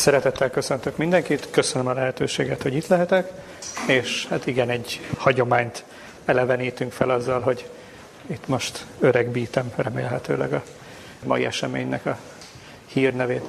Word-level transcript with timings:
Szeretettel 0.00 0.50
köszöntök 0.50 0.96
mindenkit, 0.96 1.48
köszönöm 1.50 1.86
a 1.86 1.92
lehetőséget, 1.92 2.62
hogy 2.62 2.74
itt 2.74 2.86
lehetek, 2.86 3.30
és 3.86 4.26
hát 4.26 4.46
igen, 4.46 4.70
egy 4.70 5.00
hagyományt 5.16 5.84
elevenítünk 6.24 6.92
fel 6.92 7.10
azzal, 7.10 7.40
hogy 7.40 7.68
itt 8.26 8.48
most 8.48 8.84
öregbítem 9.00 9.72
remélhetőleg 9.76 10.52
a 10.52 10.62
mai 11.24 11.44
eseménynek 11.44 12.06
a 12.06 12.18
hírnevét. 12.86 13.44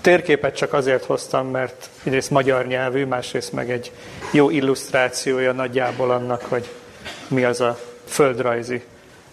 Térképet 0.00 0.56
csak 0.56 0.72
azért 0.72 1.04
hoztam, 1.04 1.50
mert 1.50 1.90
egyrészt 2.02 2.30
magyar 2.30 2.66
nyelvű, 2.66 3.04
másrészt 3.04 3.52
meg 3.52 3.70
egy 3.70 3.92
jó 4.32 4.50
illusztrációja 4.50 5.52
nagyjából 5.52 6.10
annak, 6.10 6.42
hogy 6.42 6.70
mi 7.28 7.44
az 7.44 7.60
a 7.60 7.78
földrajzi 8.06 8.84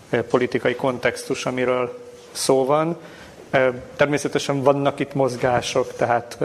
eh, 0.10 0.22
politikai 0.22 0.76
kontextus, 0.76 1.46
amiről 1.46 2.04
szó 2.32 2.66
van. 2.66 2.98
Természetesen 3.96 4.62
vannak 4.62 5.00
itt 5.00 5.14
mozgások, 5.14 5.94
tehát 5.96 6.38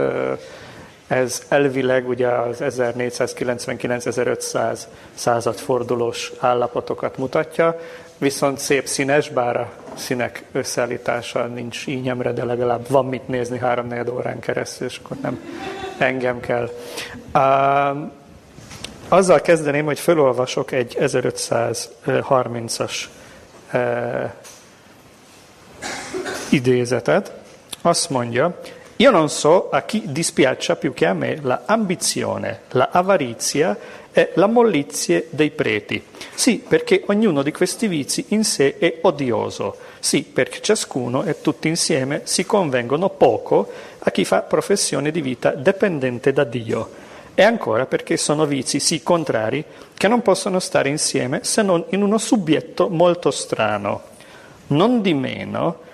ez 1.06 1.42
elvileg 1.48 2.08
ugye 2.08 2.28
az 2.28 2.56
1499-1500 2.60 4.78
századfordulós 5.14 6.32
állapotokat 6.38 7.16
mutatja, 7.16 7.80
viszont 8.18 8.58
szép 8.58 8.86
színes, 8.86 9.28
bár 9.28 9.56
a 9.56 9.70
színek 9.94 10.44
összeállítása 10.52 11.46
nincs 11.46 11.86
ínyemre, 11.86 12.32
de 12.32 12.44
legalább 12.44 12.88
van 12.88 13.06
mit 13.06 13.28
nézni 13.28 13.58
három 13.58 13.92
órán 14.12 14.40
keresztül, 14.40 14.86
és 14.86 15.00
akkor 15.04 15.16
nem 15.22 15.40
engem 15.98 16.40
kell. 16.40 16.70
Azzal 19.08 19.40
kezdeném, 19.40 19.84
hogy 19.84 19.98
felolvasok 19.98 20.72
egy 20.72 20.96
1530-as 21.00 22.94
idézetet, 26.50 27.32
azt 27.82 28.10
mondja, 28.10 28.54
Io 29.00 29.12
non 29.12 29.28
so 29.28 29.70
a 29.70 29.82
chi 29.82 30.02
dispiaccia 30.06 30.74
più 30.74 30.92
che 30.92 31.06
a 31.06 31.12
me 31.12 31.38
la 31.40 31.62
ambizione, 31.66 32.62
la 32.70 32.88
avarizia 32.90 33.78
e 34.10 34.32
la 34.34 34.48
mollizie 34.48 35.28
dei 35.30 35.52
preti. 35.52 36.02
Sì, 36.34 36.64
perché 36.66 37.04
ognuno 37.06 37.42
di 37.44 37.52
questi 37.52 37.86
vizi 37.86 38.24
in 38.30 38.42
sé 38.42 38.76
è 38.76 38.98
odioso. 39.02 39.76
Sì, 40.00 40.24
perché 40.24 40.60
ciascuno 40.60 41.22
e 41.22 41.40
tutti 41.40 41.68
insieme 41.68 42.22
si 42.24 42.44
convengono 42.44 43.08
poco 43.10 43.70
a 44.00 44.10
chi 44.10 44.24
fa 44.24 44.42
professione 44.42 45.12
di 45.12 45.20
vita 45.20 45.52
dipendente 45.52 46.32
da 46.32 46.42
Dio. 46.42 46.90
E 47.36 47.42
ancora 47.44 47.86
perché 47.86 48.16
sono 48.16 48.46
vizi 48.46 48.80
sì 48.80 49.00
contrari 49.04 49.64
che 49.94 50.08
non 50.08 50.22
possono 50.22 50.58
stare 50.58 50.88
insieme 50.88 51.44
se 51.44 51.62
non 51.62 51.84
in 51.90 52.02
uno 52.02 52.18
subbietto 52.18 52.88
molto 52.88 53.30
strano. 53.30 54.02
Non 54.68 55.02
di 55.02 55.14
meno, 55.14 55.86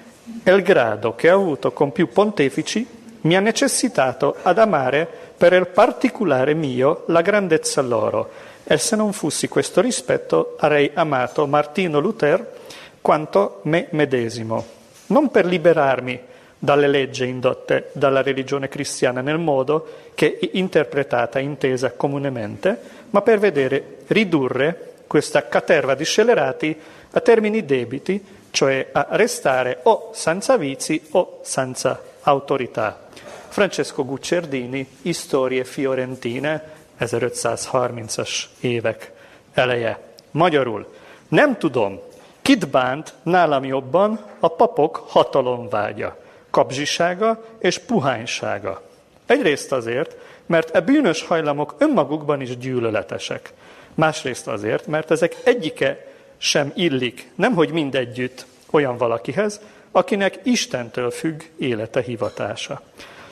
e 0.43 0.53
il 0.53 0.63
grado 0.63 1.15
che 1.15 1.31
ho 1.31 1.41
avuto 1.41 1.73
con 1.73 1.93
più 1.93 2.09
pontefici 2.09 2.87
mi 3.23 3.37
ha 3.37 3.41
necessitato 3.41 4.37
ad 4.43 4.59
amare 4.59 5.09
per 5.37 5.53
il 5.53 5.67
particolare 5.67 6.55
mio 6.55 7.05
la 7.07 7.23
grandezza 7.23 7.81
loro, 7.83 8.31
e 8.65 8.79
se 8.79 8.97
non 8.97 9.13
fossi 9.13 9.49
questo 9.49 9.81
rispetto 9.81 10.57
avrei 10.59 10.91
amato 10.95 11.47
Martino 11.47 12.01
Luther 12.01 12.53
quanto 13.01 13.61
me 13.65 13.89
medesimo, 13.91 14.65
non 15.07 15.31
per 15.31 15.45
liberarmi 15.45 16.21
dalle 16.59 16.89
leggi 16.89 17.27
indotte 17.27 17.91
dalla 17.93 18.23
religione 18.23 18.69
cristiana 18.69 19.21
nel 19.21 19.39
modo 19.39 19.87
che 20.15 20.39
è 20.39 20.49
interpretata 20.53 21.39
e 21.39 21.43
intesa 21.43 21.93
comunemente, 21.93 22.79
ma 23.11 23.21
per 23.21 23.39
vedere 23.39 23.99
ridurre 24.07 24.93
questa 25.07 25.47
caterva 25.47 25.95
di 25.95 26.05
scelerati 26.05 26.77
a 27.11 27.21
termini 27.21 27.65
debiti 27.65 28.25
cioè 28.55 28.89
a 28.93 29.07
restare 29.11 29.81
o 29.83 30.11
senza 30.13 30.57
vizi 30.57 31.03
o 31.11 31.41
senza 31.43 32.01
autorità. 32.23 33.09
Francesco 33.49 34.05
Guccerdini, 34.05 34.87
Istorie 35.03 35.65
Fiorentine, 35.65 36.73
1530-as 37.01 38.45
évek 38.61 39.13
eleje. 39.55 39.99
Magyarul, 40.31 40.95
nem 41.29 41.57
tudom, 41.57 42.01
kit 42.43 42.69
bánt 42.69 43.15
nálam 43.23 43.65
jobban 43.65 44.21
a 44.41 44.49
papok 44.49 45.05
hatalomvágya, 45.09 46.17
kapzsisága 46.51 47.45
és 47.59 47.79
puhánysága. 47.79 48.83
Egyrészt 49.27 49.73
azért, 49.73 50.17
mert 50.47 50.75
e 50.75 50.81
bűnös 50.81 51.23
hajlamok 51.23 51.75
önmagukban 51.79 52.41
is 52.41 52.57
gyűlöletesek. 52.57 53.53
Másrészt 53.95 54.47
azért, 54.47 54.87
mert 54.87 55.11
ezek 55.11 55.37
egyike 55.45 56.14
sem 56.45 56.73
illik, 56.75 57.31
nemhogy 57.35 57.71
mindegyütt 57.71 58.47
olyan 58.71 58.97
valakihez, 58.97 59.61
akinek 59.91 60.41
Istentől 60.43 61.11
függ 61.11 61.43
élete 61.59 62.01
hivatása. 62.01 62.81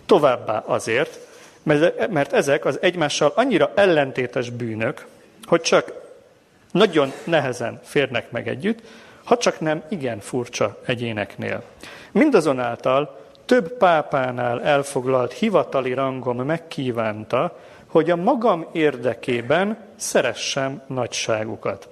Továbbá 0.07 0.59
azért, 0.59 1.19
mert 2.11 2.33
ezek 2.33 2.65
az 2.65 2.79
egymással 2.81 3.33
annyira 3.35 3.73
ellentétes 3.75 4.51
bűnök, 4.51 5.07
hogy 5.45 5.61
csak 5.61 5.93
nagyon 6.71 7.13
nehezen 7.25 7.81
férnek 7.85 8.31
meg 8.31 8.49
együtt, 8.49 8.81
ha 9.25 9.37
csak 9.37 9.61
nem 9.61 9.83
igen 9.89 10.21
furcsa 10.21 10.81
egyéneknél. 10.87 11.63
Mindazonáltal 12.13 13.21
több 13.45 13.77
pápánál 13.77 14.63
elfoglalt 14.63 15.33
hivatali 15.33 15.93
rangom 15.93 16.37
megkívánta, 16.37 17.59
hogy 17.87 18.11
a 18.11 18.17
magam 18.17 18.67
érdekében 18.73 19.79
szeressem 19.97 20.83
nagyságukat. 20.87 21.89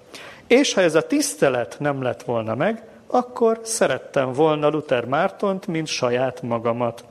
És 0.50 0.74
ha 0.74 0.80
ez 0.80 0.94
a 0.94 1.06
tisztelet 1.06 1.76
nem 1.78 2.02
lett 2.02 2.22
volna 2.22 2.54
meg, 2.54 2.82
akkor 3.06 3.60
szerettem 3.62 4.32
volna 4.32 4.68
Luther 4.68 5.04
Mártont, 5.04 5.66
mint 5.66 5.86
saját 5.86 6.42
magamat. 6.42 7.04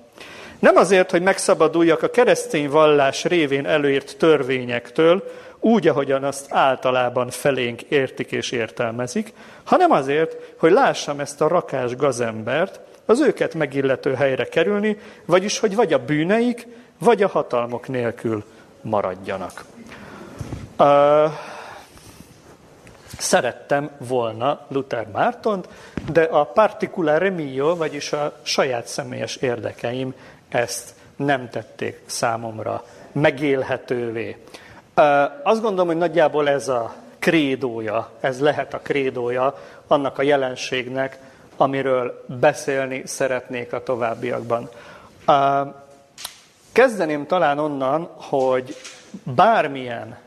Nem 0.59 0.75
azért, 0.75 1.11
hogy 1.11 1.21
megszabaduljak 1.21 2.03
a 2.03 2.09
keresztény 2.09 2.69
vallás 2.69 3.23
révén 3.23 3.65
előírt 3.65 4.17
törvényektől, 4.17 5.23
úgy, 5.59 5.87
ahogyan 5.87 6.23
azt 6.23 6.45
általában 6.49 7.29
felénk 7.29 7.81
értik 7.81 8.31
és 8.31 8.51
értelmezik, 8.51 9.33
hanem 9.63 9.91
azért, 9.91 10.35
hogy 10.57 10.71
lássam 10.71 11.19
ezt 11.19 11.41
a 11.41 11.47
rakás 11.47 11.95
gazembert, 11.95 12.79
az 13.05 13.19
őket 13.19 13.53
megillető 13.53 14.13
helyre 14.13 14.45
kerülni, 14.45 14.97
vagyis 15.25 15.59
hogy 15.59 15.75
vagy 15.75 15.93
a 15.93 16.05
bűneik, 16.05 16.67
vagy 16.97 17.23
a 17.23 17.27
hatalmok 17.27 17.87
nélkül 17.87 18.43
maradjanak. 18.81 19.63
Uh, 20.79 21.31
Szerettem 23.17 23.89
volna 23.97 24.65
Luther 24.67 25.07
Mártont, 25.07 25.67
de 26.11 26.23
a 26.23 26.43
particulare 26.43 27.29
mio, 27.29 27.75
vagyis 27.75 28.13
a 28.13 28.33
saját 28.41 28.87
személyes 28.87 29.35
érdekeim 29.35 30.13
ezt 30.49 30.93
nem 31.15 31.49
tették 31.49 32.01
számomra 32.05 32.83
megélhetővé. 33.11 34.43
Azt 35.43 35.61
gondolom, 35.61 35.87
hogy 35.87 35.97
nagyjából 35.97 36.49
ez 36.49 36.67
a 36.67 36.93
krédója, 37.19 38.09
ez 38.19 38.39
lehet 38.39 38.73
a 38.73 38.79
krédója 38.79 39.57
annak 39.87 40.17
a 40.17 40.21
jelenségnek, 40.21 41.19
amiről 41.57 42.23
beszélni 42.25 43.01
szeretnék 43.05 43.73
a 43.73 43.83
továbbiakban. 43.83 44.69
Kezdeném 46.71 47.25
talán 47.25 47.59
onnan, 47.59 48.09
hogy 48.15 48.75
bármilyen 49.23 50.17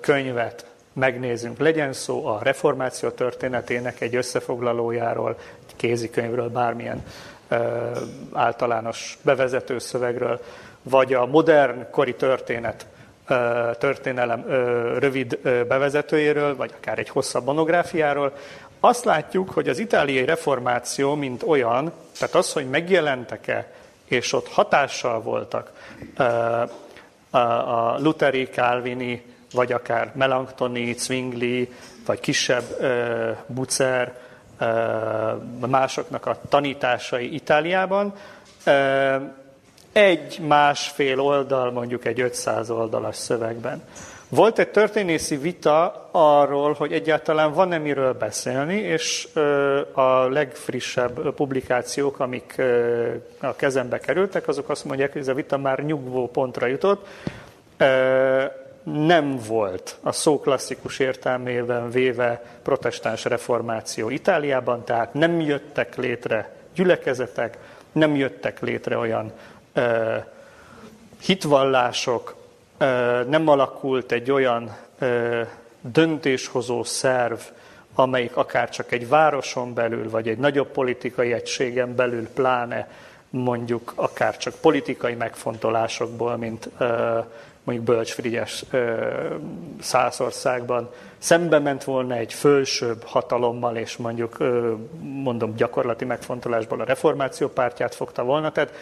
könyvet 0.00 0.69
megnézünk. 1.00 1.58
Legyen 1.58 1.92
szó 1.92 2.26
a 2.26 2.38
reformáció 2.42 3.08
történetének 3.08 4.00
egy 4.00 4.14
összefoglalójáról, 4.14 5.36
egy 5.68 5.76
kézikönyvről, 5.76 6.48
bármilyen 6.48 7.04
ö, 7.48 7.56
általános 8.32 9.18
bevezető 9.22 9.78
szövegről, 9.78 10.40
vagy 10.82 11.14
a 11.14 11.26
modern 11.26 11.90
kori 11.90 12.14
történet 12.14 12.86
ö, 13.28 13.70
történelem 13.78 14.44
ö, 14.48 14.98
rövid 14.98 15.38
ö, 15.42 15.64
bevezetőjéről, 15.64 16.56
vagy 16.56 16.70
akár 16.76 16.98
egy 16.98 17.08
hosszabb 17.08 17.44
monográfiáról, 17.44 18.32
azt 18.80 19.04
látjuk, 19.04 19.50
hogy 19.50 19.68
az 19.68 19.78
itáliai 19.78 20.24
reformáció, 20.24 21.14
mint 21.14 21.42
olyan, 21.42 21.92
tehát 22.18 22.34
az, 22.34 22.52
hogy 22.52 22.68
megjelentek-e, 22.68 23.72
és 24.04 24.32
ott 24.32 24.48
hatással 24.48 25.20
voltak 25.20 25.72
a 27.30 27.98
lutheri, 27.98 28.48
kálvini, 28.48 29.22
vagy 29.52 29.72
akár 29.72 30.12
Melanchtoni, 30.14 30.92
Zwingli, 30.92 31.72
vagy 32.06 32.20
kisebb 32.20 32.64
uh, 32.80 33.36
Bucer, 33.46 34.18
uh, 34.60 35.66
másoknak 35.68 36.26
a 36.26 36.40
tanításai 36.48 37.34
Itáliában. 37.34 38.14
Uh, 38.66 39.22
egy 39.92 40.38
másfél 40.46 41.20
oldal, 41.20 41.70
mondjuk 41.70 42.04
egy 42.04 42.20
500 42.20 42.70
oldalas 42.70 43.16
szövegben. 43.16 43.82
Volt 44.28 44.58
egy 44.58 44.68
történészi 44.68 45.36
vita 45.36 46.08
arról, 46.10 46.72
hogy 46.72 46.92
egyáltalán 46.92 47.52
van-e 47.52 47.78
miről 47.78 48.12
beszélni, 48.12 48.74
és 48.74 49.28
a 49.92 50.28
legfrissebb 50.28 51.34
publikációk, 51.34 52.20
amik 52.20 52.62
a 53.40 53.56
kezembe 53.56 53.98
kerültek, 53.98 54.48
azok 54.48 54.68
azt 54.68 54.84
mondják, 54.84 55.12
hogy 55.12 55.20
ez 55.20 55.28
a 55.28 55.34
vita 55.34 55.58
már 55.58 55.84
nyugvó 55.84 56.28
pontra 56.28 56.66
jutott 56.66 57.06
nem 58.82 59.38
volt 59.48 59.96
a 60.02 60.12
szó 60.12 60.40
klasszikus 60.40 60.98
értelmében 60.98 61.90
véve 61.90 62.42
protestáns 62.62 63.24
reformáció 63.24 64.08
Itáliában, 64.08 64.84
tehát 64.84 65.14
nem 65.14 65.40
jöttek 65.40 65.96
létre 65.96 66.52
gyülekezetek, 66.74 67.58
nem 67.92 68.16
jöttek 68.16 68.60
létre 68.60 68.98
olyan 68.98 69.32
hitvallások, 71.22 72.36
nem 73.28 73.48
alakult 73.48 74.12
egy 74.12 74.30
olyan 74.30 74.76
döntéshozó 75.80 76.82
szerv, 76.84 77.38
amelyik 77.94 78.36
akár 78.36 78.70
csak 78.70 78.92
egy 78.92 79.08
városon 79.08 79.74
belül, 79.74 80.10
vagy 80.10 80.28
egy 80.28 80.38
nagyobb 80.38 80.68
politikai 80.68 81.32
egységen 81.32 81.94
belül, 81.94 82.28
pláne 82.28 82.88
mondjuk 83.30 83.92
akár 83.94 84.36
csak 84.36 84.54
politikai 84.54 85.14
megfontolásokból, 85.14 86.36
mint 86.36 86.70
mondjuk 87.64 87.86
Bölcs 87.86 88.12
Frigyes 88.12 88.64
Szászországban 89.80 90.90
szembe 91.18 91.58
ment 91.58 91.84
volna 91.84 92.14
egy 92.14 92.32
fölsőbb 92.32 93.02
hatalommal, 93.04 93.76
és 93.76 93.96
mondjuk 93.96 94.36
mondom 95.00 95.54
gyakorlati 95.54 96.04
megfontolásból 96.04 96.80
a 96.80 96.84
reformáció 96.84 97.48
pártját 97.48 97.94
fogta 97.94 98.22
volna. 98.22 98.52
Tehát 98.52 98.72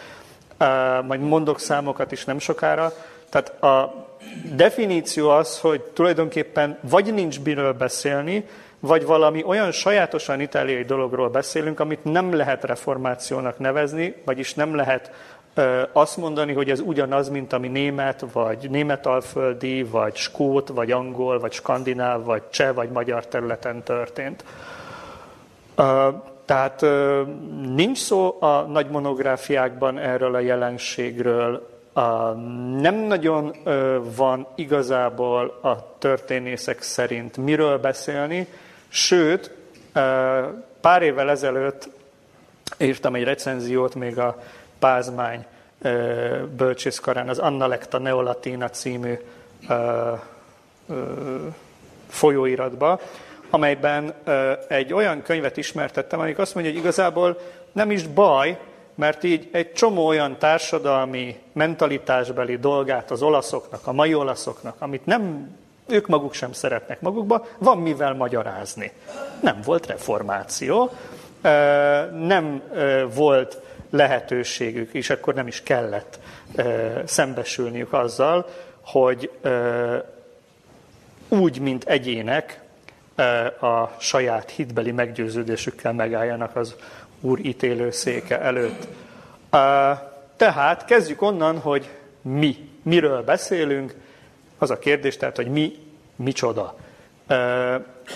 majd 1.05 1.21
mondok 1.21 1.59
számokat 1.59 2.11
is 2.11 2.25
nem 2.25 2.39
sokára. 2.39 2.93
Tehát 3.29 3.63
a 3.63 4.07
definíció 4.55 5.29
az, 5.29 5.59
hogy 5.59 5.81
tulajdonképpen 5.81 6.77
vagy 6.81 7.13
nincs 7.13 7.39
miről 7.41 7.73
beszélni, 7.73 8.45
vagy 8.79 9.05
valami 9.05 9.43
olyan 9.43 9.71
sajátosan 9.71 10.41
itáliai 10.41 10.83
dologról 10.83 11.29
beszélünk, 11.29 11.79
amit 11.79 12.03
nem 12.03 12.33
lehet 12.33 12.63
reformációnak 12.63 13.59
nevezni, 13.59 14.15
vagyis 14.25 14.53
nem 14.53 14.75
lehet 14.75 15.11
azt 15.91 16.17
mondani, 16.17 16.53
hogy 16.53 16.69
ez 16.69 16.79
ugyanaz, 16.79 17.29
mint 17.29 17.53
ami 17.53 17.67
német, 17.67 18.25
vagy 18.31 18.69
németalföldi, 18.69 19.83
vagy 19.83 20.15
skót, 20.15 20.67
vagy 20.67 20.91
angol, 20.91 21.39
vagy 21.39 21.51
skandináv, 21.51 22.23
vagy 22.23 22.41
cseh, 22.49 22.73
vagy 22.73 22.89
magyar 22.89 23.27
területen 23.27 23.83
történt. 23.83 24.43
Tehát 26.45 26.85
nincs 27.75 27.97
szó 27.97 28.37
a 28.39 28.61
nagy 28.61 28.89
monográfiákban 28.89 29.97
erről 29.97 30.35
a 30.35 30.39
jelenségről, 30.39 31.67
nem 32.79 32.95
nagyon 32.95 33.55
van 34.15 34.47
igazából 34.55 35.59
a 35.61 35.97
történészek 35.97 36.81
szerint 36.81 37.37
miről 37.37 37.77
beszélni, 37.77 38.47
Sőt, 38.89 39.51
pár 40.81 41.01
évvel 41.01 41.29
ezelőtt 41.29 41.89
írtam 42.77 43.15
egy 43.15 43.23
recenziót 43.23 43.95
még 43.95 44.19
a 44.19 44.37
Pázmány 44.79 45.45
bölcsészkarán, 46.57 47.29
az 47.29 47.41
Lecta 47.57 47.97
Neolatina 47.97 48.69
című 48.69 49.13
folyóiratba, 52.07 52.99
amelyben 53.49 54.13
egy 54.67 54.93
olyan 54.93 55.21
könyvet 55.21 55.57
ismertettem, 55.57 56.19
amelyik 56.19 56.37
azt 56.37 56.53
mondja, 56.53 56.71
hogy 56.71 56.81
igazából 56.81 57.39
nem 57.71 57.91
is 57.91 58.07
baj, 58.07 58.59
mert 58.95 59.23
így 59.23 59.49
egy 59.51 59.73
csomó 59.73 60.05
olyan 60.07 60.37
társadalmi, 60.37 61.39
mentalitásbeli 61.53 62.57
dolgát 62.57 63.11
az 63.11 63.21
olaszoknak, 63.21 63.87
a 63.87 63.91
mai 63.91 64.13
olaszoknak, 64.13 64.75
amit 64.79 65.05
nem 65.05 65.55
ők 65.87 66.07
maguk 66.07 66.33
sem 66.33 66.51
szeretnek 66.51 67.01
magukba, 67.01 67.45
van 67.57 67.77
mivel 67.77 68.13
magyarázni. 68.13 68.91
Nem 69.41 69.59
volt 69.65 69.85
reformáció, 69.85 70.91
nem 72.11 72.61
volt 73.13 73.61
lehetőségük, 73.89 74.93
és 74.93 75.09
akkor 75.09 75.33
nem 75.33 75.47
is 75.47 75.63
kellett 75.63 76.19
szembesülniük 77.05 77.93
azzal, 77.93 78.49
hogy 78.81 79.31
úgy, 81.27 81.59
mint 81.59 81.83
egyének, 81.83 82.61
a 83.59 83.87
saját 83.97 84.49
hitbeli 84.49 84.91
meggyőződésükkel 84.91 85.93
megálljanak 85.93 86.55
az 86.55 86.75
Úr 87.21 87.39
ítélő 87.39 87.91
széke 87.91 88.41
előtt. 88.41 88.87
Tehát 90.35 90.85
kezdjük 90.85 91.21
onnan, 91.21 91.59
hogy 91.59 91.89
mi, 92.21 92.69
miről 92.83 93.23
beszélünk, 93.23 93.95
az 94.57 94.69
a 94.69 94.79
kérdés 94.79 95.17
tehát, 95.17 95.35
hogy 95.35 95.47
mi, 95.47 95.75
micsoda. 96.15 96.77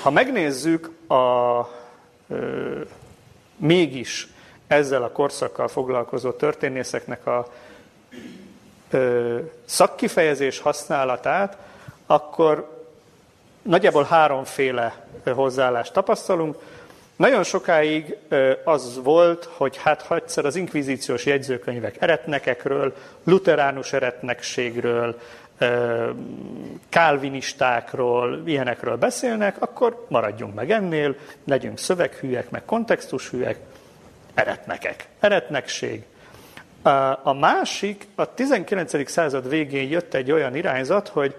Ha 0.01 0.09
megnézzük 0.11 0.91
a 1.09 1.67
mégis 3.57 4.27
ezzel 4.73 5.03
a 5.03 5.11
korszakkal 5.11 5.67
foglalkozó 5.67 6.31
történészeknek 6.31 7.27
a 7.27 7.47
szakkifejezés 9.65 10.59
használatát, 10.59 11.57
akkor 12.05 12.81
nagyjából 13.61 14.03
háromféle 14.03 15.05
hozzáállást 15.25 15.93
tapasztalunk. 15.93 16.55
Nagyon 17.15 17.43
sokáig 17.43 18.17
az 18.63 18.99
volt, 19.03 19.49
hogy 19.57 19.77
hát 19.77 20.01
ha 20.01 20.15
egyszer 20.15 20.45
az 20.45 20.55
inkvizíciós 20.55 21.25
jegyzőkönyvek 21.25 22.01
eretnekekről, 22.01 22.93
luteránus 23.23 23.93
eretnekségről, 23.93 25.19
kálvinistákról, 26.89 28.41
ilyenekről 28.45 28.97
beszélnek, 28.97 29.61
akkor 29.61 30.05
maradjunk 30.09 30.53
meg 30.53 30.71
ennél, 30.71 31.15
legyünk 31.45 31.77
szöveghűek, 31.77 32.49
meg 32.49 32.65
kontextushűek, 32.65 33.59
eretnekek, 34.33 35.07
eretnekség. 35.19 36.03
A 37.23 37.33
másik, 37.33 38.07
a 38.15 38.33
19. 38.33 39.09
század 39.09 39.49
végén 39.49 39.89
jött 39.89 40.13
egy 40.13 40.31
olyan 40.31 40.55
irányzat, 40.55 41.07
hogy 41.07 41.35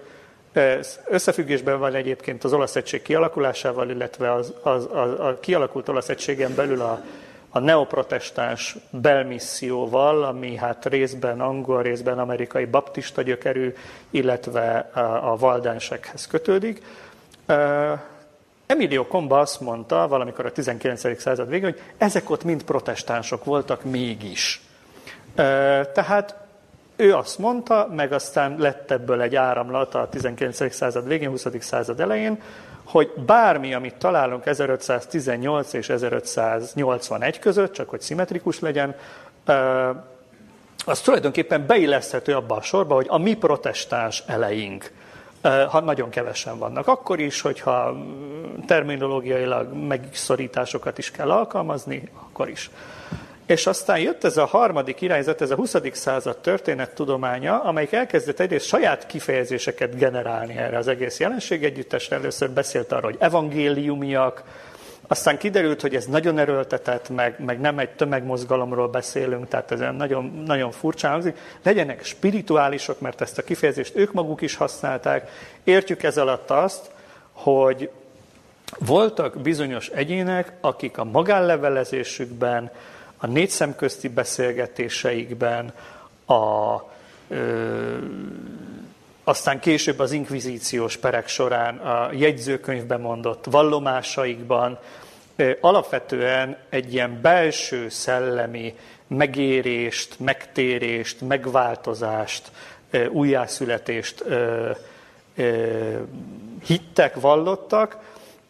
összefüggésben 1.05 1.79
van 1.79 1.95
egyébként 1.95 2.43
az 2.43 2.53
olasz 2.53 2.75
egység 2.75 3.01
kialakulásával, 3.01 3.89
illetve 3.89 4.33
az, 4.33 4.53
az, 4.61 4.87
az, 4.91 5.19
a 5.19 5.37
kialakult 5.39 5.89
olasz 5.89 6.09
egységen 6.09 6.55
belül 6.55 6.81
a, 6.81 7.01
a 7.49 7.59
neoprotestáns 7.59 8.75
belmisszióval, 8.89 10.23
ami 10.23 10.55
hát 10.55 10.85
részben 10.85 11.41
angol, 11.41 11.81
részben 11.81 12.19
amerikai 12.19 12.65
baptista 12.65 13.21
gyökerű, 13.21 13.73
illetve 14.09 14.77
a 15.21 15.37
valdensekhez 15.37 16.27
kötődik. 16.27 16.81
Emilio 18.65 19.05
Comba 19.05 19.39
azt 19.39 19.61
mondta 19.61 20.07
valamikor 20.07 20.45
a 20.45 20.51
19. 20.51 21.21
század 21.21 21.49
végén, 21.49 21.69
hogy 21.69 21.81
ezek 21.97 22.29
ott 22.29 22.43
mind 22.43 22.63
protestánsok 22.63 23.43
voltak 23.43 23.83
mégis. 23.83 24.61
Tehát 25.93 26.35
ő 26.95 27.13
azt 27.13 27.37
mondta, 27.37 27.89
meg 27.95 28.11
aztán 28.11 28.55
lett 28.57 28.91
ebből 28.91 29.21
egy 29.21 29.35
áramlat 29.35 29.95
a 29.95 30.09
19. 30.09 30.73
század 30.73 31.07
végén, 31.07 31.29
20. 31.29 31.45
század 31.59 31.99
elején, 31.99 32.41
hogy 32.83 33.11
bármi, 33.25 33.73
amit 33.73 33.95
találunk 33.95 34.45
1518 34.45 35.73
és 35.73 35.89
1581 35.89 37.39
között, 37.39 37.73
csak 37.73 37.89
hogy 37.89 38.01
szimmetrikus 38.01 38.59
legyen, 38.59 38.95
az 40.85 41.01
tulajdonképpen 41.01 41.65
beilleszthető 41.65 42.35
abba 42.35 42.55
a 42.55 42.61
sorba, 42.61 42.95
hogy 42.95 43.07
a 43.09 43.17
mi 43.17 43.33
protestáns 43.33 44.23
eleink, 44.27 44.91
ha 45.69 45.79
nagyon 45.79 46.09
kevesen 46.09 46.57
vannak, 46.57 46.87
akkor 46.87 47.19
is, 47.19 47.41
hogyha 47.41 47.97
terminológiailag 48.67 49.73
megszorításokat 49.73 50.97
is 50.97 51.11
kell 51.11 51.31
alkalmazni, 51.31 52.09
akkor 52.13 52.49
is. 52.49 52.69
És 53.45 53.67
aztán 53.67 53.99
jött 53.99 54.23
ez 54.23 54.37
a 54.37 54.45
harmadik 54.45 55.01
irányzat, 55.01 55.41
ez 55.41 55.51
a 55.51 55.55
20. 55.55 55.75
század 55.91 56.37
történettudománya, 56.37 57.61
amelyik 57.61 57.91
elkezdett 57.91 58.39
egyrészt 58.39 58.65
saját 58.65 59.05
kifejezéseket 59.05 59.97
generálni 59.97 60.57
erre 60.57 60.77
az 60.77 60.87
egész 60.87 61.19
jelenség 61.19 61.63
együttesre. 61.63 62.15
Először 62.15 62.49
beszélt 62.49 62.91
arról, 62.91 63.11
hogy 63.11 63.19
evangéliumiak, 63.19 64.43
aztán 65.07 65.37
kiderült, 65.37 65.81
hogy 65.81 65.95
ez 65.95 66.05
nagyon 66.05 66.39
erőltetett, 66.39 67.09
meg, 67.09 67.35
meg 67.39 67.59
nem 67.59 67.79
egy 67.79 67.89
tömegmozgalomról 67.89 68.87
beszélünk, 68.87 69.47
tehát 69.47 69.71
ez 69.71 69.79
nagyon, 69.97 70.43
nagyon 70.45 70.71
furcsán 70.71 71.11
hangzik. 71.11 71.37
Legyenek 71.63 72.03
spirituálisok, 72.03 72.99
mert 72.99 73.21
ezt 73.21 73.37
a 73.37 73.43
kifejezést 73.43 73.95
ők 73.95 74.13
maguk 74.13 74.41
is 74.41 74.55
használták. 74.55 75.29
Értjük 75.63 76.03
ez 76.03 76.17
alatt 76.17 76.49
azt, 76.49 76.91
hogy 77.31 77.89
voltak 78.79 79.41
bizonyos 79.41 79.87
egyének, 79.87 80.51
akik 80.61 80.97
a 80.97 81.03
magánlevelezésükben, 81.03 82.71
a 83.17 83.27
négy 83.27 83.49
szemközti 83.49 84.07
beszélgetéseikben, 84.07 85.73
a, 86.25 86.75
ö, 87.27 87.97
aztán 89.27 89.59
később 89.59 89.99
az 89.99 90.11
inkvizíciós 90.11 90.97
perek 90.97 91.27
során 91.27 91.77
a 91.77 92.09
jegyzőkönyvben 92.13 93.01
mondott 93.01 93.45
vallomásaikban 93.45 94.79
alapvetően 95.61 96.57
egy 96.69 96.93
ilyen 96.93 97.19
belső 97.21 97.89
szellemi 97.89 98.75
megérést, 99.07 100.19
megtérést, 100.19 101.21
megváltozást, 101.21 102.51
újjászületést 103.09 104.23
hittek, 106.65 107.19
vallottak, 107.19 107.97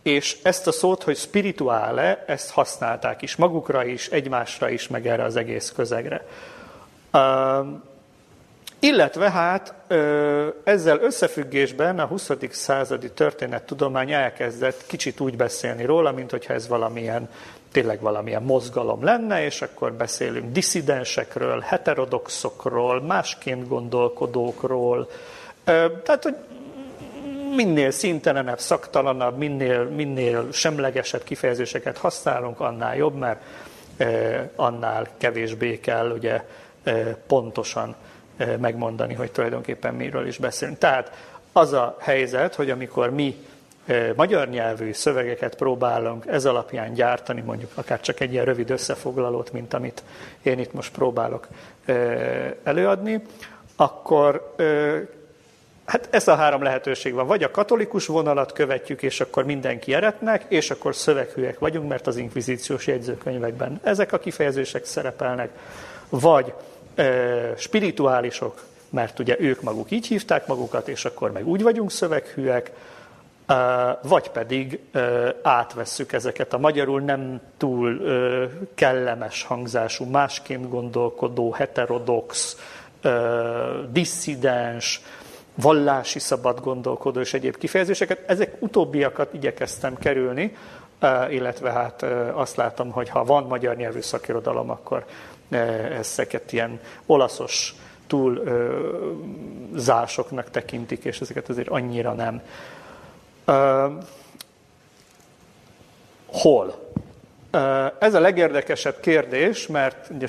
és 0.01 0.37
ezt 0.43 0.67
a 0.67 0.71
szót, 0.71 1.03
hogy 1.03 1.17
spirituále, 1.17 2.23
ezt 2.27 2.51
használták 2.51 3.21
is 3.21 3.35
magukra 3.35 3.85
is, 3.85 4.07
egymásra 4.07 4.69
is, 4.69 4.87
meg 4.87 5.07
erre 5.07 5.23
az 5.23 5.35
egész 5.35 5.71
közegre. 5.75 6.25
Illetve 8.79 9.31
hát 9.31 9.73
ezzel 10.63 10.99
összefüggésben 10.99 11.99
a 11.99 12.05
20. 12.05 12.31
századi 12.49 13.11
történettudomány 13.11 14.11
elkezdett 14.11 14.85
kicsit 14.87 15.19
úgy 15.19 15.35
beszélni 15.35 15.85
róla, 15.85 16.11
mint 16.11 16.31
hogyha 16.31 16.53
ez 16.53 16.67
valamilyen 16.67 17.29
tényleg 17.71 18.01
valamilyen 18.01 18.43
mozgalom 18.43 19.03
lenne, 19.03 19.45
és 19.45 19.61
akkor 19.61 19.93
beszélünk 19.93 20.51
disszidensekről, 20.51 21.59
heterodoxokról, 21.59 23.01
másként 23.01 23.67
gondolkodókról. 23.67 25.09
Tehát, 26.03 26.23
hogy 26.23 26.35
minél 27.55 27.91
szintelenebb, 27.91 28.59
szaktalanabb, 28.59 29.37
minél, 29.37 29.83
minél 29.83 30.51
semlegesebb 30.51 31.23
kifejezéseket 31.23 31.97
használunk, 31.97 32.59
annál 32.59 32.95
jobb, 32.95 33.15
mert 33.15 33.41
annál 34.55 35.07
kevésbé 35.17 35.79
kell 35.79 36.09
ugye 36.09 36.41
pontosan 37.27 37.95
megmondani, 38.59 39.13
hogy 39.13 39.31
tulajdonképpen 39.31 39.93
miről 39.93 40.27
is 40.27 40.37
beszélünk. 40.37 40.77
Tehát 40.77 41.11
az 41.51 41.73
a 41.73 41.97
helyzet, 41.99 42.55
hogy 42.55 42.69
amikor 42.69 43.09
mi 43.09 43.35
magyar 44.15 44.49
nyelvű 44.49 44.93
szövegeket 44.93 45.55
próbálunk 45.55 46.25
ez 46.27 46.45
alapján 46.45 46.93
gyártani, 46.93 47.41
mondjuk 47.41 47.71
akár 47.73 47.99
csak 47.99 48.19
egy 48.19 48.31
ilyen 48.31 48.45
rövid 48.45 48.69
összefoglalót, 48.69 49.51
mint 49.51 49.73
amit 49.73 50.03
én 50.41 50.59
itt 50.59 50.73
most 50.73 50.91
próbálok 50.91 51.47
előadni, 52.63 53.21
akkor 53.75 54.55
hát 55.85 56.07
ez 56.11 56.27
a 56.27 56.35
három 56.35 56.63
lehetőség 56.63 57.13
van. 57.13 57.27
Vagy 57.27 57.43
a 57.43 57.51
katolikus 57.51 58.05
vonalat 58.05 58.51
követjük, 58.51 59.01
és 59.03 59.21
akkor 59.21 59.45
mindenki 59.45 59.93
eretnek, 59.93 60.45
és 60.47 60.71
akkor 60.71 60.95
szöveghűek 60.95 61.59
vagyunk, 61.59 61.89
mert 61.89 62.07
az 62.07 62.17
inkvizíciós 62.17 62.87
jegyzőkönyvekben 62.87 63.79
ezek 63.83 64.13
a 64.13 64.19
kifejezések 64.19 64.85
szerepelnek. 64.85 65.49
Vagy 66.09 66.53
spirituálisok, 67.57 68.63
mert 68.89 69.19
ugye 69.19 69.35
ők 69.39 69.61
maguk 69.61 69.91
így 69.91 70.07
hívták 70.07 70.47
magukat, 70.47 70.87
és 70.87 71.05
akkor 71.05 71.31
meg 71.31 71.47
úgy 71.47 71.63
vagyunk 71.63 71.91
szöveghűek, 71.91 72.71
vagy 74.01 74.29
pedig 74.29 74.79
átvesszük 75.41 76.13
ezeket 76.13 76.53
a 76.53 76.57
magyarul 76.57 77.01
nem 77.01 77.41
túl 77.57 78.01
kellemes 78.75 79.43
hangzású, 79.43 80.05
másként 80.05 80.69
gondolkodó, 80.69 81.51
heterodox, 81.51 82.57
disszidens, 83.91 85.01
vallási 85.55 86.19
szabad 86.19 86.59
gondolkodó 86.59 87.19
és 87.19 87.33
egyéb 87.33 87.57
kifejezéseket. 87.57 88.29
Ezek 88.29 88.55
utóbbiakat 88.59 89.33
igyekeztem 89.33 89.97
kerülni, 89.97 90.55
illetve 91.29 91.71
hát 91.71 92.05
azt 92.33 92.55
látom, 92.55 92.91
hogy 92.91 93.09
ha 93.09 93.23
van 93.23 93.43
magyar 93.43 93.75
nyelvű 93.75 94.01
szakirodalom, 94.01 94.69
akkor 94.69 95.05
ezeket 95.49 96.51
ilyen 96.53 96.79
olaszos 97.05 97.75
túl 98.07 98.43
zásoknak 99.75 100.49
tekintik, 100.49 101.03
és 101.03 101.21
ezeket 101.21 101.49
azért 101.49 101.67
annyira 101.67 102.13
nem. 102.13 102.41
hol? 106.25 106.83
ez 107.99 108.13
a 108.13 108.19
legérdekesebb 108.19 108.99
kérdés, 108.99 109.67
mert 109.67 110.09
ugye 110.09 110.27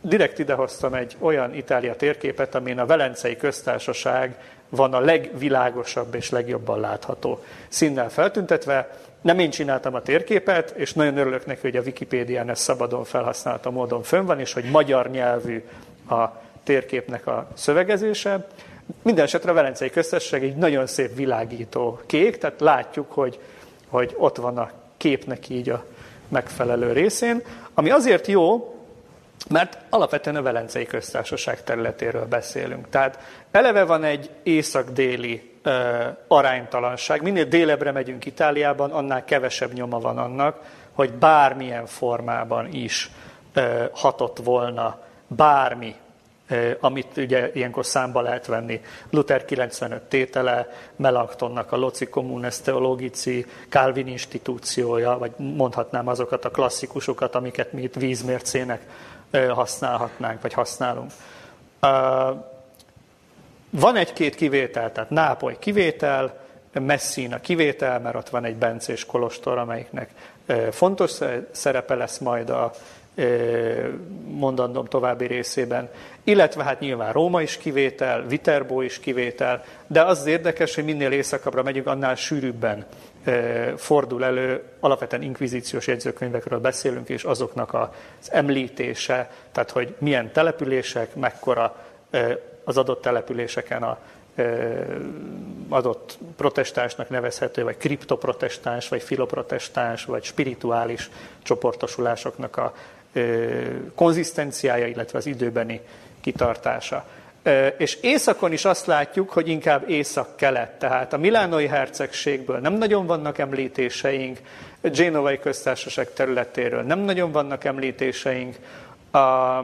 direkt 0.00 0.38
idehoztam 0.38 0.94
egy 0.94 1.16
olyan 1.18 1.54
Itália 1.54 1.96
térképet, 1.96 2.54
amin 2.54 2.78
a 2.78 2.86
Velencei 2.86 3.36
Köztársaság 3.36 4.36
van 4.68 4.94
a 4.94 5.00
legvilágosabb 5.00 6.14
és 6.14 6.30
legjobban 6.30 6.80
látható 6.80 7.44
színnel 7.68 8.10
feltüntetve. 8.10 8.98
Nem 9.20 9.38
én 9.38 9.50
csináltam 9.50 9.94
a 9.94 10.02
térképet, 10.02 10.70
és 10.70 10.92
nagyon 10.92 11.16
örülök 11.16 11.46
neki, 11.46 11.60
hogy 11.60 11.76
a 11.76 11.80
Wikipédián 11.82 12.50
ez 12.50 12.60
szabadon 12.60 13.04
felhasználta 13.04 13.70
módon 13.70 14.02
fönn 14.02 14.24
van, 14.24 14.40
és 14.40 14.52
hogy 14.52 14.64
magyar 14.64 15.10
nyelvű 15.10 15.64
a 16.08 16.24
térképnek 16.64 17.26
a 17.26 17.48
szövegezése. 17.54 18.46
Minden 19.02 19.24
esetre 19.24 19.50
a 19.50 19.54
Velencei 19.54 19.90
Köztársaság 19.90 20.44
egy 20.44 20.56
nagyon 20.56 20.86
szép 20.86 21.14
világító 21.14 22.00
kék, 22.06 22.38
tehát 22.38 22.60
látjuk, 22.60 23.12
hogy, 23.12 23.38
hogy 23.88 24.14
ott 24.16 24.36
van 24.36 24.58
a 24.58 24.70
képnek 24.96 25.48
így 25.48 25.68
a 25.68 25.84
megfelelő 26.28 26.92
részén, 26.92 27.42
ami 27.74 27.90
azért 27.90 28.26
jó, 28.26 28.74
mert 29.48 29.78
alapvetően 29.90 30.36
a 30.36 30.42
Velencei 30.42 30.86
Köztársaság 30.86 31.64
területéről 31.64 32.24
beszélünk. 32.26 32.88
Tehát 32.88 33.18
eleve 33.50 33.84
van 33.84 34.04
egy 34.04 34.30
észak-déli 34.42 35.50
aránytalanság. 36.28 37.22
Minél 37.22 37.44
délebbre 37.44 37.92
megyünk 37.92 38.26
Itáliában, 38.26 38.90
annál 38.90 39.24
kevesebb 39.24 39.72
nyoma 39.72 39.98
van 39.98 40.18
annak, 40.18 40.60
hogy 40.92 41.12
bármilyen 41.12 41.86
formában 41.86 42.68
is 42.72 43.10
hatott 43.92 44.38
volna 44.38 44.98
bármi, 45.26 45.94
amit 46.80 47.16
ugye 47.16 47.50
ilyenkor 47.52 47.86
számba 47.86 48.20
lehet 48.20 48.46
venni. 48.46 48.80
Luther 49.10 49.44
95 49.44 50.02
tétele, 50.02 50.68
Melanchthonnak 50.96 51.72
a 51.72 51.76
Loci 51.76 52.06
Communes 52.06 52.60
Theologici, 52.60 53.46
Calvin 53.68 54.06
institúciója, 54.06 55.18
vagy 55.18 55.32
mondhatnám 55.36 56.08
azokat 56.08 56.44
a 56.44 56.50
klasszikusokat, 56.50 57.34
amiket 57.34 57.72
mi 57.72 57.82
itt 57.82 57.94
vízmércének 57.94 58.86
használhatnánk, 59.48 60.42
vagy 60.42 60.52
használunk. 60.52 61.10
Van 63.70 63.96
egy-két 63.96 64.34
kivétel, 64.34 64.92
tehát 64.92 65.10
Nápoly 65.10 65.56
kivétel, 65.58 66.44
Messina 66.72 67.40
kivétel, 67.40 68.00
mert 68.00 68.16
ott 68.16 68.28
van 68.28 68.44
egy 68.44 68.56
bencés 68.56 69.04
kolostor, 69.04 69.58
amelyiknek 69.58 70.10
fontos 70.70 71.12
szerepe 71.50 71.94
lesz 71.94 72.18
majd 72.18 72.50
a 72.50 72.72
mondandom 74.26 74.84
további 74.84 75.26
részében, 75.26 75.90
illetve 76.24 76.64
hát 76.64 76.80
nyilván 76.80 77.12
Róma 77.12 77.42
is 77.42 77.56
kivétel, 77.56 78.26
Viterbo 78.26 78.80
is 78.80 79.00
kivétel, 79.00 79.64
de 79.86 80.02
az 80.02 80.26
érdekes, 80.26 80.74
hogy 80.74 80.84
minél 80.84 81.12
északabbra 81.12 81.62
megyünk, 81.62 81.86
annál 81.86 82.14
sűrűbben 82.14 82.86
fordul 83.76 84.24
elő, 84.24 84.62
alapvetően 84.80 85.22
inkvizíciós 85.22 85.86
jegyzőkönyvekről 85.86 86.58
beszélünk, 86.58 87.08
és 87.08 87.24
azoknak 87.24 87.74
az 87.74 88.32
említése, 88.32 89.30
tehát 89.52 89.70
hogy 89.70 89.94
milyen 89.98 90.32
települések, 90.32 91.14
mekkora 91.14 91.76
az 92.66 92.76
adott 92.76 93.02
településeken 93.02 93.82
a 93.82 93.98
adott 95.68 96.18
protestánsnak 96.36 97.08
nevezhető, 97.08 97.62
vagy 97.62 97.76
kriptoprotestáns, 97.76 98.88
vagy 98.88 99.02
filoprotestáns, 99.02 100.04
vagy 100.04 100.24
spirituális 100.24 101.10
csoportosulásoknak 101.42 102.56
a 102.56 102.74
konzisztenciája, 103.94 104.86
illetve 104.86 105.18
az 105.18 105.26
időbeni 105.26 105.80
kitartása. 106.20 107.04
És 107.76 107.98
északon 108.00 108.52
is 108.52 108.64
azt 108.64 108.86
látjuk, 108.86 109.30
hogy 109.30 109.48
inkább 109.48 109.90
észak-kelet, 109.90 110.78
tehát 110.78 111.12
a 111.12 111.18
Milánoi 111.18 111.66
hercegségből 111.66 112.58
nem 112.58 112.72
nagyon 112.72 113.06
vannak 113.06 113.38
említéseink, 113.38 114.38
Génovai 114.80 115.38
köztársaság 115.38 116.12
területéről 116.12 116.82
nem 116.82 116.98
nagyon 116.98 117.32
vannak 117.32 117.64
említéseink, 117.64 118.56
a 119.12 119.60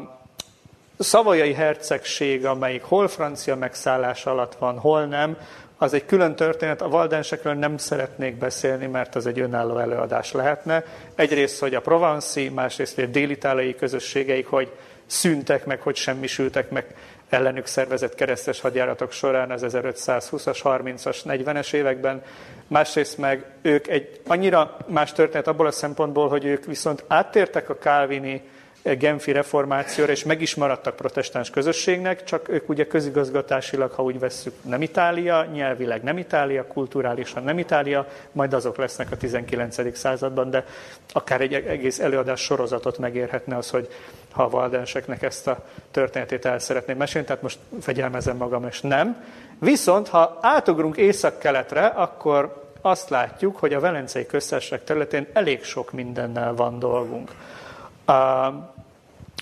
szavajai 0.98 1.52
hercegség, 1.52 2.46
amelyik 2.46 2.82
hol 2.82 3.08
francia 3.08 3.56
megszállás 3.56 4.26
alatt 4.26 4.54
van, 4.54 4.78
hol 4.78 5.04
nem, 5.04 5.36
az 5.82 5.94
egy 5.94 6.04
külön 6.04 6.34
történet, 6.34 6.82
a 6.82 6.88
valdensekről 6.88 7.54
nem 7.54 7.76
szeretnék 7.76 8.38
beszélni, 8.38 8.86
mert 8.86 9.14
az 9.14 9.26
egy 9.26 9.40
önálló 9.40 9.78
előadás 9.78 10.32
lehetne. 10.32 10.84
Egyrészt, 11.14 11.60
hogy 11.60 11.74
a 11.74 11.80
provanszi, 11.80 12.48
másrészt, 12.48 12.94
hogy 12.94 13.04
a 13.04 13.06
délitáliai 13.06 13.74
közösségeik, 13.74 14.46
hogy 14.46 14.72
szűntek 15.06 15.64
meg, 15.66 15.80
hogy 15.80 15.96
semmisültek 15.96 16.70
meg 16.70 16.94
ellenük 17.28 17.66
szervezett 17.66 18.14
keresztes 18.14 18.60
hadjáratok 18.60 19.12
során 19.12 19.50
az 19.50 19.64
1520-as, 19.66 20.58
30-as, 20.64 21.16
40-es 21.24 21.72
években. 21.72 22.22
Másrészt 22.66 23.18
meg 23.18 23.44
ők 23.62 23.88
egy 23.88 24.20
annyira 24.26 24.76
más 24.86 25.12
történet 25.12 25.46
abból 25.46 25.66
a 25.66 25.70
szempontból, 25.70 26.28
hogy 26.28 26.44
ők 26.44 26.64
viszont 26.64 27.04
áttértek 27.08 27.68
a 27.68 27.78
kálvini 27.78 28.42
Genfi 28.82 29.32
reformációra, 29.32 30.12
és 30.12 30.24
meg 30.24 30.42
is 30.42 30.54
maradtak 30.54 30.96
protestáns 30.96 31.50
közösségnek, 31.50 32.24
csak 32.24 32.48
ők 32.48 32.68
ugye 32.68 32.86
közigazgatásilag, 32.86 33.92
ha 33.92 34.02
úgy 34.02 34.18
vesszük, 34.18 34.54
nem 34.62 34.82
Itália, 34.82 35.44
nyelvileg 35.44 36.02
nem 36.02 36.18
Itália, 36.18 36.66
kulturálisan 36.66 37.42
nem 37.42 37.58
Itália, 37.58 38.08
majd 38.32 38.52
azok 38.52 38.76
lesznek 38.76 39.10
a 39.10 39.16
19. 39.16 39.96
században, 39.96 40.50
de 40.50 40.64
akár 41.12 41.40
egy 41.40 41.54
egész 41.54 41.98
előadás 41.98 42.40
sorozatot 42.40 42.98
megérhetne 42.98 43.56
az, 43.56 43.70
hogy 43.70 43.88
ha 44.32 44.42
a 44.42 44.48
valdenseknek 44.48 45.22
ezt 45.22 45.46
a 45.46 45.64
történetét 45.90 46.44
el 46.44 46.58
szeretném 46.58 46.96
mesélni, 46.96 47.26
tehát 47.26 47.42
most 47.42 47.58
fegyelmezem 47.80 48.36
magam, 48.36 48.66
és 48.66 48.80
nem. 48.80 49.24
Viszont, 49.58 50.08
ha 50.08 50.38
átugrunk 50.40 50.96
észak-keletre, 50.96 51.86
akkor 51.86 52.62
azt 52.80 53.08
látjuk, 53.08 53.56
hogy 53.56 53.72
a 53.74 53.80
Velencei 53.80 54.26
Köztársaság 54.26 54.84
területén 54.84 55.26
elég 55.32 55.64
sok 55.64 55.92
mindennel 55.92 56.54
van 56.54 56.78
dolgunk. 56.78 57.30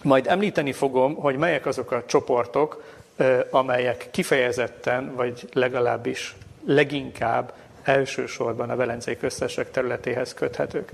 Majd 0.02 0.26
említeni 0.26 0.72
fogom, 0.72 1.14
hogy 1.14 1.36
melyek 1.36 1.66
azok 1.66 1.90
a 1.90 2.04
csoportok, 2.06 2.84
amelyek 3.50 4.08
kifejezetten, 4.10 5.14
vagy 5.14 5.48
legalábbis 5.52 6.36
leginkább 6.66 7.52
elsősorban 7.82 8.70
a 8.70 8.76
Velencei 8.76 9.16
Köztársaság 9.16 9.70
területéhez 9.70 10.34
köthetők. 10.34 10.92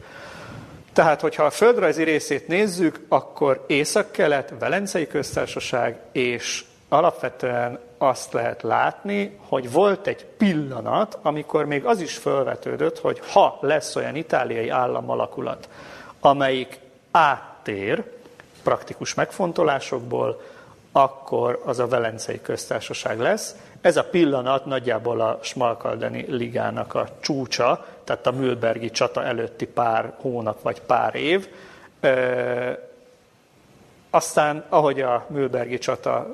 Tehát, 0.92 1.21
hogyha 1.21 1.45
a 1.45 1.50
földrajzi 1.50 2.02
részét 2.02 2.49
nézzük, 2.49 3.00
akkor 3.09 3.64
észak-kelet, 3.66 4.52
Velencei 4.59 5.06
Köztársaság, 5.06 5.99
és 6.12 6.64
alapvetően 6.88 7.78
azt 7.99 8.33
lehet 8.33 8.62
látni, 8.62 9.38
hogy 9.49 9.73
volt 9.73 10.06
egy 10.06 10.25
pillanat, 10.25 11.18
amikor 11.23 11.64
még 11.64 11.85
az 11.85 12.00
is 12.00 12.16
felvetődött, 12.16 12.99
hogy 12.99 13.21
ha 13.33 13.59
lesz 13.61 13.97
olyan 13.97 14.16
itáliai 14.16 14.68
államalakulat, 14.68 15.68
amelyik 16.21 16.78
áttér 17.66 18.04
praktikus 18.62 19.14
megfontolásokból, 19.14 20.40
akkor 20.92 21.62
az 21.64 21.78
a 21.78 21.87
Velencei 21.87 22.40
Köztársaság 22.40 23.20
lesz. 23.20 23.56
Ez 23.80 23.96
a 23.96 24.04
pillanat 24.04 24.64
nagyjából 24.64 25.20
a 25.20 25.38
Smalkaldeni 25.42 26.25
ligának 26.28 26.94
a 26.94 27.08
csúcsa, 27.20 27.87
tehát 28.04 28.26
a 28.26 28.32
Mülbergi 28.32 28.90
csata 28.90 29.25
előtti 29.25 29.66
pár 29.66 30.12
hónap 30.20 30.62
vagy 30.62 30.80
pár 30.80 31.14
év. 31.14 31.49
Aztán, 34.11 34.64
ahogy 34.68 35.00
a 35.00 35.25
Mülbergi 35.28 35.78
csata 35.78 36.28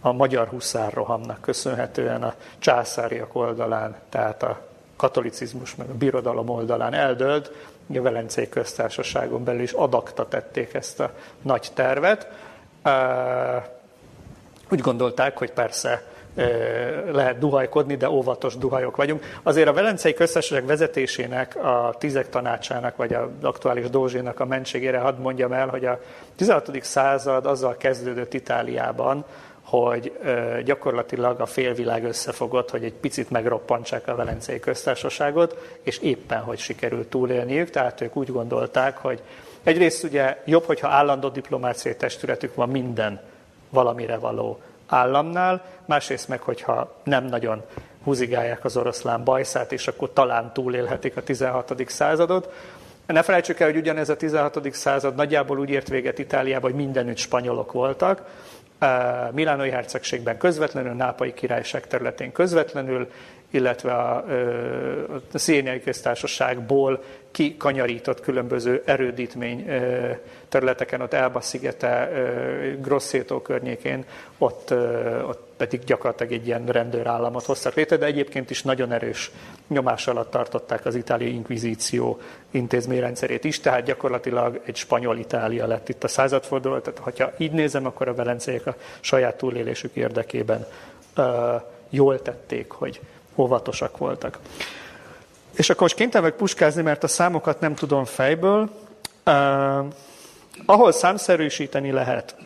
a 0.00 0.12
magyar 0.12 0.48
huszárrohamnak 0.48 1.40
köszönhetően 1.40 2.22
a 2.22 2.34
császáriak 2.58 3.34
oldalán, 3.34 3.96
tehát 4.08 4.42
a 4.42 4.60
katolicizmus 4.96 5.74
meg 5.74 5.88
a 5.88 5.94
birodalom 5.94 6.48
oldalán 6.48 6.94
eldőlt, 6.94 7.50
a 7.96 8.02
Velencei 8.02 8.48
köztársaságon 8.48 9.44
belül 9.44 9.62
is 9.62 9.72
adakta 9.72 10.28
tették 10.28 10.74
ezt 10.74 11.00
a 11.00 11.10
nagy 11.42 11.68
tervet. 11.74 12.28
Úgy 14.70 14.80
gondolták, 14.80 15.38
hogy 15.38 15.52
persze 15.52 16.02
lehet 17.10 17.38
duhajkodni, 17.38 17.96
de 17.96 18.10
óvatos 18.10 18.56
duhajok 18.56 18.96
vagyunk. 18.96 19.24
Azért 19.42 19.68
a 19.68 19.72
Velencei 19.72 20.14
Köztársaság 20.14 20.66
vezetésének, 20.66 21.56
a 21.56 21.94
Tizek 21.98 22.28
tanácsának, 22.28 22.96
vagy 22.96 23.14
az 23.14 23.28
aktuális 23.42 23.90
Dózsénak 23.90 24.40
a 24.40 24.44
mentségére 24.44 24.98
hadd 24.98 25.16
mondjam 25.18 25.52
el, 25.52 25.68
hogy 25.68 25.84
a 25.84 26.00
16. 26.36 26.82
század 26.82 27.46
azzal 27.46 27.76
kezdődött 27.76 28.34
Itáliában, 28.34 29.24
hogy 29.62 30.12
gyakorlatilag 30.64 31.40
a 31.40 31.46
félvilág 31.46 32.04
összefogott, 32.04 32.70
hogy 32.70 32.84
egy 32.84 32.92
picit 32.92 33.30
megroppantsák 33.30 34.08
a 34.08 34.14
Velencei 34.14 34.60
Köztársaságot, 34.60 35.78
és 35.82 35.98
éppen, 35.98 36.40
hogy 36.40 36.58
sikerült 36.58 37.08
túlélniük, 37.08 37.70
tehát 37.70 38.00
ők 38.00 38.16
úgy 38.16 38.32
gondolták, 38.32 38.96
hogy 38.96 39.22
egyrészt 39.62 40.04
ugye 40.04 40.42
jobb, 40.44 40.64
hogyha 40.64 40.88
állandó 40.88 41.28
diplomáciai 41.28 41.96
testületük 41.96 42.54
van 42.54 42.68
minden 42.68 43.20
valamire 43.70 44.16
való 44.16 44.60
államnál, 44.86 45.64
másrészt 45.84 46.28
meg, 46.28 46.40
hogyha 46.40 46.94
nem 47.04 47.24
nagyon 47.24 47.62
húzigálják 48.04 48.64
az 48.64 48.76
oroszlán 48.76 49.24
bajszát, 49.24 49.72
és 49.72 49.88
akkor 49.88 50.12
talán 50.12 50.52
túlélhetik 50.52 51.16
a 51.16 51.22
16. 51.22 51.84
századot. 51.86 52.52
Ne 53.06 53.22
felejtsük 53.22 53.60
el, 53.60 53.68
hogy 53.68 53.76
ugyanez 53.76 54.08
a 54.08 54.16
16. 54.16 54.72
század 54.74 55.14
nagyjából 55.14 55.58
úgy 55.58 55.70
ért 55.70 55.88
véget 55.88 56.18
Itáliában, 56.18 56.70
hogy 56.70 56.80
mindenütt 56.80 57.16
spanyolok 57.16 57.72
voltak, 57.72 58.22
Milánoi 59.32 59.70
hercegségben 59.70 60.38
közvetlenül, 60.38 60.92
Nápai 60.92 61.34
királyság 61.34 61.86
területén 61.86 62.32
közvetlenül, 62.32 63.08
illetve 63.50 63.92
a, 63.92 64.16
a 65.32 65.38
Széniai 65.38 65.80
köztársaságból 65.80 67.02
kikanyarított 67.30 68.20
különböző 68.20 68.82
erődítmény 68.84 69.66
területeken, 70.48 71.00
ott 71.00 71.12
Elba 71.12 71.40
szigete, 71.40 72.10
Grosseto 72.80 73.42
környékén, 73.42 74.04
ott, 74.38 74.70
ott 75.26 75.51
pedig 75.66 75.84
gyakorlatilag 75.84 76.32
egy 76.32 76.46
ilyen 76.46 76.66
rendőrállamot 76.66 77.44
hoztak 77.44 77.74
létre, 77.74 77.96
de 77.96 78.06
egyébként 78.06 78.50
is 78.50 78.62
nagyon 78.62 78.92
erős 78.92 79.30
nyomás 79.68 80.06
alatt 80.06 80.30
tartották 80.30 80.86
az 80.86 80.94
itáliai 80.94 81.34
inkvizíció 81.34 82.20
intézményrendszerét 82.50 83.44
is, 83.44 83.60
tehát 83.60 83.84
gyakorlatilag 83.84 84.60
egy 84.64 84.76
spanyol 84.76 85.18
Itália 85.18 85.66
lett 85.66 85.88
itt 85.88 86.04
a 86.04 86.08
századforduló, 86.08 86.78
tehát 86.78 87.18
ha 87.18 87.32
így 87.38 87.52
nézem, 87.52 87.86
akkor 87.86 88.08
a 88.08 88.14
velenceiek 88.14 88.66
a 88.66 88.74
saját 89.00 89.36
túlélésük 89.36 89.96
érdekében 89.96 90.66
uh, 91.16 91.26
jól 91.90 92.22
tették, 92.22 92.70
hogy 92.70 93.00
óvatosak 93.34 93.98
voltak. 93.98 94.38
És 95.56 95.70
akkor 95.70 95.82
most 95.82 95.94
kénytelen 95.94 96.28
meg 96.28 96.36
puskázni, 96.36 96.82
mert 96.82 97.04
a 97.04 97.08
számokat 97.08 97.60
nem 97.60 97.74
tudom 97.74 98.04
fejből. 98.04 98.70
Uh, 99.26 99.86
ahol 100.66 100.92
számszerűsíteni 100.92 101.90
lehet 101.90 102.36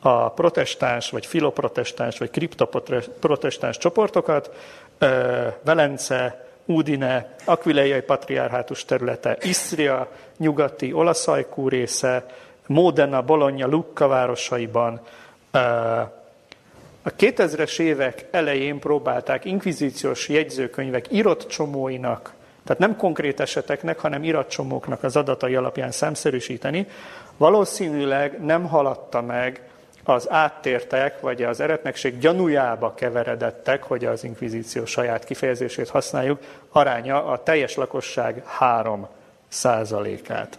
a 0.00 0.30
protestáns, 0.30 1.10
vagy 1.10 1.26
filoprotestáns, 1.26 2.18
vagy 2.18 2.30
kriptoprotestáns 2.30 3.78
csoportokat, 3.78 4.50
Velence, 5.62 6.44
Udine, 6.64 7.34
Aquileiai 7.44 8.00
patriárhátus 8.00 8.84
területe, 8.84 9.36
Isztria, 9.40 10.08
nyugati 10.36 10.92
Olaszajkú 10.92 11.68
része, 11.68 12.26
Módena, 12.66 13.22
Bologna, 13.22 13.66
Lucca 13.66 14.06
városaiban, 14.06 15.00
a 17.02 17.10
2000-es 17.18 17.78
évek 17.78 18.26
elején 18.30 18.78
próbálták 18.78 19.44
inkvizíciós 19.44 20.28
jegyzőkönyvek 20.28 21.06
írott 21.10 21.46
csomóinak, 21.46 22.32
tehát 22.64 22.78
nem 22.78 22.96
konkrét 22.96 23.40
eseteknek, 23.40 23.98
hanem 23.98 24.24
iratcsomóknak 24.24 25.02
az 25.02 25.16
adatai 25.16 25.54
alapján 25.54 25.90
számszerűsíteni, 25.90 26.86
valószínűleg 27.36 28.44
nem 28.44 28.66
haladta 28.66 29.22
meg 29.22 29.69
az 30.04 30.30
áttértek, 30.30 31.20
vagy 31.20 31.42
az 31.42 31.60
eretnekség 31.60 32.18
gyanújába 32.18 32.94
keveredettek, 32.94 33.82
hogy 33.82 34.04
az 34.04 34.24
inkvizíció 34.24 34.84
saját 34.84 35.24
kifejezését 35.24 35.88
használjuk, 35.88 36.40
aránya 36.68 37.24
a 37.24 37.42
teljes 37.42 37.74
lakosság 37.74 38.42
3 38.46 39.08
százalékát. 39.48 40.58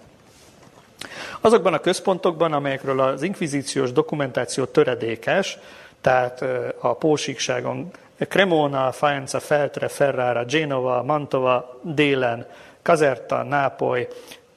Azokban 1.41 1.73
a 1.73 1.79
központokban, 1.79 2.53
amelyekről 2.53 2.99
az 2.99 3.21
inkvizíciós 3.21 3.91
dokumentáció 3.91 4.65
töredékes, 4.65 5.57
tehát 6.01 6.45
a 6.79 6.93
pósíkságon 6.93 7.91
Cremona, 8.17 8.91
Faenza, 8.91 9.39
Feltre, 9.39 9.87
Ferrara, 9.87 10.45
Genova, 10.45 11.03
Mantova, 11.03 11.79
délen, 11.81 12.45
Caserta, 12.81 13.43
Nápoly, 13.43 14.07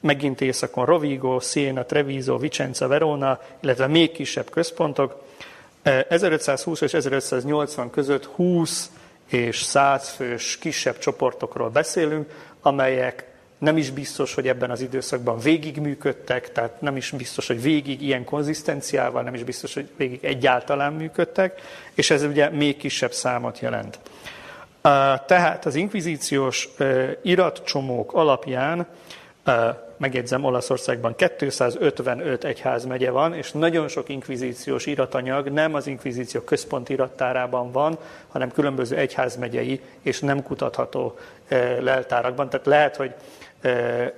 megint 0.05 0.41
északon 0.41 0.85
Rovigo, 0.85 1.39
Siena, 1.39 1.85
Treviso, 1.85 2.37
Vicenza, 2.37 2.87
Verona, 2.87 3.39
illetve 3.59 3.87
még 3.87 4.11
kisebb 4.11 4.49
központok. 4.49 5.23
1520 6.09 6.81
és 6.81 6.93
1580 6.93 7.89
között 7.89 8.25
20 8.25 8.91
és 9.29 9.61
100 9.61 10.09
fős 10.09 10.57
kisebb 10.57 10.97
csoportokról 10.97 11.69
beszélünk, 11.69 12.31
amelyek 12.61 13.25
nem 13.57 13.77
is 13.77 13.89
biztos, 13.89 14.33
hogy 14.33 14.47
ebben 14.47 14.71
az 14.71 14.81
időszakban 14.81 15.39
végig 15.39 15.77
működtek, 15.77 16.51
tehát 16.51 16.81
nem 16.81 16.95
is 16.95 17.11
biztos, 17.11 17.47
hogy 17.47 17.61
végig 17.61 18.01
ilyen 18.01 18.23
konzisztenciával, 18.23 19.21
nem 19.21 19.33
is 19.33 19.43
biztos, 19.43 19.73
hogy 19.73 19.89
végig 19.97 20.23
egyáltalán 20.23 20.93
működtek, 20.93 21.61
és 21.93 22.09
ez 22.09 22.23
ugye 22.23 22.49
még 22.49 22.77
kisebb 22.77 23.11
számot 23.11 23.59
jelent. 23.59 23.99
Tehát 25.25 25.65
az 25.65 25.75
inkvizíciós 25.75 26.69
iratcsomók 27.21 28.13
alapján, 28.13 28.87
megjegyzem, 29.97 30.43
Olaszországban 30.43 31.15
255 31.15 32.43
egyházmegye 32.43 33.11
van, 33.11 33.33
és 33.33 33.51
nagyon 33.51 33.87
sok 33.87 34.09
inkvizíciós 34.09 34.85
iratanyag 34.85 35.47
nem 35.47 35.73
az 35.73 35.87
inkvizíció 35.87 36.41
központi 36.41 36.93
irattárában 36.93 37.71
van, 37.71 37.97
hanem 38.27 38.51
különböző 38.51 38.95
egyházmegyei 38.95 39.81
és 40.01 40.19
nem 40.19 40.43
kutatható 40.43 41.17
leltárakban. 41.79 42.49
Tehát 42.49 42.65
lehet, 42.65 42.95
hogy 42.95 43.13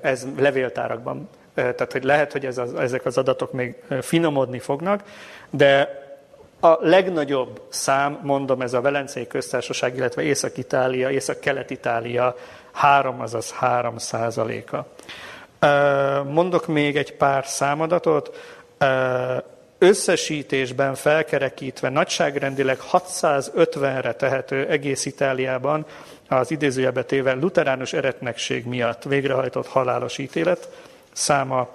ez 0.02 0.28
levéltárakban, 0.38 1.30
tehát 1.54 1.92
hogy 1.92 2.04
lehet, 2.04 2.32
hogy 2.32 2.46
ez 2.46 2.58
az, 2.58 2.74
ezek 2.74 3.06
az 3.06 3.18
adatok 3.18 3.52
még 3.52 3.76
finomodni 4.02 4.60
fognak, 4.60 5.04
de 5.50 6.06
a 6.60 6.78
legnagyobb 6.80 7.62
szám, 7.70 8.20
mondom, 8.24 8.62
ez 8.62 8.74
a 8.74 8.82
Velencei 8.82 9.28
Köztársaság, 9.28 9.96
illetve 9.96 10.22
Észak-Itália, 10.22 11.10
Észak-Kelet-Itália 11.10 12.36
3, 12.72 13.22
azaz 13.22 13.52
3 13.52 13.98
százaléka. 13.98 14.88
Mondok 16.24 16.68
még 16.68 16.98
egy 16.98 17.14
pár 17.14 17.46
számadatot. 17.46 18.36
Összesítésben 19.80 20.96
felkerekítve 20.96 21.90
nagyságrendileg 21.90 22.78
650-re 22.92 24.14
tehető 24.14 24.68
egész 24.68 25.06
Itáliában 25.06 25.86
az 26.28 26.52
idézőjelbe 26.52 27.04
téve 27.04 27.34
luteránus 27.34 27.94
eretnekség 27.94 28.66
miatt 28.66 29.04
végrehajtott 29.04 29.68
halálos 29.68 30.18
ítélet 30.18 30.70
száma 31.14 31.70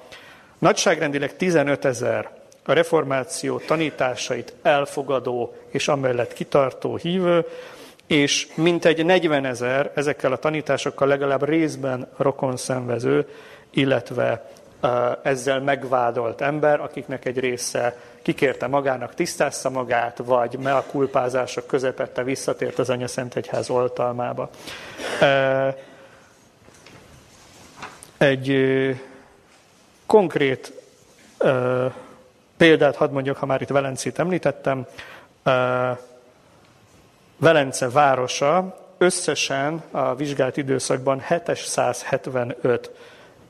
nagyságrendileg 0.59 1.37
15 1.37 1.85
ezer 1.85 2.31
a 2.64 2.73
reformáció 2.73 3.59
tanításait 3.59 4.55
elfogadó 4.62 5.55
és 5.71 5.88
amellett 5.88 6.33
kitartó 6.33 6.97
hívő, 6.97 7.47
és 8.07 8.49
mintegy 8.55 9.05
40 9.05 9.45
ezer 9.45 9.92
ezekkel 9.95 10.33
a 10.33 10.37
tanításokkal 10.37 11.09
legalább 11.09 11.45
részben 11.45 12.09
rokon 12.16 12.57
szenvező, 12.57 13.29
illetve 13.73 14.51
ezzel 15.23 15.61
megvádolt 15.61 16.41
ember, 16.41 16.81
akiknek 16.81 17.25
egy 17.25 17.39
része 17.39 17.97
kikérte 18.23 18.67
magának, 18.67 19.15
tisztázza 19.15 19.71
magát, 19.71 20.19
vagy 20.25 20.59
mea 20.59 20.83
kulpázások 20.83 21.67
közepette 21.67 22.23
visszatért 22.23 22.79
az 22.79 22.91
Anya 22.91 23.07
Szent 23.07 23.37
Egyház 23.37 23.71
oltalmába. 23.71 24.51
Egy 28.19 28.57
konkrét 30.07 30.73
példát 32.57 32.97
hadd 32.97 33.11
mondjak, 33.11 33.37
ha 33.37 33.47
már 33.47 33.63
itt 33.63 33.69
Velencét 33.69 34.19
említettem. 34.19 34.87
Velence 37.37 37.89
városa 37.89 38.79
összesen 38.99 39.83
a 39.91 40.15
vizsgált 40.15 40.57
időszakban 40.57 41.21
775 41.21 42.91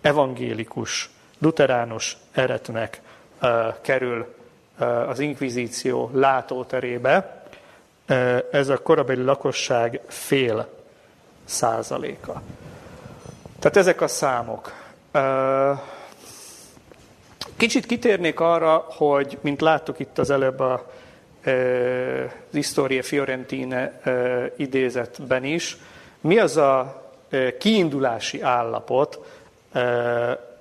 evangélikus 0.02 1.10
luteránus 1.38 2.16
eretnek 2.32 3.00
kerül 3.80 4.34
az 5.08 5.18
inkvizíció 5.18 6.10
látóterébe, 6.12 7.44
ez 8.50 8.68
a 8.68 8.82
korabeli 8.82 9.22
lakosság 9.22 10.00
fél 10.08 10.68
százaléka. 11.44 12.42
Tehát 13.58 13.76
ezek 13.76 14.00
a 14.00 14.08
számok. 14.08 14.72
Kicsit 17.56 17.86
kitérnék 17.86 18.40
arra, 18.40 18.86
hogy, 18.88 19.38
mint 19.40 19.60
láttuk 19.60 19.98
itt 19.98 20.18
az 20.18 20.30
előbb 20.30 20.60
a 20.60 20.90
az 21.44 22.58
Historie 22.58 23.02
Fiorentine 23.02 24.00
idézetben 24.56 25.44
is, 25.44 25.76
mi 26.20 26.38
az 26.38 26.56
a 26.56 27.02
kiindulási 27.58 28.40
állapot, 28.42 29.40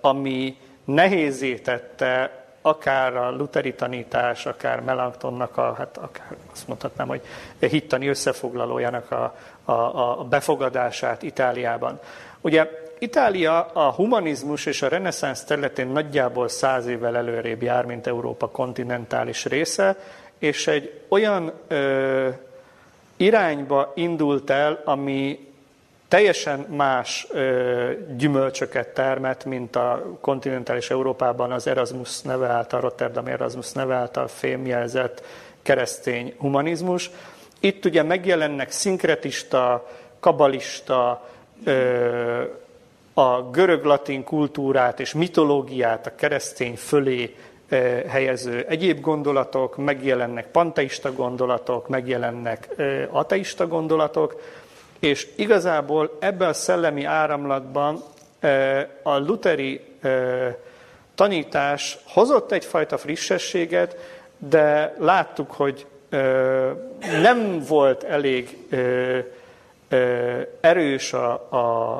ami 0.01 0.57
nehézé 0.85 1.55
tette 1.55 2.41
akár 2.61 3.15
a 3.15 3.31
luteri 3.31 3.73
tanítás, 3.73 4.45
akár 4.45 4.81
Melanchthonnak, 4.81 5.57
a, 5.57 5.73
hát 5.77 5.97
akár 5.97 6.35
azt 6.51 6.67
mondhatnám, 6.67 7.07
hogy 7.07 7.21
hittani 7.59 8.07
összefoglalójának 8.07 9.11
a, 9.11 9.35
a, 9.65 10.19
a 10.19 10.23
befogadását 10.23 11.23
Itáliában. 11.23 11.99
Ugye 12.41 12.69
Itália 12.99 13.65
a 13.65 13.91
humanizmus 13.91 14.65
és 14.65 14.81
a 14.81 14.87
reneszánsz 14.87 15.43
területén 15.43 15.87
nagyjából 15.87 16.47
száz 16.47 16.87
évvel 16.87 17.17
előrébb 17.17 17.61
jár, 17.61 17.85
mint 17.85 18.07
Európa 18.07 18.47
kontinentális 18.47 19.45
része, 19.45 19.97
és 20.37 20.67
egy 20.67 21.01
olyan 21.07 21.51
ö, 21.67 22.29
irányba 23.17 23.91
indult 23.95 24.49
el, 24.49 24.81
ami 24.85 25.50
teljesen 26.11 26.59
más 26.59 27.27
ö, 27.29 27.91
gyümölcsöket 28.17 28.87
termet, 28.87 29.45
mint 29.45 29.75
a 29.75 30.17
kontinentális 30.21 30.89
Európában 30.89 31.51
az 31.51 31.67
Erasmus 31.67 32.21
neve 32.21 32.47
által, 32.47 32.81
Rotterdam 32.81 33.27
Erasmus 33.27 33.71
neve 33.71 33.95
által 33.95 34.27
fémjelzett 34.27 35.23
keresztény 35.61 36.33
humanizmus. 36.37 37.09
Itt 37.59 37.85
ugye 37.85 38.03
megjelennek 38.03 38.71
szinkretista, 38.71 39.89
kabalista, 40.19 41.27
ö, 41.63 42.43
a 43.13 43.41
görög-latin 43.41 44.23
kultúrát 44.23 44.99
és 44.99 45.13
mitológiát 45.13 46.07
a 46.07 46.15
keresztény 46.15 46.75
fölé 46.75 47.35
helyező 48.07 48.65
egyéb 48.67 49.01
gondolatok, 49.01 49.77
megjelennek 49.77 50.47
panteista 50.47 51.13
gondolatok, 51.13 51.87
megjelennek 51.87 52.69
ateista 53.09 53.67
gondolatok, 53.67 54.41
és 55.01 55.27
igazából 55.35 56.17
ebben 56.19 56.47
a 56.49 56.53
szellemi 56.53 57.03
áramlatban 57.03 58.03
a 59.03 59.17
luteri 59.17 59.81
tanítás 61.15 61.97
hozott 62.07 62.51
egyfajta 62.51 62.97
frissességet, 62.97 63.97
de 64.37 64.95
láttuk, 64.99 65.51
hogy 65.51 65.85
nem 67.21 67.63
volt 67.67 68.03
elég 68.03 68.57
erős 70.61 71.13
a, 71.13 71.47
a, 71.49 71.95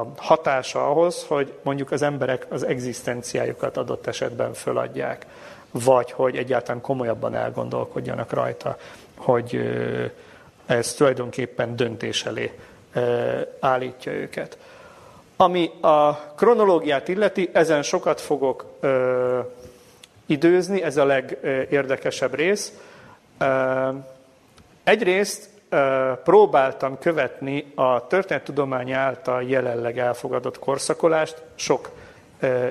a 0.00 0.12
hatása 0.16 0.90
ahhoz, 0.90 1.24
hogy 1.28 1.52
mondjuk 1.62 1.90
az 1.90 2.02
emberek 2.02 2.46
az 2.48 2.62
egzisztenciájukat 2.62 3.76
adott 3.76 4.06
esetben 4.06 4.52
föladják, 4.52 5.26
vagy 5.70 6.12
hogy 6.12 6.36
egyáltalán 6.36 6.80
komolyabban 6.80 7.34
elgondolkodjanak 7.34 8.32
rajta, 8.32 8.76
hogy 9.16 9.60
ez 10.66 10.94
tulajdonképpen 10.94 11.76
döntés 11.76 12.24
elé 12.24 12.52
állítja 13.60 14.12
őket. 14.12 14.58
Ami 15.36 15.70
a 15.80 16.12
kronológiát 16.16 17.08
illeti, 17.08 17.50
ezen 17.52 17.82
sokat 17.82 18.20
fogok 18.20 18.64
időzni, 20.26 20.82
ez 20.82 20.96
a 20.96 21.04
legérdekesebb 21.04 22.34
rész. 22.34 22.72
Egyrészt 24.84 25.48
próbáltam 26.24 26.98
követni 26.98 27.72
a 27.74 28.06
történettudomány 28.06 28.92
által 28.92 29.42
jelenleg 29.42 29.98
elfogadott 29.98 30.58
korszakolást, 30.58 31.42
sok 31.54 31.90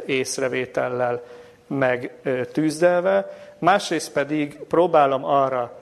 észrevétellel 0.06 1.22
meg 1.68 2.12
ö, 2.24 2.46
tűzdelve, 2.46 3.38
másrészt 3.60 4.12
pedig 4.12 4.60
próbálom 4.68 5.26
arra 5.26 5.80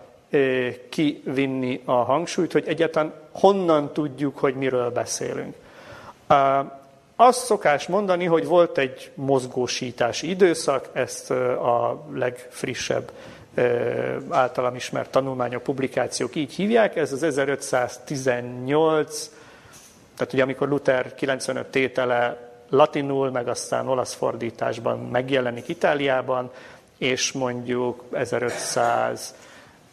kivinni 0.90 1.82
a 1.86 1.92
hangsúlyt, 1.92 2.52
hogy 2.52 2.68
egyáltalán 2.68 3.14
honnan 3.32 3.94
tudjuk, 3.94 4.38
hogy 4.38 4.56
miről 4.56 4.92
beszélünk. 4.92 5.56
Azt 7.16 7.46
szokás 7.46 7.88
mondani, 7.88 8.26
hogy 8.26 8.46
volt 8.46 8.78
egy 8.78 9.12
mozgósítási 9.16 10.30
időszak, 10.30 10.90
ezt 10.94 11.32
a 11.32 12.06
legfrissebb 12.14 13.12
általam 14.30 14.76
ismert 14.76 15.12
tanulmányok, 15.12 15.64
publikációk 15.64 16.36
így 16.36 16.54
hívják, 16.54 16.96
ez 16.96 17.12
az 17.12 17.24
1518, 17.24 19.32
tehát 20.18 20.34
ugye 20.34 20.44
amikor 20.44 20.70
Luther 20.70 21.16
95 21.16 21.68
tétele 21.68 22.52
latinul, 22.70 23.32
meg 23.32 23.48
aztán 23.48 23.88
olasz 23.88 24.14
fordításban 24.14 25.00
megjelenik 25.00 25.68
Itáliában, 25.68 26.52
és 26.98 27.32
mondjuk 27.32 28.04
1500 28.12 29.36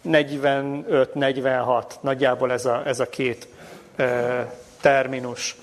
45-46, 0.09 1.85
nagyjából 2.01 2.53
ez 2.53 2.67
a, 2.67 2.83
ez 2.87 3.01
a 3.01 3.09
két 3.09 3.49
e, 3.97 4.53
terminus. 4.81 5.57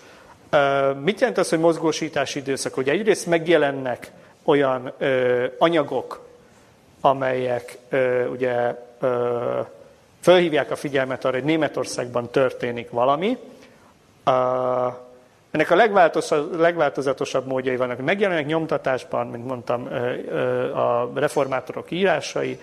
E, 0.49 0.91
mit 0.93 1.19
jelent 1.19 1.37
az, 1.37 1.49
hogy 1.49 1.59
mozgósítási 1.59 2.39
időszak? 2.39 2.77
Ugye 2.77 2.91
egyrészt 2.91 3.25
megjelennek 3.25 4.11
olyan 4.43 4.93
e, 4.97 5.05
anyagok, 5.57 6.25
amelyek 7.01 7.77
e, 7.89 8.27
ugye 8.27 8.51
e, 8.51 8.75
fölhívják 10.21 10.71
a 10.71 10.75
figyelmet 10.75 11.25
arra, 11.25 11.35
hogy 11.35 11.45
Németországban 11.45 12.29
történik 12.29 12.89
valami. 12.89 13.37
E, 14.23 14.31
ennek 15.51 15.71
a 15.71 15.75
legváltozatosabb 16.57 17.47
módjai 17.47 17.75
vannak. 17.75 18.01
Megjelennek 18.01 18.45
nyomtatásban, 18.45 19.27
mint 19.27 19.45
mondtam, 19.45 19.87
a 20.73 21.11
reformátorok 21.15 21.91
írásai, 21.91 22.59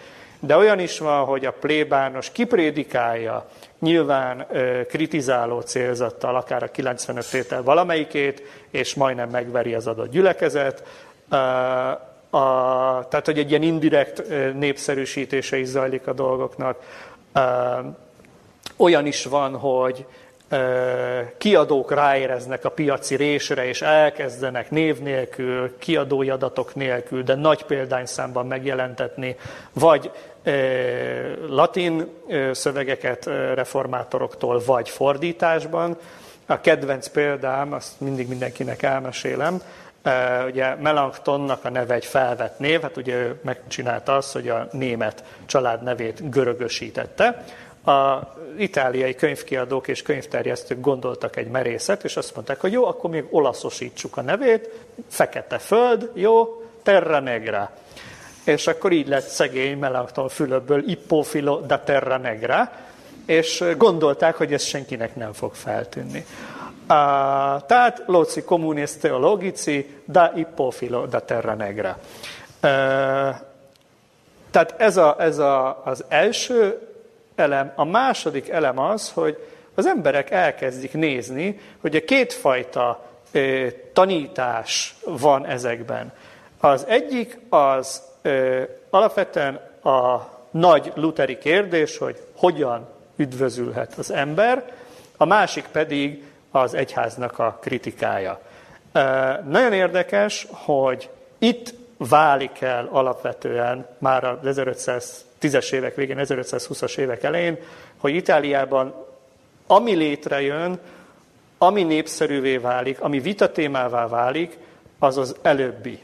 de 0.46 0.56
olyan 0.56 0.78
is 0.78 0.98
van, 0.98 1.24
hogy 1.24 1.44
a 1.44 1.52
plébános 1.52 2.30
kiprédikálja, 2.30 3.46
nyilván 3.78 4.46
kritizáló 4.88 5.60
célzattal, 5.60 6.36
akár 6.36 6.62
a 6.62 6.70
95 6.70 7.30
tétel 7.30 7.62
valamelyikét, 7.62 8.42
és 8.70 8.94
majdnem 8.94 9.28
megveri 9.28 9.74
az 9.74 9.86
adott 9.86 10.10
gyülekezet. 10.10 10.82
A, 12.30 13.08
tehát, 13.08 13.24
hogy 13.24 13.38
egy 13.38 13.50
ilyen 13.50 13.62
indirekt 13.62 14.22
népszerűsítése 14.54 15.58
is 15.58 15.66
zajlik 15.66 16.06
a 16.06 16.12
dolgoknak. 16.12 16.78
Olyan 18.76 19.06
is 19.06 19.24
van, 19.24 19.58
hogy 19.58 20.06
kiadók 21.38 21.92
ráéreznek 21.92 22.64
a 22.64 22.70
piaci 22.70 23.16
résre, 23.16 23.66
és 23.66 23.82
elkezdenek 23.82 24.70
név 24.70 24.98
nélkül, 24.98 25.78
kiadói 25.78 26.30
adatok 26.30 26.74
nélkül, 26.74 27.22
de 27.22 27.34
nagy 27.34 27.62
példányszámban 27.64 28.46
megjelentetni, 28.46 29.36
vagy 29.72 30.10
latin 31.48 32.08
szövegeket 32.52 33.24
reformátoroktól, 33.54 34.62
vagy 34.66 34.88
fordításban. 34.88 35.96
A 36.46 36.60
kedvenc 36.60 37.08
példám, 37.08 37.72
azt 37.72 38.00
mindig 38.00 38.28
mindenkinek 38.28 38.82
elmesélem, 38.82 39.62
ugye 40.46 40.74
Melanchthonnak 40.74 41.64
a 41.64 41.70
neve 41.70 41.94
egy 41.94 42.04
felvett 42.04 42.58
név, 42.58 42.80
hát 42.80 42.96
ugye 42.96 43.14
ő 43.14 43.40
megcsinálta 43.42 44.16
azt, 44.16 44.32
hogy 44.32 44.48
a 44.48 44.68
német 44.72 45.24
család 45.46 45.82
nevét 45.82 46.30
görögösítette. 46.30 47.44
A 47.84 48.18
itáliai 48.58 49.14
könyvkiadók 49.14 49.88
és 49.88 50.02
könyvterjesztők 50.02 50.80
gondoltak 50.80 51.36
egy 51.36 51.48
merészet, 51.48 52.04
és 52.04 52.16
azt 52.16 52.34
mondták, 52.34 52.60
hogy 52.60 52.72
jó, 52.72 52.86
akkor 52.86 53.10
még 53.10 53.24
olaszosítsuk 53.30 54.16
a 54.16 54.22
nevét, 54.22 54.70
fekete 55.08 55.58
föld, 55.58 56.10
jó, 56.14 56.62
terra 56.82 57.20
negra 57.20 57.72
és 58.44 58.66
akkor 58.66 58.92
így 58.92 59.08
lett 59.08 59.26
szegény 59.26 59.78
Melanchthon 59.78 60.28
Fülöpből 60.28 60.88
Ippofilo 60.88 61.60
da 61.60 61.82
Terra 61.84 62.18
Negra, 62.18 62.72
és 63.26 63.64
gondolták, 63.76 64.36
hogy 64.36 64.52
ez 64.52 64.62
senkinek 64.62 65.16
nem 65.16 65.32
fog 65.32 65.54
feltűnni. 65.54 66.26
Uh, 66.80 66.88
tehát 67.66 68.02
Loci 68.06 68.42
communis 68.42 68.96
theologici 68.96 70.02
da 70.04 70.32
Ippofilo 70.34 71.06
da 71.06 71.20
Terra 71.20 71.54
Negra. 71.54 71.98
Uh, 72.62 72.70
tehát 74.50 74.74
ez, 74.76 74.96
a, 74.96 75.16
ez 75.18 75.38
a, 75.38 75.82
az 75.84 76.04
első 76.08 76.78
elem, 77.34 77.72
a 77.74 77.84
második 77.84 78.48
elem 78.48 78.78
az, 78.78 79.10
hogy 79.10 79.38
az 79.74 79.86
emberek 79.86 80.30
elkezdik 80.30 80.92
nézni, 80.92 81.60
hogy 81.80 81.96
a 81.96 82.04
kétfajta 82.04 83.04
ö, 83.32 83.66
tanítás 83.92 84.94
van 85.04 85.46
ezekben. 85.46 86.12
Az 86.60 86.84
egyik 86.88 87.38
az 87.48 88.02
ö, 88.22 88.62
alapvetően 88.90 89.54
a 89.82 90.28
nagy 90.50 90.92
luteri 90.94 91.38
kérdés, 91.38 91.98
hogy 91.98 92.22
hogyan 92.36 92.88
üdvözülhet 93.16 93.94
az 93.94 94.10
ember, 94.10 94.72
a 95.16 95.24
másik 95.24 95.66
pedig 95.72 96.22
az 96.50 96.74
egyháznak 96.74 97.38
a 97.38 97.58
kritikája. 97.60 98.40
Ö, 98.92 99.32
nagyon 99.48 99.72
érdekes, 99.72 100.46
hogy 100.50 101.10
itt 101.38 101.74
válik 101.96 102.60
el 102.60 102.88
alapvetően 102.90 103.86
már 103.98 104.24
az 104.24 104.46
1500 104.46 105.24
10-es 105.48 105.72
évek 105.72 105.94
végén, 105.94 106.18
1520-as 106.20 106.98
évek 106.98 107.22
elején, 107.22 107.58
hogy 107.96 108.14
Itáliában 108.14 108.94
ami 109.66 109.94
létrejön, 109.94 110.78
ami 111.58 111.82
népszerűvé 111.82 112.56
válik, 112.56 113.00
ami 113.00 113.20
vita 113.20 113.52
témává 113.52 114.06
válik, 114.06 114.56
az 114.98 115.18
az 115.18 115.36
előbbi. 115.42 116.02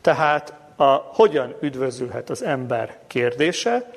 Tehát 0.00 0.52
a 0.76 0.92
hogyan 0.92 1.54
üdvözülhet 1.60 2.30
az 2.30 2.44
ember 2.44 2.98
kérdése, 3.06 3.90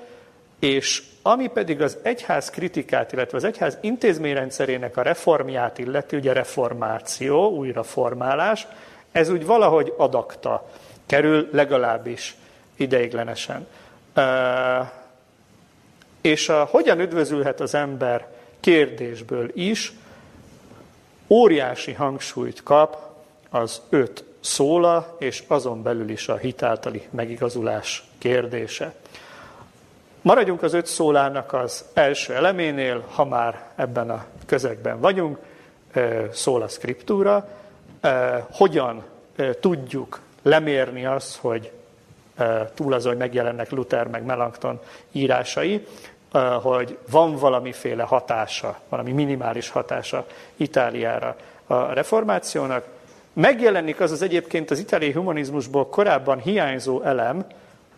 és 0.59 1.03
ami 1.21 1.47
pedig 1.47 1.81
az 1.81 1.97
egyház 2.01 2.49
kritikát, 2.49 3.11
illetve 3.11 3.37
az 3.37 3.43
egyház 3.43 3.77
intézményrendszerének 3.81 4.97
a 4.97 5.01
reformját 5.01 5.77
illeti, 5.77 6.15
ugye 6.15 6.33
reformáció, 6.33 7.49
újraformálás, 7.49 8.67
ez 9.11 9.29
úgy 9.29 9.45
valahogy 9.45 9.93
adakta 9.97 10.69
kerül 11.05 11.49
legalábbis 11.51 12.35
ideiglenesen. 12.75 13.67
És 16.21 16.49
a 16.49 16.63
hogyan 16.63 16.99
üdvözülhet 16.99 17.59
az 17.59 17.75
ember 17.75 18.27
kérdésből 18.59 19.51
is 19.53 19.93
óriási 21.27 21.93
hangsúlyt 21.93 22.63
kap 22.63 22.97
az 23.49 23.81
öt 23.89 24.23
szóla, 24.39 25.15
és 25.19 25.43
azon 25.47 25.83
belül 25.83 26.09
is 26.09 26.29
a 26.29 26.37
hitáltali 26.37 27.07
megigazulás 27.09 28.03
kérdése. 28.17 28.93
Maradjunk 30.21 30.63
az 30.63 30.73
öt 30.73 30.85
szólának 30.85 31.53
az 31.53 31.85
első 31.93 32.33
eleménél, 32.33 33.03
ha 33.09 33.25
már 33.25 33.63
ebben 33.75 34.09
a 34.09 34.25
közegben 34.45 34.99
vagyunk, 34.99 35.37
szól 36.31 36.61
a 36.61 36.67
szkriptúra, 36.67 37.47
hogyan 38.51 39.03
tudjuk 39.59 40.19
lemérni 40.41 41.05
azt, 41.05 41.37
hogy 41.37 41.71
túl 42.73 42.93
azon, 42.93 43.11
hogy 43.11 43.21
megjelennek 43.21 43.69
Luther 43.69 44.07
meg 44.07 44.23
Melanchthon 44.23 44.79
írásai, 45.11 45.87
hogy 46.61 46.97
van 47.09 47.35
valamiféle 47.35 48.03
hatása, 48.03 48.79
valami 48.89 49.11
minimális 49.11 49.69
hatása 49.69 50.25
Itáliára 50.55 51.35
a 51.67 51.93
reformációnak. 51.93 52.85
Megjelenik 53.33 53.99
az 53.99 54.11
az 54.11 54.21
egyébként 54.21 54.71
az 54.71 54.79
itáliai 54.79 55.11
humanizmusból 55.11 55.87
korábban 55.87 56.39
hiányzó 56.39 57.01
elem, 57.01 57.45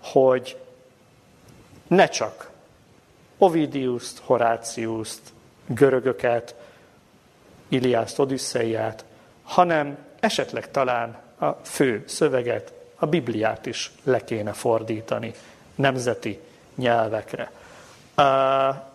hogy 0.03 0.57
ne 1.87 2.07
csak 2.07 2.49
Ovidiuszt, 3.37 4.19
Horáciuszt, 4.25 5.21
görögöket, 5.65 6.55
Iliászt, 7.67 8.19
Odüsszeiát, 8.19 9.05
hanem 9.43 9.97
esetleg 10.19 10.71
talán 10.71 11.17
a 11.39 11.49
fő 11.49 12.03
szöveget, 12.07 12.73
a 13.03 13.05
Bibliát 13.05 13.65
is 13.65 13.91
le 14.03 14.23
kéne 14.23 14.51
fordítani 14.53 15.33
nemzeti 15.75 16.39
nyelvekre. 16.75 17.51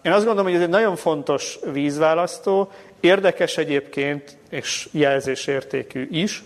Én 0.03 0.13
azt 0.13 0.25
gondolom, 0.25 0.45
hogy 0.45 0.55
ez 0.55 0.61
egy 0.61 0.69
nagyon 0.69 0.97
fontos 0.97 1.59
vízválasztó, 1.73 2.71
érdekes 3.01 3.57
egyébként, 3.57 4.37
és 4.49 4.89
jelzésértékű 4.93 6.09
is, 6.11 6.43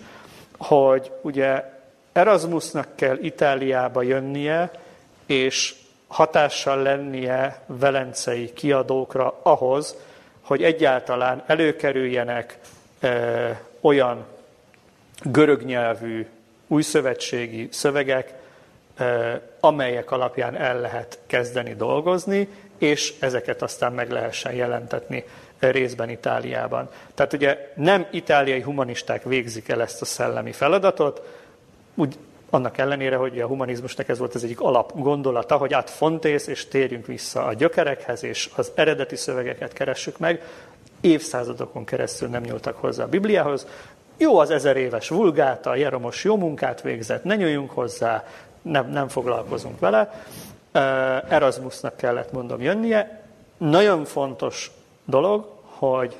hogy 0.58 1.10
ugye 1.20 1.64
Erasmusnak 2.12 2.88
kell 2.94 3.16
Itáliába 3.20 4.02
jönnie, 4.02 4.70
és 5.26 5.74
hatással 6.06 6.82
lennie 6.82 7.62
velencei 7.66 8.52
kiadókra 8.52 9.40
ahhoz, 9.42 9.96
hogy 10.40 10.62
egyáltalán 10.62 11.42
előkerüljenek 11.46 12.58
e, 13.00 13.62
olyan 13.80 14.24
görög 15.22 15.62
nyelvű 15.62 16.26
újszövetségi 16.72 17.68
szövegek, 17.70 18.32
e, 18.96 19.40
amelyek 19.60 20.10
alapján 20.10 20.56
el 20.56 20.80
lehet 20.80 21.18
kezdeni 21.26 21.74
dolgozni, 21.74 22.48
és 22.78 23.14
ezeket 23.20 23.62
aztán 23.62 23.92
meg 23.92 24.10
lehessen 24.10 24.52
jelentetni 24.52 25.24
részben 25.58 26.10
Itáliában. 26.10 26.88
Tehát 27.14 27.32
ugye 27.32 27.72
nem 27.74 28.06
itáliai 28.10 28.60
humanisták 28.60 29.22
végzik 29.22 29.68
el 29.68 29.82
ezt 29.82 30.02
a 30.02 30.04
szellemi 30.04 30.52
feladatot, 30.52 31.22
úgy 31.94 32.18
annak 32.50 32.78
ellenére, 32.78 33.16
hogy 33.16 33.40
a 33.40 33.46
humanizmusnak 33.46 34.08
ez 34.08 34.18
volt 34.18 34.34
az 34.34 34.44
egyik 34.44 34.60
alap 34.60 34.92
gondolata, 34.94 35.56
hogy 35.56 35.72
át 35.72 35.90
fontész, 35.90 36.46
és 36.46 36.68
térjünk 36.68 37.06
vissza 37.06 37.44
a 37.44 37.52
gyökerekhez, 37.52 38.24
és 38.24 38.50
az 38.56 38.72
eredeti 38.74 39.16
szövegeket 39.16 39.72
keressük 39.72 40.18
meg. 40.18 40.42
Évszázadokon 41.00 41.84
keresztül 41.84 42.28
nem 42.28 42.42
nyúltak 42.42 42.76
hozzá 42.76 43.04
a 43.04 43.08
Bibliához. 43.08 43.66
Jó 44.16 44.38
az 44.38 44.50
ezer 44.50 44.76
éves 44.76 45.08
vulgáta, 45.08 45.74
Jeromos 45.74 46.24
jó 46.24 46.36
munkát 46.36 46.80
végzett, 46.80 47.24
ne 47.24 47.36
nyúljunk 47.36 47.70
hozzá, 47.70 48.24
nem, 48.62 48.90
nem 48.90 49.08
foglalkozunk 49.08 49.78
vele. 49.78 50.24
Erasmusnak 51.28 51.96
kellett 51.96 52.32
mondom 52.32 52.62
jönnie. 52.62 53.22
Nagyon 53.56 54.04
fontos 54.04 54.70
dolog, 55.04 55.52
hogy 55.62 56.16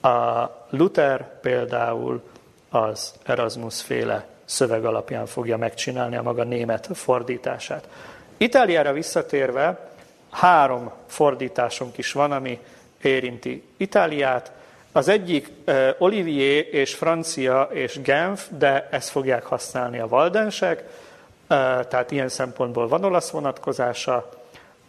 a 0.00 0.50
Luther 0.70 1.40
például 1.40 2.22
az 2.70 3.14
Erasmus 3.24 3.82
féle 3.82 4.26
szöveg 4.44 4.84
alapján 4.84 5.26
fogja 5.26 5.56
megcsinálni 5.56 6.16
a 6.16 6.22
maga 6.22 6.44
német 6.44 6.88
fordítását. 6.92 7.88
Itáliára 8.36 8.92
visszatérve 8.92 9.90
három 10.30 10.92
fordításunk 11.06 11.98
is 11.98 12.12
van, 12.12 12.32
ami 12.32 12.58
érinti 13.02 13.62
Itáliát. 13.76 14.52
Az 14.96 15.08
egyik 15.08 15.50
Olivier 15.98 16.66
és 16.70 16.94
francia 16.94 17.68
és 17.72 18.00
Genf, 18.02 18.46
de 18.58 18.88
ezt 18.90 19.08
fogják 19.08 19.44
használni 19.44 19.98
a 19.98 20.08
valdensek, 20.08 20.84
tehát 21.88 22.10
ilyen 22.10 22.28
szempontból 22.28 22.88
van 22.88 23.04
olasz 23.04 23.30
vonatkozása. 23.30 24.28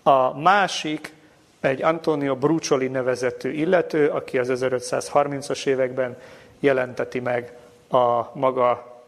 A 0.03 0.39
másik 0.39 1.13
egy 1.59 1.83
Antonio 1.83 2.35
Brucioli 2.35 2.87
nevezetű 2.87 3.51
illető, 3.51 4.07
aki 4.07 4.37
az 4.37 4.51
1530-as 4.53 5.65
években 5.65 6.17
jelenteti 6.59 7.19
meg 7.19 7.53
a 7.89 8.37
maga 8.39 9.01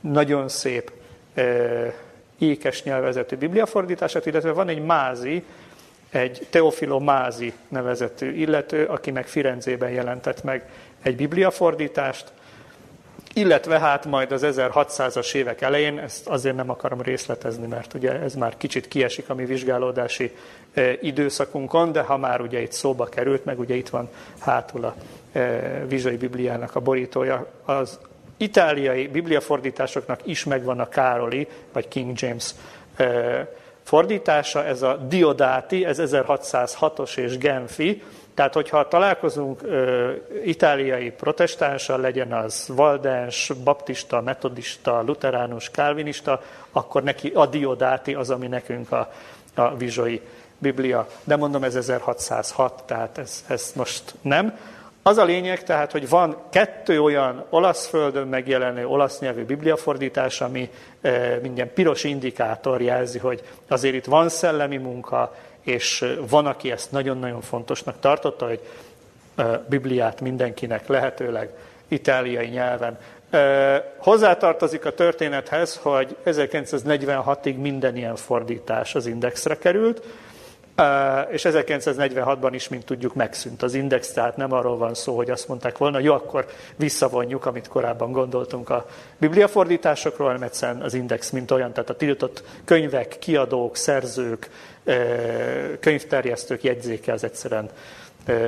nagyon 0.00 0.48
szép 0.48 0.92
ékes 2.38 2.82
nyelvezetű 2.82 3.36
bibliafordítását, 3.36 4.26
illetve 4.26 4.52
van 4.52 4.68
egy 4.68 4.84
mázi, 4.84 5.44
egy 6.10 6.46
Teofilo 6.50 6.98
Mázi 6.98 7.52
nevezetű 7.68 8.32
illető, 8.32 8.84
aki 8.84 9.10
meg 9.10 9.26
Firenzében 9.26 9.90
jelentett 9.90 10.42
meg 10.42 10.68
egy 11.02 11.16
bibliafordítást, 11.16 12.32
illetve 13.34 13.78
hát 13.78 14.04
majd 14.04 14.32
az 14.32 14.42
1600-as 14.44 15.34
évek 15.34 15.60
elején, 15.60 15.98
ezt 15.98 16.28
azért 16.28 16.56
nem 16.56 16.70
akarom 16.70 17.02
részletezni, 17.02 17.66
mert 17.66 17.94
ugye 17.94 18.12
ez 18.12 18.34
már 18.34 18.56
kicsit 18.56 18.88
kiesik 18.88 19.30
a 19.30 19.34
mi 19.34 19.44
vizsgálódási 19.44 20.36
időszakunkon, 21.00 21.92
de 21.92 22.00
ha 22.00 22.16
már 22.16 22.40
ugye 22.40 22.60
itt 22.60 22.72
szóba 22.72 23.04
került, 23.04 23.44
meg 23.44 23.58
ugye 23.58 23.74
itt 23.74 23.88
van 23.88 24.08
hátul 24.38 24.84
a 24.84 24.94
Vizsai 25.86 26.16
Bibliának 26.16 26.74
a 26.76 26.80
borítója, 26.80 27.46
az 27.64 27.98
itáliai 28.36 29.06
bibliafordításoknak 29.06 30.20
is 30.24 30.44
megvan 30.44 30.80
a 30.80 30.88
Károli, 30.88 31.48
vagy 31.72 31.88
King 31.88 32.18
James 32.20 32.54
fordítása, 33.90 34.64
ez 34.64 34.82
a 34.82 34.96
Diodáti, 34.96 35.84
ez 35.84 35.98
1606-os 36.00 37.16
és 37.16 37.38
Genfi, 37.38 38.02
tehát, 38.34 38.54
hogyha 38.54 38.88
találkozunk 38.88 39.62
ö, 39.62 40.10
itáliai 40.44 41.10
protestánssal, 41.10 42.00
legyen 42.00 42.32
az 42.32 42.68
valdens, 42.74 43.52
baptista, 43.64 44.20
metodista, 44.20 45.02
luteránus, 45.02 45.70
kálvinista, 45.70 46.42
akkor 46.72 47.02
neki 47.02 47.28
a 47.34 47.46
diodáti 47.46 48.14
az, 48.14 48.30
ami 48.30 48.46
nekünk 48.46 48.92
a, 48.92 49.12
a 49.54 49.76
vizsai 49.76 50.20
Biblia. 50.58 51.06
De 51.24 51.36
mondom, 51.36 51.64
ez 51.64 51.76
1606, 51.76 52.82
tehát 52.86 53.18
ez, 53.18 53.44
ez 53.48 53.72
most 53.74 54.14
nem. 54.22 54.58
Az 55.02 55.18
a 55.18 55.24
lényeg 55.24 55.62
tehát, 55.62 55.92
hogy 55.92 56.08
van 56.08 56.36
kettő 56.50 57.02
olyan 57.02 57.44
olasz 57.50 57.86
földön 57.86 58.26
megjelenő 58.26 58.86
olasz 58.86 59.18
nyelvű 59.18 59.44
bibliafordítás, 59.44 60.40
ami 60.40 60.70
e, 61.00 61.38
minden 61.42 61.72
piros 61.72 62.04
indikátor 62.04 62.80
jelzi, 62.80 63.18
hogy 63.18 63.42
azért 63.68 63.94
itt 63.94 64.04
van 64.04 64.28
szellemi 64.28 64.76
munka, 64.76 65.34
és 65.60 66.14
van, 66.28 66.46
aki 66.46 66.70
ezt 66.70 66.92
nagyon-nagyon 66.92 67.40
fontosnak 67.40 67.94
tartotta, 68.00 68.46
hogy 68.46 68.60
e, 69.36 69.64
Bibliát 69.68 70.20
mindenkinek 70.20 70.86
lehetőleg 70.86 71.50
itáliai 71.88 72.46
nyelven. 72.46 72.98
E, 73.30 73.94
hozzátartozik 73.98 74.84
a 74.84 74.94
történethez, 74.94 75.76
hogy 75.82 76.16
1946-ig 76.24 77.56
minden 77.56 77.96
ilyen 77.96 78.16
fordítás 78.16 78.94
az 78.94 79.06
indexre 79.06 79.58
került, 79.58 80.02
és 81.30 81.42
1946-ban 81.48 82.50
is, 82.52 82.68
mint 82.68 82.84
tudjuk, 82.84 83.14
megszűnt 83.14 83.62
az 83.62 83.74
index, 83.74 84.12
tehát 84.12 84.36
nem 84.36 84.52
arról 84.52 84.76
van 84.76 84.94
szó, 84.94 85.16
hogy 85.16 85.30
azt 85.30 85.48
mondták 85.48 85.78
volna, 85.78 85.98
jó, 85.98 86.14
akkor 86.14 86.46
visszavonjuk, 86.76 87.46
amit 87.46 87.68
korábban 87.68 88.12
gondoltunk 88.12 88.70
a 88.70 88.86
bibliafordításokról, 89.18 90.26
hanem 90.26 90.42
egyszerűen 90.42 90.82
az 90.82 90.94
index, 90.94 91.30
mint 91.30 91.50
olyan, 91.50 91.72
tehát 91.72 91.90
a 91.90 91.96
tiltott 91.96 92.44
könyvek, 92.64 93.16
kiadók, 93.18 93.76
szerzők, 93.76 94.50
könyvterjesztők 95.80 96.62
jegyzéke 96.62 97.12
az 97.12 97.24
egyszerűen 97.24 97.70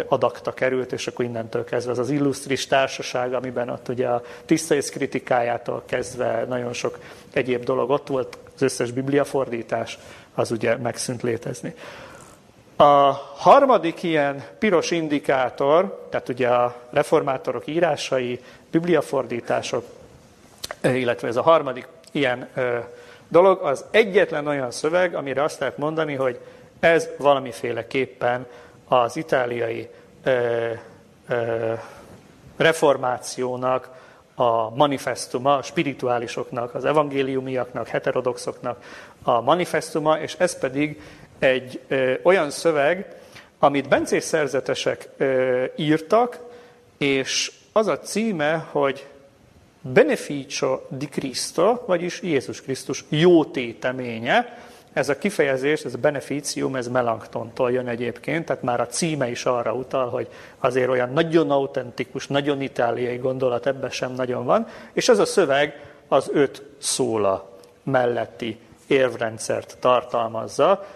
adakta 0.08 0.52
került, 0.52 0.92
és 0.92 1.06
akkor 1.06 1.24
innentől 1.24 1.64
kezdve 1.64 1.92
az 1.92 1.98
az 1.98 2.10
illusztris 2.10 2.66
társaság, 2.66 3.34
amiben 3.34 3.68
ott 3.68 3.88
ugye 3.88 4.06
a 4.06 4.22
tisztaész 4.44 4.90
kritikájától 4.90 5.82
kezdve 5.86 6.44
nagyon 6.48 6.72
sok 6.72 6.98
egyéb 7.32 7.64
dolog 7.64 7.90
ott 7.90 8.08
volt, 8.08 8.38
az 8.54 8.62
összes 8.62 8.90
bibliafordítás, 8.90 9.98
az 10.34 10.50
ugye 10.50 10.76
megszűnt 10.76 11.22
létezni. 11.22 11.74
A 12.76 13.12
harmadik 13.36 14.02
ilyen 14.02 14.44
piros 14.58 14.90
indikátor, 14.90 16.06
tehát 16.10 16.28
ugye 16.28 16.48
a 16.48 16.76
reformátorok 16.90 17.66
írásai, 17.66 18.40
bibliafordítások, 18.70 19.84
illetve 20.82 21.28
ez 21.28 21.36
a 21.36 21.42
harmadik 21.42 21.88
ilyen 22.12 22.48
dolog, 23.28 23.62
az 23.62 23.84
egyetlen 23.90 24.46
olyan 24.46 24.70
szöveg, 24.70 25.14
amire 25.14 25.42
azt 25.42 25.60
lehet 25.60 25.78
mondani, 25.78 26.14
hogy 26.14 26.38
ez 26.80 27.08
valamiféleképpen 27.18 28.46
az 28.88 29.16
itáliai 29.16 29.88
reformációnak 32.56 33.88
a 34.34 34.70
manifestuma, 34.70 35.56
a 35.56 35.62
spirituálisoknak, 35.62 36.74
az 36.74 36.84
evangéliumiaknak, 36.84 37.88
heterodoxoknak 37.88 38.82
a 39.22 39.40
manifestuma, 39.40 40.18
és 40.18 40.34
ez 40.38 40.58
pedig 40.58 41.00
egy 41.42 41.80
ö, 41.88 42.14
olyan 42.22 42.50
szöveg, 42.50 43.06
amit 43.58 43.88
bencés 43.88 44.24
szerzetesek 44.24 45.08
ö, 45.16 45.64
írtak, 45.76 46.38
és 46.98 47.52
az 47.72 47.86
a 47.86 47.98
címe, 47.98 48.66
hogy 48.70 49.06
Beneficio 49.80 50.80
di 50.88 51.06
Cristo, 51.06 51.78
vagyis 51.86 52.22
Jézus 52.22 52.62
Krisztus 52.62 53.04
jó 53.08 53.44
téteménye, 53.44 54.58
ez 54.92 55.08
a 55.08 55.18
kifejezés, 55.18 55.82
ez 55.82 55.94
a 55.94 55.98
beneficium, 55.98 56.76
ez 56.76 56.88
Melanktontól 56.88 57.72
jön 57.72 57.88
egyébként, 57.88 58.44
tehát 58.46 58.62
már 58.62 58.80
a 58.80 58.86
címe 58.86 59.30
is 59.30 59.44
arra 59.44 59.72
utal, 59.72 60.08
hogy 60.08 60.28
azért 60.58 60.88
olyan 60.88 61.12
nagyon 61.12 61.50
autentikus, 61.50 62.26
nagyon 62.26 62.60
itáliai 62.60 63.16
gondolat 63.16 63.66
ebben 63.66 63.90
sem 63.90 64.12
nagyon 64.12 64.44
van, 64.44 64.66
és 64.92 65.08
ez 65.08 65.18
a 65.18 65.24
szöveg 65.24 65.80
az 66.08 66.30
öt 66.32 66.62
szóla 66.78 67.58
melletti 67.82 68.58
érvrendszert 68.86 69.76
tartalmazza. 69.80 70.86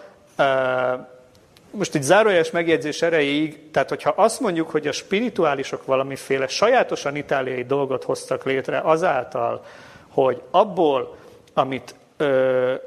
Most 1.71 1.95
egy 1.95 2.01
zárójeles 2.01 2.51
megjegyzés 2.51 3.01
erejéig, 3.01 3.71
tehát 3.71 3.89
hogyha 3.89 4.13
azt 4.15 4.39
mondjuk, 4.39 4.69
hogy 4.69 4.87
a 4.87 4.91
spirituálisok 4.91 5.85
valamiféle 5.85 6.47
sajátosan 6.47 7.15
itáliai 7.15 7.63
dolgot 7.63 8.03
hoztak 8.03 8.43
létre 8.43 8.79
azáltal, 8.79 9.65
hogy 10.09 10.41
abból, 10.51 11.15
amit 11.53 11.95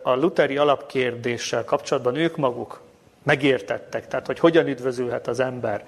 a 0.03 0.15
luteri 0.15 0.57
alapkérdéssel 0.57 1.65
kapcsolatban 1.65 2.17
ők 2.17 2.37
maguk 2.37 2.81
megértettek, 3.23 4.09
tehát 4.09 4.27
hogy 4.27 4.39
hogyan 4.39 4.67
üdvözülhet 4.67 5.29
az 5.29 5.41
ember 5.41 5.85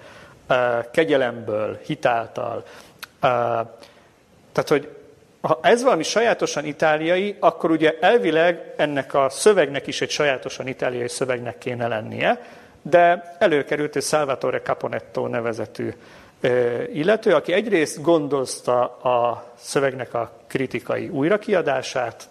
kegyelemből, 0.91 1.79
hitáltal. 1.85 2.65
Tehát, 3.21 4.69
hogy 4.69 4.89
ha 5.43 5.59
ez 5.63 5.83
valami 5.83 6.03
sajátosan 6.03 6.65
itáliai, 6.65 7.37
akkor 7.41 7.71
ugye 7.71 7.97
elvileg 8.01 8.73
ennek 8.77 9.15
a 9.15 9.29
szövegnek 9.29 9.87
is 9.87 10.01
egy 10.01 10.11
sajátosan 10.11 10.67
itáliai 10.67 11.09
szövegnek 11.09 11.59
kéne 11.59 11.89
lennie, 11.89 12.41
de 12.83 13.37
előkerült 13.39 13.97
egy 13.97 14.03
Salvatore 14.03 14.61
Caponetto 14.61 15.27
nevezetű 15.27 15.93
illető, 16.93 17.35
aki 17.35 17.53
egyrészt 17.53 18.03
gondozta 18.03 18.83
a 18.97 19.45
szövegnek 19.57 20.15
a 20.15 20.33
kritikai 20.47 21.09
újrakiadását, 21.09 22.29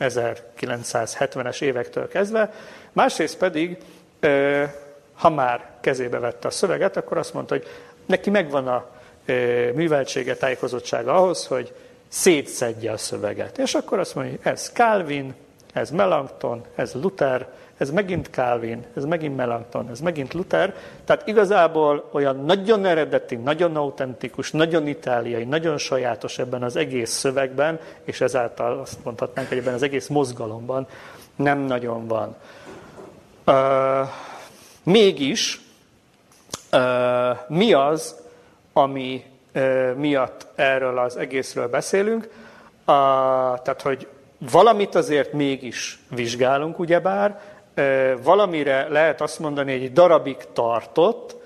1970-es 0.00 1.62
évektől 1.62 2.08
kezdve, 2.08 2.52
másrészt 2.92 3.38
pedig, 3.38 3.78
ha 5.14 5.30
már 5.30 5.70
kezébe 5.80 6.18
vette 6.18 6.48
a 6.48 6.50
szöveget, 6.50 6.96
akkor 6.96 7.18
azt 7.18 7.34
mondta, 7.34 7.54
hogy 7.54 7.66
neki 8.06 8.30
megvan 8.30 8.68
a 8.68 8.86
műveltsége, 9.74 10.34
tájékozottsága 10.34 11.14
ahhoz, 11.14 11.46
hogy 11.46 11.72
szétszedje 12.08 12.92
a 12.92 12.96
szöveget. 12.96 13.58
És 13.58 13.74
akkor 13.74 13.98
azt 13.98 14.14
mondja, 14.14 14.38
ez 14.42 14.70
Calvin, 14.74 15.34
ez 15.72 15.90
Melanchthon, 15.90 16.64
ez 16.74 16.94
Luther, 16.94 17.48
ez 17.76 17.90
megint 17.90 18.28
Calvin, 18.30 18.84
ez 18.96 19.04
megint 19.04 19.36
Melanchthon, 19.36 19.88
ez 19.90 20.00
megint 20.00 20.34
Luther. 20.34 20.74
Tehát 21.04 21.26
igazából 21.26 22.08
olyan 22.12 22.44
nagyon 22.44 22.84
eredeti, 22.84 23.36
nagyon 23.36 23.76
autentikus, 23.76 24.50
nagyon 24.50 24.86
itáliai, 24.86 25.44
nagyon 25.44 25.78
sajátos 25.78 26.38
ebben 26.38 26.62
az 26.62 26.76
egész 26.76 27.10
szövegben, 27.10 27.80
és 28.04 28.20
ezáltal 28.20 28.78
azt 28.78 29.04
mondhatnánk, 29.04 29.48
hogy 29.48 29.58
ebben 29.58 29.74
az 29.74 29.82
egész 29.82 30.06
mozgalomban 30.06 30.86
nem 31.36 31.58
nagyon 31.58 32.06
van. 32.06 32.36
Uh, 33.46 34.08
mégis 34.82 35.60
uh, 36.72 36.80
mi 37.48 37.72
az, 37.72 38.16
ami 38.72 39.24
miatt 39.96 40.46
erről 40.54 40.98
az 40.98 41.16
egészről 41.16 41.68
beszélünk? 41.68 42.22
Uh, 42.22 42.30
tehát, 43.62 43.82
hogy 43.82 44.06
valamit 44.50 44.94
azért 44.94 45.32
mégis 45.32 45.98
vizsgálunk, 46.10 46.78
ugyebár, 46.78 47.40
valamire 48.22 48.88
lehet 48.88 49.20
azt 49.20 49.38
mondani, 49.38 49.72
hogy 49.72 49.82
egy 49.82 49.92
darabig 49.92 50.36
tartott, 50.52 51.36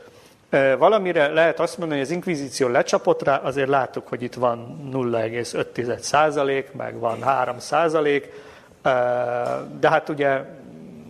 valamire 0.79 1.29
lehet 1.29 1.61
azt 1.61 1.79
mondani, 1.79 2.01
hogy 2.01 2.09
az 2.09 2.15
inkvizíció 2.15 2.69
lecsapott 2.69 3.23
rá, 3.23 3.37
azért 3.37 3.69
láttuk, 3.69 4.09
hogy 4.09 4.23
itt 4.23 4.35
van 4.35 4.89
0,5 4.93 5.99
százalék, 5.99 6.73
meg 6.73 6.99
van 6.99 7.23
3 7.23 7.59
százalék, 7.59 8.33
de 9.81 9.89
hát 9.89 10.09
ugye 10.09 10.41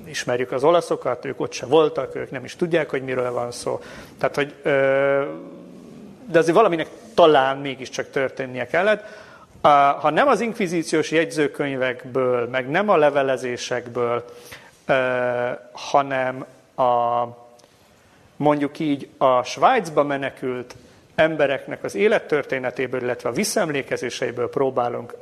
ismerjük 0.05 0.53
az 0.53 0.65
olaszokat, 0.65 1.25
ők 1.25 1.41
ott 1.41 1.53
se 1.53 1.67
voltak, 1.67 2.15
ők 2.15 2.31
nem 2.31 2.45
is 2.45 2.57
tudják, 2.57 2.91
hogy 2.91 3.03
miről 3.03 3.33
van 3.33 3.51
szó. 3.51 3.81
Tehát, 4.19 4.35
hogy, 4.35 4.55
de 6.31 6.39
azért 6.39 6.57
valaminek 6.57 6.89
talán 7.15 7.57
mégiscsak 7.57 8.11
történnie 8.11 8.67
kellett. 8.67 9.05
Ha 10.01 10.11
nem 10.11 10.29
az 10.29 10.41
inkvizíciós 10.41 11.11
jegyzőkönyvekből, 11.11 12.49
meg 12.49 12.71
nem 12.71 12.89
a 12.89 12.97
levelezésekből, 12.97 14.25
hanem 15.73 16.45
a, 16.77 17.25
mondjuk 18.37 18.79
így 18.79 19.09
a 19.19 19.43
Svájcba 19.43 20.03
menekült 20.03 20.75
embereknek 21.15 21.85
az 21.85 21.95
élettörténetéből, 21.95 23.03
illetve 23.03 23.29
a 23.29 23.33
visszaemlékezéseiből 23.33 24.49
próbálunk 24.49 25.17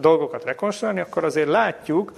dolgokat 0.00 0.44
rekonstruálni, 0.44 1.00
akkor 1.00 1.24
azért 1.24 1.48
látjuk, 1.48 2.12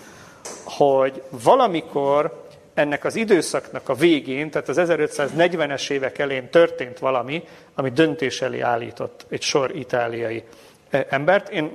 hogy 0.64 1.23
valamikor 1.31 2.47
ennek 2.79 3.05
az 3.05 3.17
időszaknak 3.17 3.88
a 3.88 3.95
végén, 3.95 4.51
tehát 4.51 4.69
az 4.69 4.81
1540-es 4.81 5.91
évek 5.91 6.19
elén 6.19 6.51
történt 6.51 6.99
valami, 6.99 7.45
ami 7.75 7.91
döntés 7.91 8.43
elé 8.43 8.61
állított 8.61 9.27
egy 9.29 9.43
sor 9.43 9.77
itáliai 9.77 10.43
embert. 10.91 11.49
Én 11.49 11.71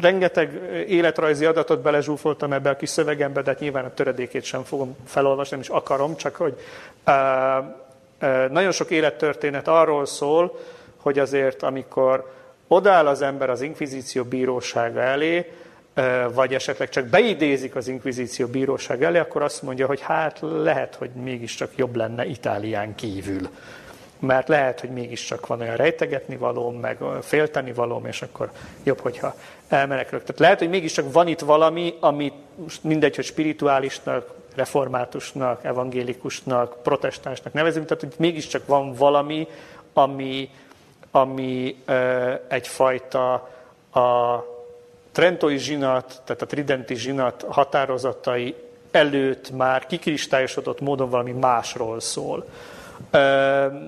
rengeteg 0.00 0.60
életrajzi 0.88 1.44
adatot 1.44 1.80
belezsúfoltam 1.80 2.52
ebbe 2.52 2.70
a 2.70 2.76
kis 2.76 2.88
szövegembe, 2.88 3.42
de 3.42 3.50
hát 3.50 3.60
nyilván 3.60 3.84
a 3.84 3.94
töredékét 3.94 4.44
sem 4.44 4.62
fogom 4.62 4.96
felolvasni, 5.06 5.56
nem 5.56 5.60
is 5.60 5.68
akarom, 5.68 6.16
csak 6.16 6.36
hogy 6.36 6.54
uh, 7.06 7.14
uh, 8.22 8.48
nagyon 8.50 8.72
sok 8.72 8.90
élettörténet 8.90 9.68
arról 9.68 10.06
szól, 10.06 10.58
hogy 10.96 11.18
azért 11.18 11.62
amikor 11.62 12.32
odáll 12.68 13.06
az 13.06 13.22
ember 13.22 13.50
az 13.50 13.60
inkvizíció 13.60 14.24
bírósága 14.24 15.00
elé, 15.00 15.52
vagy 16.32 16.54
esetleg 16.54 16.88
csak 16.88 17.06
beidézik 17.06 17.76
az 17.76 17.88
inkvizíció 17.88 18.46
bíróság 18.46 19.02
elé, 19.02 19.18
akkor 19.18 19.42
azt 19.42 19.62
mondja, 19.62 19.86
hogy 19.86 20.00
hát 20.00 20.38
lehet, 20.40 20.94
hogy 20.94 21.10
mégiscsak 21.10 21.70
jobb 21.76 21.96
lenne 21.96 22.26
Itálián 22.26 22.94
kívül 22.94 23.48
mert 24.18 24.48
lehet, 24.48 24.80
hogy 24.80 24.90
mégiscsak 24.90 25.46
van 25.46 25.60
olyan 25.60 25.76
rejtegetni 25.76 26.36
valóm, 26.36 26.74
meg 26.74 26.98
félteni 27.22 27.72
valóm, 27.72 28.06
és 28.06 28.22
akkor 28.22 28.50
jobb, 28.82 29.00
hogyha 29.00 29.34
elmenekülök. 29.68 30.24
Tehát 30.24 30.40
lehet, 30.40 30.58
hogy 30.58 30.68
mégiscsak 30.68 31.12
van 31.12 31.28
itt 31.28 31.40
valami, 31.40 31.94
ami 32.00 32.32
mindegy, 32.82 33.16
hogy 33.16 33.24
spirituálisnak, 33.24 34.34
reformátusnak, 34.54 35.64
evangélikusnak, 35.64 36.82
protestánsnak 36.82 37.52
nevezünk, 37.52 37.86
tehát 37.86 38.02
hogy 38.02 38.14
mégiscsak 38.18 38.66
van 38.66 38.92
valami, 38.92 39.46
ami, 39.92 40.50
ami 41.10 41.76
ö, 41.84 42.32
egyfajta 42.48 43.32
a 43.92 44.38
Trentói 45.14 45.56
zsinat, 45.56 46.22
tehát 46.24 46.42
a 46.42 46.46
Tridenti 46.46 46.94
zsinat 46.94 47.44
határozatai 47.48 48.54
előtt 48.90 49.50
már 49.50 49.86
kikristályosodott 49.86 50.80
módon 50.80 51.10
valami 51.10 51.32
másról 51.32 52.00
szól. 52.00 52.44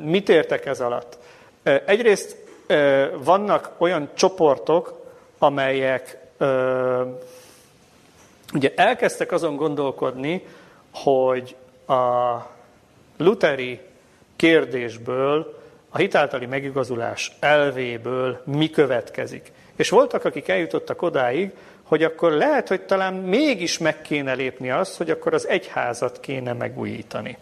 Mit 0.02 0.28
értek 0.28 0.66
ez 0.66 0.80
alatt? 0.80 1.18
Egyrészt 1.62 2.36
vannak 3.24 3.70
olyan 3.78 4.08
csoportok, 4.14 5.04
amelyek 5.38 6.18
ugye 8.54 8.72
elkezdtek 8.76 9.32
azon 9.32 9.56
gondolkodni, 9.56 10.46
hogy 10.92 11.56
a 11.86 12.36
luteri 13.16 13.80
kérdésből, 14.36 15.60
a 15.90 15.98
hitáltali 15.98 16.46
megigazulás 16.46 17.36
elvéből 17.40 18.40
mi 18.44 18.70
következik. 18.70 19.52
És 19.76 19.88
voltak, 19.88 20.24
akik 20.24 20.48
eljutottak 20.48 21.02
odáig, 21.02 21.52
hogy 21.82 22.02
akkor 22.02 22.32
lehet, 22.32 22.68
hogy 22.68 22.80
talán 22.80 23.14
mégis 23.14 23.78
meg 23.78 24.02
kéne 24.02 24.32
lépni 24.34 24.70
azt, 24.70 24.96
hogy 24.96 25.10
akkor 25.10 25.34
az 25.34 25.48
egyházat 25.48 26.20
kéne 26.20 26.52
megújítani. 26.52 27.36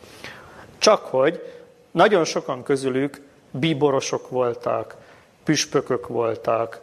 Csak 0.79 1.05
hogy 1.05 1.43
nagyon 1.91 2.25
sokan 2.25 2.63
közülük 2.63 3.21
bíborosok 3.51 4.29
voltak, 4.29 4.97
püspökök 5.45 6.07
voltak, 6.07 6.81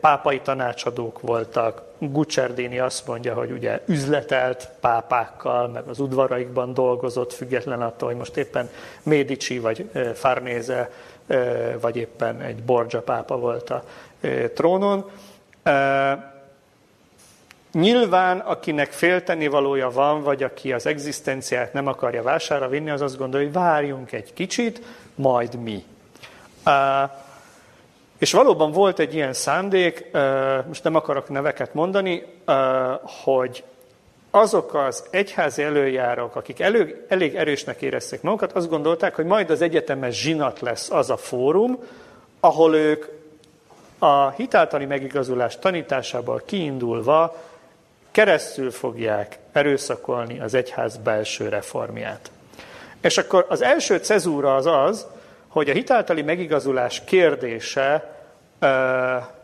pápai 0.00 0.40
tanácsadók 0.40 1.20
voltak. 1.20 1.82
Guccerdini 1.98 2.78
azt 2.78 3.06
mondja, 3.06 3.34
hogy 3.34 3.50
ugye 3.50 3.80
üzletelt 3.86 4.68
pápákkal, 4.80 5.68
meg 5.68 5.86
az 5.86 5.98
udvaraikban 5.98 6.74
dolgozott, 6.74 7.32
független 7.32 7.82
attól, 7.82 8.08
hogy 8.08 8.18
most 8.18 8.36
éppen 8.36 8.70
Médici, 9.02 9.58
vagy 9.58 9.90
Farnéze, 10.14 10.90
vagy 11.80 11.96
éppen 11.96 12.40
egy 12.40 12.62
Borgia 12.62 13.02
pápa 13.02 13.36
volt 13.36 13.70
a 13.70 13.84
trónon. 14.54 15.10
Nyilván, 17.72 18.38
akinek 18.38 18.92
félteni 18.92 19.46
valója 19.46 19.90
van, 19.90 20.22
vagy 20.22 20.42
aki 20.42 20.72
az 20.72 20.86
egzisztenciát 20.86 21.72
nem 21.72 21.86
akarja 21.86 22.22
vására 22.22 22.68
vinni, 22.68 22.90
az 22.90 23.00
azt 23.00 23.18
gondolja, 23.18 23.46
hogy 23.46 23.56
várjunk 23.56 24.12
egy 24.12 24.32
kicsit, 24.32 24.82
majd 25.14 25.54
mi. 25.54 25.84
És 28.18 28.32
valóban 28.32 28.72
volt 28.72 28.98
egy 28.98 29.14
ilyen 29.14 29.32
szándék, 29.32 30.10
most 30.66 30.84
nem 30.84 30.94
akarok 30.94 31.28
neveket 31.28 31.74
mondani, 31.74 32.22
hogy 33.24 33.64
azok 34.34 34.74
az 34.74 35.04
egyházi 35.10 35.62
előjárók, 35.62 36.36
akik 36.36 36.60
elő, 36.60 37.06
elég 37.08 37.34
erősnek 37.34 37.82
érezték 37.82 38.22
magukat, 38.22 38.52
azt 38.52 38.68
gondolták, 38.68 39.14
hogy 39.14 39.24
majd 39.24 39.50
az 39.50 39.62
egyetemes 39.62 40.20
zsinat 40.20 40.60
lesz 40.60 40.90
az 40.90 41.10
a 41.10 41.16
fórum, 41.16 41.78
ahol 42.40 42.74
ők 42.74 43.04
a 43.98 44.30
hitáltali 44.30 44.84
megigazulás 44.84 45.58
tanításából 45.58 46.42
kiindulva 46.46 47.36
keresztül 48.10 48.70
fogják 48.70 49.38
erőszakolni 49.52 50.40
az 50.40 50.54
egyház 50.54 50.96
belső 50.96 51.48
reformját. 51.48 52.30
És 53.00 53.18
akkor 53.18 53.46
az 53.48 53.62
első 53.62 53.96
cezúra 53.96 54.54
az 54.54 54.66
az, 54.66 55.06
hogy 55.48 55.70
a 55.70 55.72
hitáltali 55.72 56.22
megigazulás 56.22 57.04
kérdése, 57.04 58.16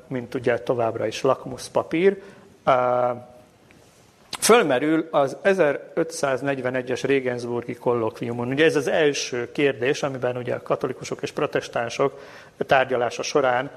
mint 0.07 0.34
ugye 0.34 0.59
továbbra 0.59 1.07
is 1.07 1.22
lakmuszpapír, 1.22 2.22
fölmerül 4.39 5.09
az 5.11 5.36
1541-es 5.45 7.03
Regensburgi 7.07 7.74
kollokviumon. 7.74 8.49
Ugye 8.49 8.64
ez 8.64 8.76
az 8.76 8.89
első 8.89 9.53
kérdés, 9.53 10.03
amiben 10.03 10.36
ugye 10.36 10.55
a 10.55 10.62
katolikusok 10.62 11.22
és 11.22 11.30
protestánsok 11.30 12.20
tárgyalása 12.66 13.22
során 13.22 13.70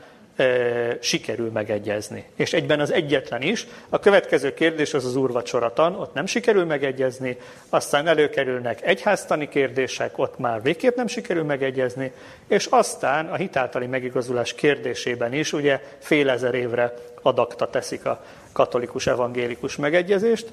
sikerül 1.00 1.52
megegyezni. 1.52 2.26
És 2.36 2.54
egyben 2.54 2.80
az 2.80 2.92
egyetlen 2.92 3.42
is. 3.42 3.68
A 3.90 4.00
következő 4.00 4.54
kérdés 4.54 4.94
az 4.94 5.06
az 5.06 5.16
úrvacsoratan, 5.16 5.96
ott 5.96 6.14
nem 6.14 6.26
sikerül 6.26 6.66
megegyezni, 6.66 7.38
aztán 7.70 8.08
előkerülnek 8.08 8.82
egyháztani 8.82 9.50
kérdések, 9.50 10.18
ott 10.18 10.38
már 10.38 10.62
végképp 10.62 10.96
nem 10.96 11.08
sikerül 11.08 11.44
megegyezni, 11.44 12.12
és 12.48 12.66
aztán 12.66 13.28
a 13.28 13.36
hitáltali 13.36 13.86
megigazulás 13.86 14.54
kérdésében 14.54 15.34
is 15.34 15.54
ugye 15.54 15.80
fél 16.00 16.30
ezer 16.30 16.54
évre 16.54 16.94
adakta 17.22 17.70
teszik 17.70 18.06
a 18.06 18.24
katolikus 18.54 19.08
evangélikus 19.08 19.76
megegyezést. 19.76 20.52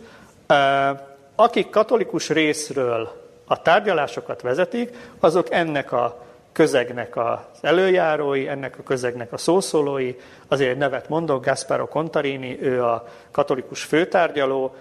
Akik 1.35 1.71
katolikus 1.71 2.29
részről 2.29 3.27
a 3.47 3.63
tárgyalásokat 3.63 4.43
vezetik, 4.43 4.97
azok 5.21 5.47
ennek 5.51 5.93
a 5.93 6.27
közegnek 6.53 7.17
az 7.17 7.39
előjárói, 7.61 8.49
ennek 8.49 8.79
a 8.79 8.83
közegnek 8.83 9.33
a 9.33 9.37
szószólói. 9.37 10.15
Azért 10.49 10.71
egy 10.71 10.77
nevet 10.77 11.09
mondok, 11.09 11.45
Gasparo 11.45 11.87
Contarini, 11.87 12.59
ő 12.61 12.85
a 12.85 13.09
katolikus 13.31 13.85
főtárgyaló, 13.85 14.75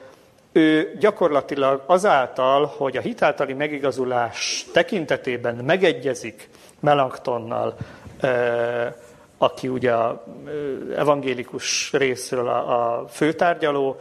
ő 0.52 0.96
gyakorlatilag 1.00 1.84
azáltal, 1.86 2.66
hogy 2.66 2.98
a 2.98 3.02
hitáltali 3.02 3.54
megigazulás 3.54 4.66
tekintetében 4.74 5.56
megegyezik 5.56 6.50
Melanchtonnal, 6.80 7.78
aki 9.38 9.68
ugye 9.68 9.94
a 9.94 10.24
evangélikus 10.96 11.92
részről 11.94 12.48
a, 12.48 13.06
főtárgyaló, 13.10 14.00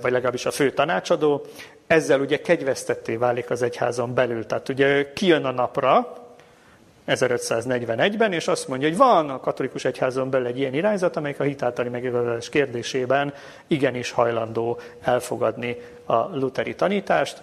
vagy 0.00 0.12
legalábbis 0.12 0.46
a 0.46 0.50
fő 0.50 0.70
tanácsadó, 0.70 1.46
ezzel 1.86 2.20
ugye 2.20 2.40
kegyvesztetté 2.40 3.16
válik 3.16 3.50
az 3.50 3.62
egyházon 3.62 4.14
belül. 4.14 4.46
Tehát 4.46 4.68
ugye 4.68 5.12
kijön 5.12 5.44
a 5.44 5.50
napra, 5.50 6.20
1541-ben, 7.06 8.32
és 8.32 8.48
azt 8.48 8.68
mondja, 8.68 8.88
hogy 8.88 8.96
van 8.96 9.30
a 9.30 9.40
katolikus 9.40 9.84
egyházon 9.84 10.30
belül 10.30 10.46
egy 10.46 10.58
ilyen 10.58 10.74
irányzat, 10.74 11.16
amelyik 11.16 11.40
a 11.40 11.44
hitáltali 11.44 11.88
megigazolás 11.88 12.48
kérdésében 12.48 13.34
igenis 13.66 14.10
hajlandó 14.10 14.78
elfogadni 15.00 15.76
a 16.04 16.14
luteri 16.14 16.74
tanítást. 16.74 17.42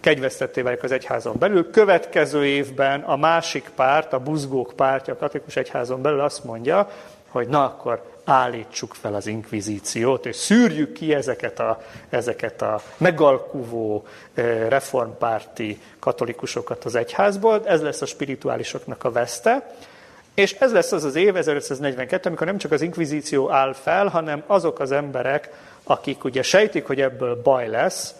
Kegyvesztetté 0.00 0.60
válik 0.60 0.82
az 0.82 0.92
egyházon 0.92 1.36
belül. 1.38 1.70
Következő 1.70 2.46
évben 2.46 3.00
a 3.00 3.16
másik 3.16 3.70
párt, 3.74 4.12
a 4.12 4.18
buzgók 4.18 4.72
pártja 4.76 5.12
a 5.12 5.16
katolikus 5.16 5.56
egyházon 5.56 6.02
belül 6.02 6.20
azt 6.20 6.44
mondja, 6.44 6.90
hogy 7.28 7.48
na 7.48 7.64
akkor 7.64 8.02
állítsuk 8.24 8.94
fel 8.94 9.14
az 9.14 9.26
inkvizíciót, 9.26 10.26
és 10.26 10.36
szűrjük 10.36 10.92
ki 10.92 11.14
ezeket 11.14 11.60
a, 11.60 11.82
ezeket 12.08 12.62
a 12.62 12.82
megalkuvó 12.96 14.06
reformpárti 14.68 15.80
katolikusokat 15.98 16.84
az 16.84 16.94
egyházból. 16.94 17.62
Ez 17.64 17.82
lesz 17.82 18.02
a 18.02 18.06
spirituálisoknak 18.06 19.04
a 19.04 19.10
veszte. 19.10 19.74
És 20.34 20.52
ez 20.52 20.72
lesz 20.72 20.92
az 20.92 21.04
az 21.04 21.14
év, 21.14 21.36
1542, 21.36 22.28
amikor 22.28 22.46
nem 22.46 22.58
csak 22.58 22.72
az 22.72 22.80
inkvizíció 22.80 23.50
áll 23.50 23.72
fel, 23.72 24.06
hanem 24.06 24.42
azok 24.46 24.78
az 24.78 24.92
emberek, 24.92 25.50
akik 25.82 26.24
ugye 26.24 26.42
sejtik, 26.42 26.86
hogy 26.86 27.00
ebből 27.00 27.42
baj 27.42 27.68
lesz, 27.68 28.14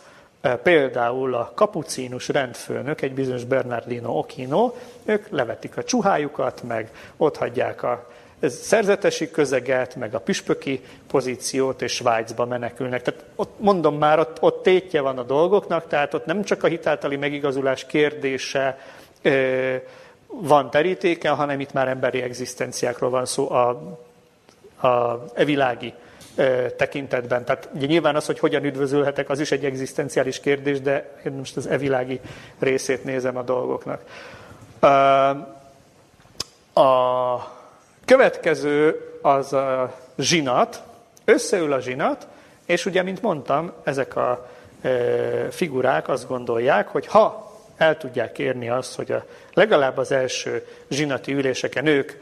például 0.63 1.35
a 1.35 1.53
kapucínus 1.55 2.29
rendfőnök, 2.29 3.01
egy 3.01 3.15
bizonyos 3.15 3.45
Bernardino 3.45 4.19
Okino, 4.19 4.75
ők 5.05 5.29
levetik 5.29 5.77
a 5.77 5.85
csuhájukat, 5.85 6.63
meg 6.63 6.91
ott 7.17 7.37
hagyják 7.37 7.83
a 7.83 8.09
szerzetesi 8.43 9.31
közeget, 9.31 9.97
meg 9.97 10.15
a 10.15 10.21
püspöki 10.21 10.81
pozíciót, 11.07 11.83
és 11.83 11.93
Svájcba 11.93 12.47
menekülnek. 12.47 13.03
Tehát 13.03 13.25
ott 13.37 13.55
mondom 13.57 13.99
már, 13.99 14.19
ott, 14.19 14.37
ott 14.41 14.63
tétje 14.63 15.01
van 15.01 15.19
a 15.19 15.23
dolgoknak, 15.23 15.89
tehát 15.89 16.15
ott 16.15 16.27
nem 16.27 16.43
csak 16.43 16.65
a 16.65 16.67
hitáltali 16.67 17.17
megigazulás 17.17 17.87
kérdése 17.87 18.79
ö, 19.23 19.75
van 20.27 20.71
terítéken, 20.71 21.35
hanem 21.35 21.61
itt 21.61 21.73
már 21.73 21.89
emberi 21.89 22.23
egzisztenciákról 22.23 23.11
van 23.11 23.27
szó 23.27 23.51
a, 23.51 23.69
a 24.87 25.25
evilági 25.35 25.95
ö, 25.97 26.10
tekintetben. 26.77 27.45
Tehát 27.45 27.69
ugye 27.73 27.87
nyilván 27.87 28.17
az, 28.17 28.27
hogy 28.27 28.39
hogyan 28.39 28.65
üdvözölhetek, 28.65 29.31
az 29.31 29.41
is 29.41 29.53
egy 29.53 29.65
egzisztenciális 29.65 30.41
kérdés, 30.41 30.81
de 30.81 31.11
én 31.25 31.33
most 31.33 31.57
az 31.57 31.67
evilági 31.67 32.21
részét 32.59 33.05
nézem 33.05 33.37
a 33.37 33.43
dolgoknak. 33.43 34.01
A 36.75 37.59
Következő 38.11 39.01
az 39.23 39.53
a 39.53 39.95
zsinat, 40.19 40.83
összeül 41.25 41.73
a 41.73 41.81
zsinat, 41.81 42.27
és 42.67 42.87
ugye, 42.87 43.03
mint 43.03 43.23
mondtam, 43.23 43.73
ezek 43.85 44.17
a 44.17 44.51
figurák 45.51 46.09
azt 46.09 46.29
gondolják, 46.29 46.89
hogy 46.89 47.07
ha 47.07 47.53
el 47.77 47.97
tudják 47.97 48.39
érni 48.39 48.69
azt, 48.69 48.95
hogy 48.95 49.13
a, 49.13 49.25
legalább 49.55 49.97
az 49.97 50.13
első 50.13 50.67
zsinati 50.89 51.33
üléseken 51.33 51.87
ők 51.87 52.13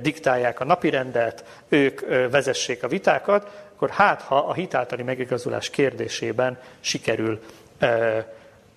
diktálják 0.00 0.60
a 0.60 0.64
napirendet, 0.64 1.44
ők 1.68 2.00
vezessék 2.30 2.82
a 2.82 2.88
vitákat, 2.88 3.50
akkor 3.74 3.90
hát, 3.90 4.22
ha 4.22 4.36
a 4.36 4.52
hitáltali 4.52 5.02
megigazulás 5.02 5.70
kérdésében 5.70 6.58
sikerül 6.80 7.40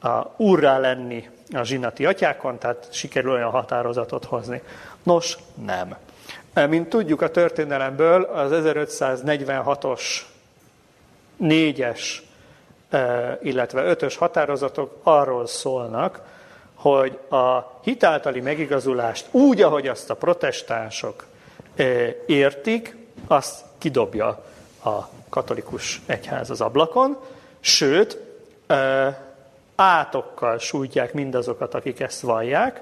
a 0.02 0.34
úrrá 0.38 0.78
lenni 0.78 1.30
a 1.54 1.64
zsinati 1.64 2.06
atyákon, 2.06 2.60
tehát 2.60 2.88
sikerül 2.92 3.32
olyan 3.32 3.50
határozatot 3.50 4.26
hozni. 4.26 4.62
Nos, 5.04 5.38
nem. 5.66 5.96
Mint 6.70 6.90
tudjuk 6.90 7.22
a 7.22 7.30
történelemből, 7.30 8.24
az 8.24 8.52
1546-os, 8.54 10.02
4-es, 11.42 12.00
illetve 13.42 13.96
5-ös 13.96 14.16
határozatok 14.18 15.00
arról 15.04 15.48
szólnak, 15.48 16.22
hogy 16.90 17.20
a 17.30 17.80
hitáltali 17.82 18.42
megigazulást 18.42 19.28
úgy, 19.32 19.62
ahogy 19.62 19.88
azt 19.88 20.10
a 20.10 20.16
protestánsok 20.16 21.26
értik, 22.26 22.96
azt 23.28 23.64
kidobja 23.78 24.28
a 24.84 25.10
katolikus 25.30 26.02
egyház 26.06 26.50
az 26.50 26.62
ablakon, 26.62 27.18
sőt, 27.60 28.18
átokkal 29.76 30.58
sújtják 30.58 31.14
mindazokat, 31.14 31.74
akik 31.74 32.00
ezt 32.00 32.22
vallják, 32.22 32.82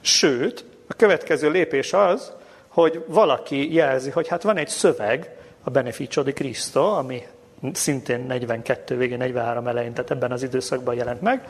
sőt, 0.00 0.64
a 0.88 0.94
következő 0.94 1.50
lépés 1.50 1.92
az, 1.92 2.32
hogy 2.68 3.04
valaki 3.06 3.74
jelzi, 3.74 4.10
hogy 4.10 4.28
hát 4.28 4.42
van 4.42 4.56
egy 4.56 4.68
szöveg, 4.68 5.36
a 5.64 5.70
Beneficio 5.70 6.22
di 6.22 6.32
Cristo, 6.32 6.82
ami 6.82 7.22
szintén 7.72 8.20
42 8.26 8.96
végén, 8.96 9.18
43 9.18 9.66
elején, 9.66 9.92
tehát 9.92 10.10
ebben 10.10 10.32
az 10.32 10.42
időszakban 10.42 10.94
jelent 10.94 11.20
meg, 11.20 11.48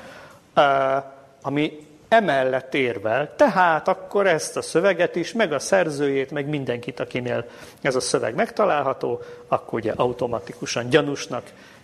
ami 1.43 1.87
emellett 2.09 2.75
érvel, 2.75 3.37
tehát 3.37 3.89
akkor 3.89 4.27
ezt 4.27 4.57
a 4.57 4.63
szöveget 4.63 5.17
is, 5.17 5.33
meg 5.33 5.53
a 5.53 5.59
szerzőjét, 5.59 6.31
meg 6.31 6.49
mindenkit, 6.49 7.01
akinél 7.01 7.45
ez 7.83 7.95
a 7.95 8.01
szöveg 8.01 8.35
megtalálható, 8.35 9.21
akkor 9.49 9.79
ugye 9.79 9.93
automatikusan 9.97 10.89
gyanúsnak, 10.89 11.43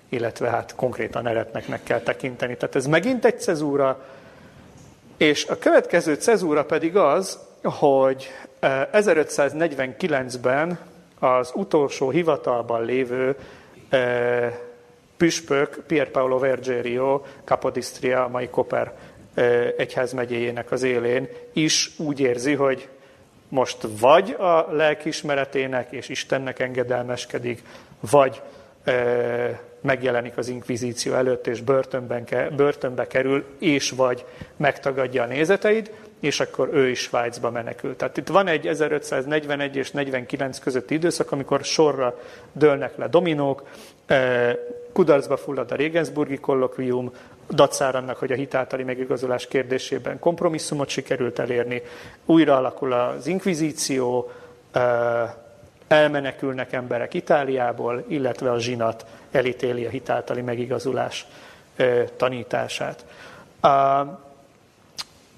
illetve 0.09 0.48
hát 0.48 0.74
konkrétan 0.74 1.26
eretneknek 1.26 1.82
kell 1.82 2.00
tekinteni. 2.00 2.57
Tehát 2.57 2.74
ez 2.74 2.86
megint 2.86 3.24
egy 3.24 3.40
cezúra, 3.40 4.00
És 5.16 5.46
a 5.46 5.59
következő 5.59 6.14
cezúra 6.14 6.64
pedig 6.64 6.96
az, 6.96 7.38
hogy 7.62 8.30
1549-ben 8.61 10.78
az 11.18 11.50
utolsó 11.54 12.11
hivatalban 12.11 12.84
lévő 12.84 13.36
püspök 15.16 15.82
Pier 15.86 16.09
Paolo 16.09 16.38
Vergerio 16.38 17.22
Capodistria, 17.44 18.28
mai 18.32 18.48
Koper 18.48 18.92
egyházmegyéjének 19.76 20.70
az 20.70 20.82
élén 20.82 21.28
is 21.53 21.91
úgy 21.99 22.20
érzi, 22.20 22.55
hogy 22.55 22.89
most 23.49 23.76
vagy 24.01 24.30
a 24.30 24.66
lelkismeretének 24.70 25.93
és 25.93 26.09
Istennek 26.09 26.59
engedelmeskedik, 26.59 27.62
vagy 28.11 28.43
megjelenik 29.80 30.37
az 30.37 30.49
inkvizíció 30.49 31.14
előtt, 31.14 31.47
és 31.47 31.61
börtönben, 31.61 32.26
börtönbe 32.57 33.07
kerül, 33.07 33.45
és 33.59 33.91
vagy 33.91 34.24
megtagadja 34.57 35.22
a 35.22 35.26
nézeteit, 35.26 35.91
és 36.20 36.41
akkor 36.41 36.68
ő 36.72 36.89
is 36.89 37.01
Svájcba 37.01 37.51
menekül. 37.51 37.97
Tehát 37.97 38.16
itt 38.16 38.28
van 38.28 38.47
egy 38.47 38.66
1541 38.66 39.76
és 39.76 39.91
49 39.91 40.59
közötti 40.59 40.95
időszak, 40.95 41.32
amikor 41.32 41.64
sorra 41.64 42.20
dőlnek 42.53 42.97
le 42.97 43.09
dominók, 43.09 43.68
kudarcba 44.97 45.36
fullad 45.36 45.70
a 45.70 45.76
Regensburgi 45.76 46.38
kollokvium, 46.38 47.12
dacár 47.51 47.94
annak, 47.94 48.16
hogy 48.16 48.32
a 48.32 48.34
hitáltali 48.34 48.82
megigazolás 48.82 49.47
kérdésében 49.47 50.18
kompromisszumot 50.18 50.88
sikerült 50.88 51.38
elérni, 51.38 51.82
újra 52.24 52.57
alakul 52.57 52.92
az 52.92 53.26
inkvizíció, 53.26 54.30
elmenekülnek 55.88 56.72
emberek 56.72 57.14
Itáliából, 57.14 58.05
illetve 58.09 58.51
a 58.51 58.59
zsinat 58.59 59.07
elítéli 59.30 59.84
a 59.84 59.90
hitáltali 59.90 60.40
megigazulás 60.40 61.26
tanítását. 62.16 63.05
A, 63.61 63.68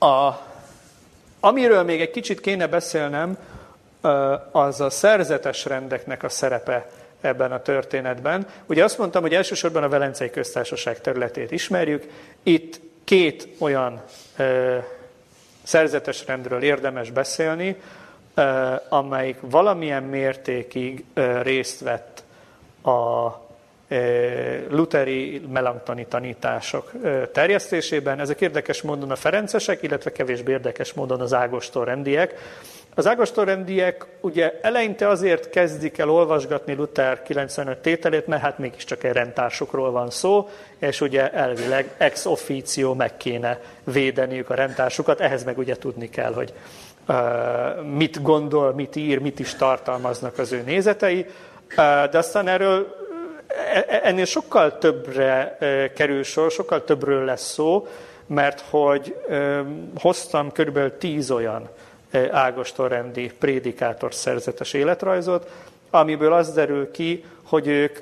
a, 0.06 0.40
amiről 1.40 1.82
még 1.82 2.00
egy 2.00 2.11
kicsit 2.11 2.40
kéne 2.40 2.66
beszélnem, 2.66 3.38
az 4.50 4.80
a 4.80 4.90
szerzetes 4.90 5.64
rendeknek 5.64 6.22
a 6.22 6.28
szerepe 6.28 6.86
ebben 7.20 7.52
a 7.52 7.62
történetben. 7.62 8.46
Ugye 8.66 8.84
azt 8.84 8.98
mondtam, 8.98 9.22
hogy 9.22 9.34
elsősorban 9.34 9.82
a 9.82 9.88
Velencei 9.88 10.30
Köztársaság 10.30 11.00
területét 11.00 11.50
ismerjük. 11.50 12.04
Itt 12.42 12.80
két 13.04 13.48
olyan 13.58 14.02
ö, 14.36 14.76
szerzetes 15.62 16.26
rendről 16.26 16.62
érdemes 16.62 17.10
beszélni, 17.10 17.76
ö, 18.34 18.74
amelyik 18.88 19.36
valamilyen 19.40 20.02
mértékig 20.02 21.04
ö, 21.14 21.42
részt 21.42 21.80
vett 21.80 22.22
a 22.82 23.46
luteri 24.68 25.42
melanktoni 25.52 26.06
tanítások 26.06 26.92
terjesztésében. 27.32 28.20
Ezek 28.20 28.40
érdekes 28.40 28.82
módon 28.82 29.10
a 29.10 29.16
ferencesek, 29.16 29.82
illetve 29.82 30.12
kevésbé 30.12 30.52
érdekes 30.52 30.92
módon 30.92 31.20
az 31.20 31.32
ágostor 31.32 31.86
rendiek. 31.86 32.34
Az 32.99 33.07
ágostorrendiek 33.07 34.07
ugye 34.20 34.59
eleinte 34.62 35.09
azért 35.09 35.51
kezdik 35.51 35.99
el 35.99 36.11
olvasgatni 36.11 36.74
Luther 36.74 37.22
95 37.22 37.78
tételét, 37.78 38.26
mert 38.26 38.42
hát 38.42 38.59
mégiscsak 38.59 39.05
egy 39.05 39.12
rendtársukról 39.12 39.90
van 39.90 40.11
szó, 40.11 40.49
és 40.78 41.01
ugye 41.01 41.30
elvileg 41.32 41.94
ex 41.96 42.26
officio 42.26 42.94
meg 42.94 43.16
kéne 43.16 43.61
védeniük 43.84 44.51
a 44.51 44.55
rendtársukat, 44.55 45.20
ehhez 45.20 45.44
meg 45.44 45.59
ugye 45.59 45.76
tudni 45.76 46.09
kell, 46.09 46.32
hogy 46.32 46.53
uh, 47.09 47.82
mit 47.82 48.22
gondol, 48.22 48.74
mit 48.74 48.96
ír, 48.96 49.18
mit 49.18 49.38
is 49.38 49.55
tartalmaznak 49.55 50.38
az 50.38 50.53
ő 50.53 50.62
nézetei, 50.66 51.18
uh, 51.18 52.11
de 52.11 52.18
aztán 52.18 52.49
erről 52.49 52.94
e, 53.46 53.84
e, 53.88 54.01
ennél 54.03 54.24
sokkal 54.24 54.78
többre 54.78 55.59
kerül 55.94 56.22
sor, 56.22 56.51
sokkal 56.51 56.84
többről 56.84 57.24
lesz 57.24 57.53
szó, 57.53 57.86
mert 58.26 58.64
hogy 58.70 59.16
hoztam 60.01 60.53
körülbelül 60.53 60.99
tíz 60.99 61.30
olyan 61.30 61.68
ágostorrendi 62.30 63.32
prédikátor 63.38 64.14
szerzetes 64.14 64.72
életrajzot, 64.72 65.50
amiből 65.90 66.32
az 66.32 66.52
derül 66.52 66.90
ki, 66.90 67.24
hogy 67.42 67.66
ők 67.66 67.98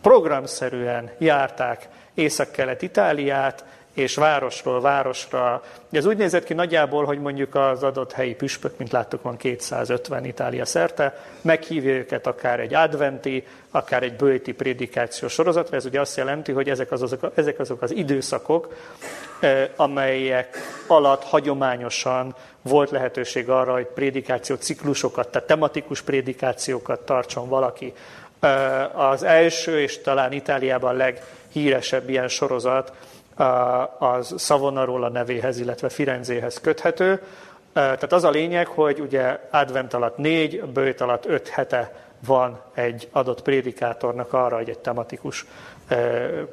programszerűen 0.00 1.10
járták 1.18 1.88
észak-kelet 2.14 2.82
Itáliát, 2.82 3.64
és 3.92 4.14
városról 4.14 4.80
városra. 4.80 5.62
Ez 5.90 6.06
úgy 6.06 6.16
nézett 6.16 6.44
ki 6.44 6.54
nagyjából, 6.54 7.04
hogy 7.04 7.20
mondjuk 7.20 7.54
az 7.54 7.82
adott 7.82 8.12
helyi 8.12 8.34
püspök, 8.34 8.78
mint 8.78 8.92
láttuk, 8.92 9.22
van 9.22 9.36
250 9.36 10.24
Itália 10.24 10.64
szerte, 10.64 11.18
meghívja 11.40 11.92
őket 11.92 12.26
akár 12.26 12.60
egy 12.60 12.74
adventi, 12.74 13.46
akár 13.70 14.02
egy 14.02 14.16
bőti 14.16 14.52
prédikáció 14.52 15.28
sorozatra. 15.28 15.76
Ez 15.76 15.84
ugye 15.84 16.00
azt 16.00 16.16
jelenti, 16.16 16.52
hogy 16.52 16.68
ezek, 16.68 16.92
az, 16.92 17.02
azok, 17.02 17.32
ezek 17.34 17.58
azok 17.58 17.82
az 17.82 17.90
időszakok, 17.90 18.76
amelyek 19.76 20.56
alatt 20.86 21.24
hagyományosan 21.24 22.34
volt 22.62 22.90
lehetőség 22.90 23.48
arra, 23.48 23.72
hogy 23.72 23.86
prédikáció 23.86 24.56
ciklusokat, 24.56 25.28
tehát 25.28 25.48
tematikus 25.48 26.00
prédikációkat 26.00 27.00
tartson 27.00 27.48
valaki. 27.48 27.92
Az 28.92 29.22
első 29.22 29.80
és 29.80 30.00
talán 30.00 30.32
Itáliában 30.32 30.96
leghíresebb 30.96 32.08
ilyen 32.08 32.28
sorozat 32.28 32.92
az 33.98 34.34
Savonarola 34.38 35.08
nevéhez, 35.08 35.58
illetve 35.58 35.88
Firenzéhez 35.88 36.60
köthető. 36.60 37.22
Tehát 37.72 38.12
az 38.12 38.24
a 38.24 38.30
lényeg, 38.30 38.66
hogy 38.66 39.00
ugye 39.00 39.38
advent 39.50 39.94
alatt 39.94 40.16
négy, 40.16 40.62
bőjt 40.62 41.00
alatt 41.00 41.26
öt 41.26 41.48
hete 41.48 41.94
van 42.26 42.60
egy 42.74 43.08
adott 43.12 43.42
prédikátornak 43.42 44.32
arra, 44.32 44.56
hogy 44.56 44.68
egy 44.68 44.78
tematikus 44.78 45.46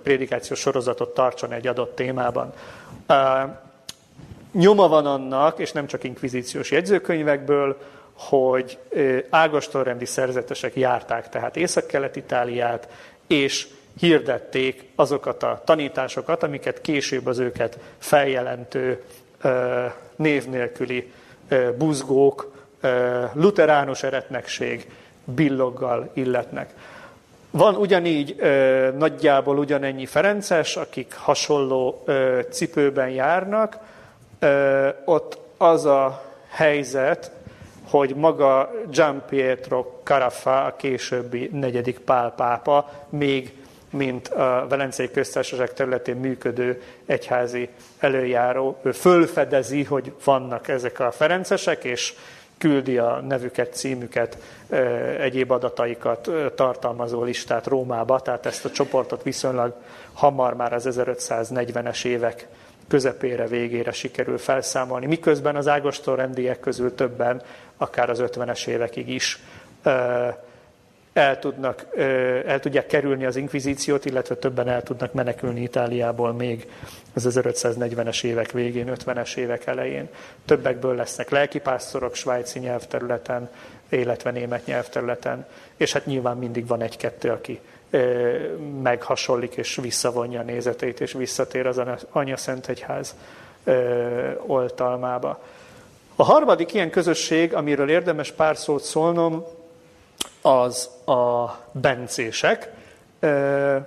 prédikációs 0.03 0.59
sorozatot 0.59 1.13
tartson 1.13 1.51
egy 1.51 1.67
adott 1.67 1.95
témában. 1.95 2.53
Nyoma 4.51 4.87
van 4.87 5.05
annak, 5.05 5.59
és 5.59 5.71
nem 5.71 5.87
csak 5.87 6.03
inkvizíciós 6.03 6.71
jegyzőkönyvekből, 6.71 7.77
hogy 8.13 8.77
ágastorrendi 9.29 10.05
szerzetesek 10.05 10.75
járták 10.75 11.29
tehát 11.29 11.55
Észak-Kelet-Itáliát, 11.55 12.87
és 13.27 13.67
hirdették 13.97 14.89
azokat 14.95 15.43
a 15.43 15.61
tanításokat, 15.65 16.43
amiket 16.43 16.81
később 16.81 17.25
az 17.25 17.39
őket 17.39 17.77
feljelentő 17.97 19.03
név 20.15 20.49
nélküli 20.49 21.11
buzgók, 21.77 22.51
luteránus 23.33 24.03
eretnekség 24.03 24.91
billoggal 25.23 26.11
illetnek. 26.13 26.73
Van 27.51 27.75
ugyanígy 27.75 28.35
nagyjából 28.97 29.57
ugyanennyi 29.57 30.05
Ferences, 30.05 30.75
akik 30.75 31.13
hasonló 31.15 32.03
cipőben 32.49 33.09
járnak. 33.09 33.77
Ott 35.05 35.37
az 35.57 35.85
a 35.85 36.23
helyzet, 36.49 37.31
hogy 37.89 38.15
maga 38.15 38.71
Gian 38.91 39.23
Pietro 39.29 39.85
Carafa, 40.03 40.63
a 40.63 40.75
későbbi 40.75 41.49
negyedik 41.53 41.99
Pál 41.99 42.33
pápa, 42.35 42.89
még 43.09 43.53
mint 43.89 44.27
a 44.27 44.65
Velencei 44.69 45.11
Köztársaság 45.11 45.73
területén 45.73 46.15
működő 46.15 46.81
egyházi 47.05 47.69
előjáró. 47.99 48.79
Ő 48.81 48.91
fölfedezi, 48.91 49.83
hogy 49.83 50.13
vannak 50.23 50.67
ezek 50.67 50.99
a 50.99 51.11
ferencesek, 51.11 51.83
és 51.83 52.13
küldi 52.57 52.97
a 52.97 53.21
nevüket, 53.27 53.73
címüket, 53.73 54.37
egyéb 55.19 55.51
adataikat 55.51 56.29
tartalmazó 56.55 57.23
listát 57.23 57.67
Rómába, 57.67 58.19
tehát 58.19 58.45
ezt 58.45 58.65
a 58.65 58.71
csoportot 58.71 59.23
viszonylag 59.23 59.73
hamar 60.13 60.53
már 60.53 60.73
az 60.73 60.87
1540-es 60.89 62.05
évek 62.05 62.47
közepére, 62.87 63.47
végére 63.47 63.91
sikerül 63.91 64.37
felszámolni, 64.37 65.05
miközben 65.05 65.55
az 65.55 65.67
Ágoston 65.67 66.15
rendiek 66.15 66.59
közül 66.59 66.95
többen, 66.95 67.41
akár 67.77 68.09
az 68.09 68.23
50-es 68.25 68.67
évekig 68.67 69.09
is 69.09 69.39
el, 71.19 71.39
tudnak, 71.39 71.85
el 72.45 72.59
tudják 72.59 72.87
kerülni 72.87 73.25
az 73.25 73.35
inkvizíciót, 73.35 74.05
illetve 74.05 74.35
többen 74.35 74.67
el 74.67 74.83
tudnak 74.83 75.13
menekülni 75.13 75.61
Itáliából 75.61 76.33
még 76.33 76.71
az 77.13 77.27
1540-es 77.29 78.23
évek 78.23 78.51
végén, 78.51 78.91
50-es 79.05 79.35
évek 79.35 79.65
elején. 79.65 80.09
Többekből 80.45 80.95
lesznek 80.95 81.29
lelkipásztorok 81.29 82.15
svájci 82.15 82.59
nyelvterületen, 82.59 83.49
illetve 83.89 84.31
német 84.31 84.65
nyelvterületen, 84.65 85.45
és 85.75 85.93
hát 85.93 86.05
nyilván 86.05 86.37
mindig 86.37 86.67
van 86.67 86.81
egy-kettő, 86.81 87.29
aki 87.29 87.59
meghasonlik 88.81 89.55
és 89.55 89.75
visszavonja 89.75 90.39
a 90.39 90.43
nézeteit, 90.43 90.99
és 90.99 91.11
visszatér 91.11 91.65
az 91.67 91.81
Anya 92.11 92.37
Szent 92.37 92.67
Egyház 92.67 93.15
oltalmába. 94.45 95.43
A 96.15 96.23
harmadik 96.23 96.73
ilyen 96.73 96.89
közösség, 96.89 97.53
amiről 97.53 97.89
érdemes 97.89 98.31
pár 98.31 98.57
szót 98.57 98.83
szólnom, 98.83 99.45
az 100.41 100.89
a 101.05 101.45
bencések. 101.71 102.69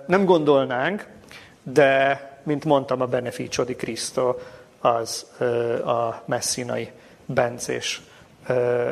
Nem 0.06 0.24
gondolnánk, 0.24 1.06
de, 1.62 2.20
mint 2.42 2.64
mondtam, 2.64 3.00
a 3.00 3.06
Beneficio 3.06 3.64
di 3.64 3.74
Cristo 3.74 4.34
az 4.80 5.26
a 5.84 6.22
messzinai 6.24 6.90
bencés 7.24 8.00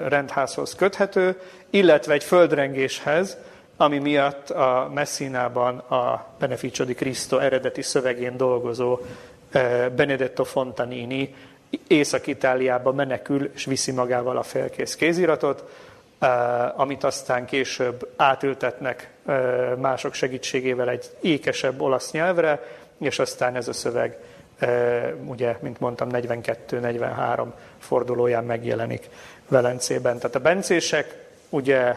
rendházhoz 0.08 0.74
köthető, 0.74 1.40
illetve 1.70 2.12
egy 2.12 2.24
földrengéshez, 2.24 3.36
ami 3.76 3.98
miatt 3.98 4.50
a 4.50 4.90
Messinában 4.94 5.78
a 5.78 6.26
Beneficio 6.38 6.84
di 6.84 6.94
Cristo 6.94 7.38
eredeti 7.38 7.82
szövegén 7.82 8.36
dolgozó 8.36 8.98
Benedetto 9.96 10.44
Fontanini 10.44 11.34
Észak-Itáliába 11.86 12.92
menekül, 12.92 13.50
és 13.54 13.64
viszi 13.64 13.92
magával 13.92 14.36
a 14.36 14.42
felkész 14.42 14.94
kéziratot, 14.94 15.64
amit 16.76 17.04
aztán 17.04 17.44
később 17.44 18.08
átültetnek 18.16 19.10
mások 19.76 20.14
segítségével 20.14 20.88
egy 20.88 21.10
ékesebb 21.20 21.80
olasz 21.80 22.10
nyelvre, 22.10 22.62
és 22.98 23.18
aztán 23.18 23.56
ez 23.56 23.68
a 23.68 23.72
szöveg, 23.72 24.18
ugye, 25.26 25.56
mint 25.60 25.80
mondtam, 25.80 26.08
42-43 26.12 27.46
fordulóján 27.78 28.44
megjelenik 28.44 29.08
Velencében. 29.48 30.16
Tehát 30.16 30.34
a 30.34 30.40
bencések 30.40 31.28
ugye 31.48 31.96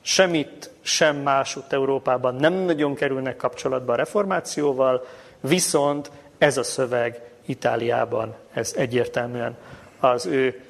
semmit, 0.00 0.70
sem 0.80 1.16
másút 1.16 1.72
Európában 1.72 2.34
nem 2.34 2.52
nagyon 2.52 2.94
kerülnek 2.94 3.36
kapcsolatba 3.36 3.92
a 3.92 3.96
reformációval, 3.96 5.06
viszont 5.40 6.10
ez 6.38 6.56
a 6.56 6.62
szöveg 6.62 7.20
Itáliában, 7.46 8.34
ez 8.52 8.74
egyértelműen 8.76 9.56
az 10.00 10.26
ő 10.26 10.60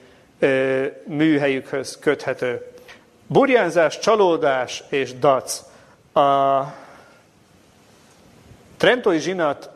műhelyükhöz 1.05 1.99
köthető. 1.99 2.72
Burjánzás, 3.27 3.99
csalódás 3.99 4.83
és 4.89 5.19
dac. 5.19 5.63
A 6.13 6.61
Trentói 8.77 9.19
zsinat 9.19 9.71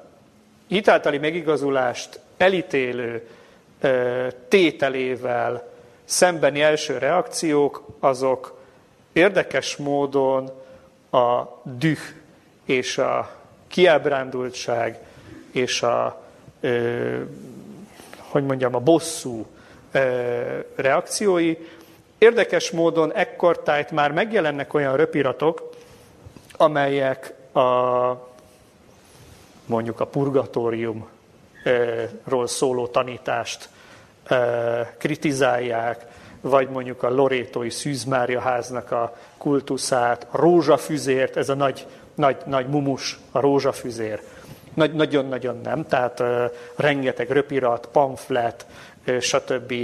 hitáltali 0.66 1.18
megigazulást 1.18 2.20
elítélő 2.36 3.28
tételével 4.49 5.68
szembeni 6.05 6.62
első 6.62 6.99
reakciók, 6.99 7.84
azok 8.01 8.61
érdekes 9.12 9.76
módon 9.76 10.51
a 11.11 11.42
düh 11.62 11.99
és 12.64 12.99
a 12.99 13.30
kiábrándultság 13.68 14.99
és 15.51 15.82
a, 15.82 16.22
ö, 16.61 17.20
hogy 18.18 18.44
mondjam, 18.44 18.74
a 18.74 18.78
bosszú 18.78 19.47
reakciói. 20.74 21.57
Érdekes 22.18 22.70
módon 22.70 23.12
ekkortájt 23.12 23.90
már 23.90 24.12
megjelennek 24.12 24.74
olyan 24.74 24.96
röpiratok, 24.96 25.70
amelyek 26.56 27.34
a, 27.52 27.60
mondjuk 29.66 30.00
a 30.00 30.06
purgatóriumról 30.06 32.46
szóló 32.46 32.86
tanítást 32.86 33.68
kritizálják, 34.98 36.06
vagy 36.40 36.68
mondjuk 36.68 37.02
a 37.02 37.10
Lorétói 37.10 37.70
Szűzmária 37.70 38.40
háznak 38.40 38.90
a 38.90 39.16
kultuszát, 39.38 40.26
a 40.30 40.36
rózsafüzért, 40.36 41.36
ez 41.36 41.48
a 41.48 41.54
nagy, 41.54 41.86
nagy, 42.14 42.36
nagy 42.44 42.66
mumus, 42.66 43.18
a 43.30 43.40
rózsafüzér. 43.40 44.22
Nagy, 44.74 44.94
nagyon-nagyon 44.94 45.60
nem, 45.62 45.86
tehát 45.86 46.20
uh, 46.20 46.44
rengeteg 46.76 47.30
röpirat, 47.30 47.88
pamflet, 47.92 48.66
uh, 49.06 49.18
stb. 49.18 49.74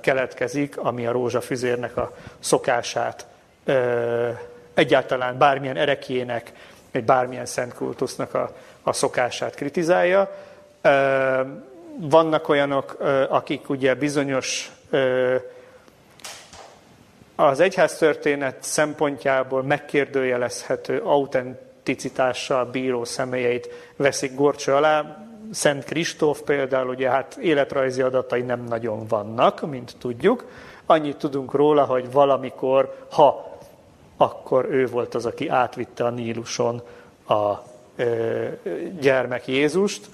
Keletkezik, 0.00 0.78
ami 0.78 1.06
a 1.06 1.12
rózsafüzérnek 1.12 1.96
a 1.96 2.12
szokását 2.38 3.26
egyáltalán 4.74 5.38
bármilyen 5.38 5.76
erekjének, 5.76 6.52
egy 6.90 7.04
bármilyen 7.04 7.46
szent 7.46 7.74
kultusznak 7.74 8.34
a, 8.34 8.52
a 8.82 8.92
szokását 8.92 9.54
kritizálja. 9.54 10.36
Vannak 11.96 12.48
olyanok, 12.48 12.96
akik 13.28 13.68
ugye 13.68 13.94
bizonyos 13.94 14.72
az 17.34 17.60
egyháztörténet 17.60 18.56
szempontjából 18.60 19.62
megkérdőjelezhető 19.62 20.98
autenticitással 20.98 22.64
bíró 22.64 23.04
személyeit 23.04 23.68
veszik 23.96 24.34
gorcső 24.34 24.74
alá. 24.74 25.26
Szent 25.52 25.84
Kristóf 25.84 26.40
például, 26.40 26.88
ugye 26.88 27.10
hát 27.10 27.36
életrajzi 27.36 28.02
adatai 28.02 28.40
nem 28.40 28.64
nagyon 28.64 29.06
vannak, 29.06 29.70
mint 29.70 29.96
tudjuk. 29.98 30.44
Annyit 30.86 31.16
tudunk 31.16 31.52
róla, 31.52 31.84
hogy 31.84 32.12
valamikor, 32.12 33.06
ha 33.10 33.56
akkor 34.16 34.66
ő 34.70 34.86
volt 34.86 35.14
az, 35.14 35.26
aki 35.26 35.48
átvitte 35.48 36.04
a 36.04 36.10
Níluson 36.10 36.82
a 37.28 37.52
ö, 37.96 38.44
gyermek 39.00 39.46
Jézust, 39.46 40.08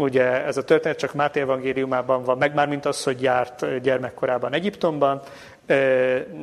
Ugye 0.00 0.44
ez 0.44 0.56
a 0.56 0.64
történet 0.64 0.98
csak 0.98 1.14
Máté 1.14 1.40
evangéliumában 1.40 2.22
van, 2.22 2.38
meg 2.38 2.54
már 2.54 2.68
mint 2.68 2.84
az, 2.84 3.04
hogy 3.04 3.22
járt 3.22 3.80
gyermekkorában 3.80 4.52
Egyiptomban. 4.52 5.20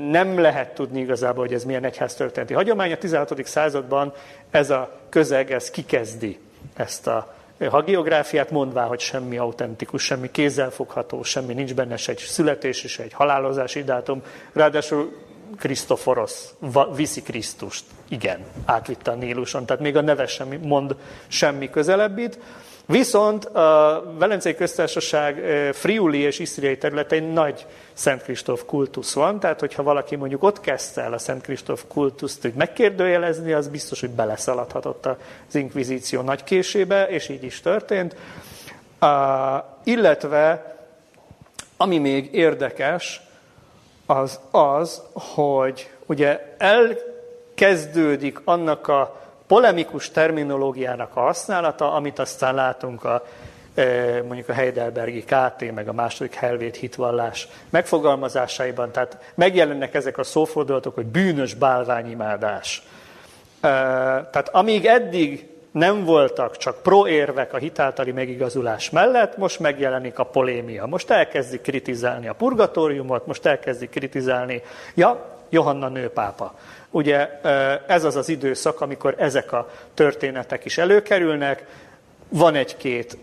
Nem 0.10 0.40
lehet 0.40 0.74
tudni 0.74 1.00
igazából, 1.00 1.46
hogy 1.46 1.54
ez 1.54 1.64
milyen 1.64 1.84
egyháztörténeti 1.84 2.54
hagyomány. 2.54 2.92
A 2.92 2.98
16. 2.98 3.46
században 3.46 4.14
ez 4.50 4.70
a 4.70 4.92
közeg, 5.10 5.52
ez 5.52 5.70
kikezdi 5.70 6.40
ezt 6.76 7.08
a 7.08 7.36
hagiográfiát, 7.66 8.52
mondvá, 8.52 8.86
hogy 8.86 9.00
semmi 9.00 9.38
autentikus, 9.38 10.04
semmi 10.04 10.32
kézzelfogható, 10.32 11.24
semmi 11.24 11.54
nincs 11.54 11.74
benne, 11.74 11.98
se 11.98 12.12
egy 12.12 12.18
születés 12.18 12.84
és 12.84 13.00
egy 13.00 13.14
halálozási 13.14 13.84
dátum. 13.84 14.22
Ráadásul 14.54 15.26
Krisztoforos 15.58 16.34
viszi 16.96 17.22
Krisztust. 17.22 17.84
Igen, 18.08 18.46
átvitte 18.66 19.12
a 19.12 19.16
Níluson, 19.16 19.66
tehát 19.66 19.82
még 19.82 19.96
a 19.96 20.02
neve 20.02 20.26
sem 20.26 20.48
mond 20.62 20.96
semmi 21.28 21.70
közelebbit. 21.70 22.40
Viszont 22.88 23.46
a 23.46 24.04
Velencei 24.18 24.56
Köztársaság 24.56 25.44
Friuli 25.74 26.20
és 26.20 26.40
Isztriai 26.40 26.78
területein 26.78 27.24
nagy 27.24 27.66
Szent 27.94 28.22
Kristóf 28.22 28.64
kultusz 28.66 29.14
van, 29.14 29.40
tehát 29.40 29.60
hogyha 29.60 29.84
valaki 29.84 30.16
mondjuk 30.16 30.44
ott 30.44 30.60
kezdte 30.60 31.02
el 31.02 31.14
a 31.14 31.18
Szent 31.18 31.42
Kristóf 31.42 31.84
kultuszt 31.88 32.42
hogy 32.42 32.54
megkérdőjelezni, 32.54 33.54
az 33.54 33.68
biztos, 33.68 34.00
hogy 34.00 34.10
beleszaladhatott 34.10 35.06
az 35.06 35.56
inkvizíció 35.56 36.22
nagy 36.22 36.44
késébe, 36.44 37.08
és 37.08 37.30
így 37.30 37.44
is 37.44 37.62
történt. 37.62 38.16
Uh, 39.02 39.10
illetve, 39.84 40.76
ami 41.78 41.98
még 41.98 42.34
érdekes, 42.34 43.22
az 44.06 44.40
az, 44.52 45.02
hogy 45.14 45.90
ugye 46.06 46.56
elkezdődik 46.58 48.42
annak 48.44 48.88
a 48.88 49.27
polemikus 49.48 50.12
terminológiának 50.12 51.16
a 51.16 51.20
használata, 51.20 51.94
amit 51.94 52.20
aztán 52.20 52.56
látunk 52.56 53.04
a, 53.04 53.26
e, 53.76 54.24
mondjuk 54.28 54.50
a 54.50 54.54
Heidelbergi 54.54 55.24
KT, 55.24 55.74
meg 55.74 55.88
a 55.88 55.94
második 55.94 56.34
Helvét 56.34 56.76
hitvallás 56.76 57.48
megfogalmazásaiban. 57.70 58.92
Tehát 58.92 59.32
megjelennek 59.36 59.94
ezek 59.94 60.18
a 60.18 60.24
szófordulatok, 60.24 60.96
hogy 60.96 61.06
bűnös 61.06 61.54
bálványimádás. 61.54 62.84
E, 63.62 63.70
tehát 64.32 64.50
amíg 64.52 64.86
eddig 64.86 65.48
nem 65.72 66.06
voltak 66.06 66.58
csak 66.58 66.82
proérvek 66.82 67.54
a 67.54 67.58
hitáltali 67.58 68.12
megigazulás 68.12 68.90
mellett, 68.90 69.38
most 69.38 69.60
megjelenik 69.60 70.20
a 70.20 70.24
polémia. 70.24 70.86
Most 70.86 71.10
elkezdik 71.10 71.62
kritizálni 71.62 72.28
a 72.28 72.34
purgatóriumot, 72.34 73.26
most 73.26 73.46
elkezdik 73.46 73.90
kritizálni, 73.90 74.62
ja, 74.94 75.37
Johanna 75.50 75.88
nőpápa. 75.88 76.54
Ugye 76.92 77.42
ez 77.88 78.04
az 78.04 78.16
az 78.16 78.30
időszak, 78.30 78.82
amikor 78.82 79.16
ezek 79.18 79.52
a 79.52 79.70
történetek 79.94 80.66
is 80.66 80.78
előkerülnek, 80.78 81.66
van 82.30 82.56
egy-két 82.56 83.18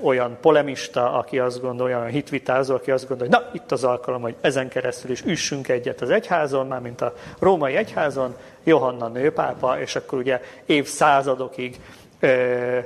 olyan 0.00 0.36
polemista, 0.40 1.12
aki 1.12 1.38
azt 1.38 1.60
gondolja, 1.60 1.98
olyan 1.98 2.10
hitvitázó, 2.10 2.74
aki 2.74 2.90
azt 2.90 3.08
gondolja, 3.08 3.36
hogy 3.36 3.44
na, 3.44 3.50
itt 3.54 3.72
az 3.72 3.84
alkalom, 3.84 4.20
hogy 4.20 4.34
ezen 4.40 4.68
keresztül 4.68 5.10
is 5.10 5.22
üssünk 5.22 5.68
egyet 5.68 6.00
az 6.00 6.10
egyházon, 6.10 6.66
már 6.66 6.80
mint 6.80 7.00
a 7.00 7.14
római 7.38 7.74
egyházon, 7.74 8.36
Johanna 8.64 9.08
nőpápa, 9.08 9.80
és 9.80 9.96
akkor 9.96 10.18
ugye 10.18 10.40
évszázadokig 10.66 11.80
ö, 12.20 12.78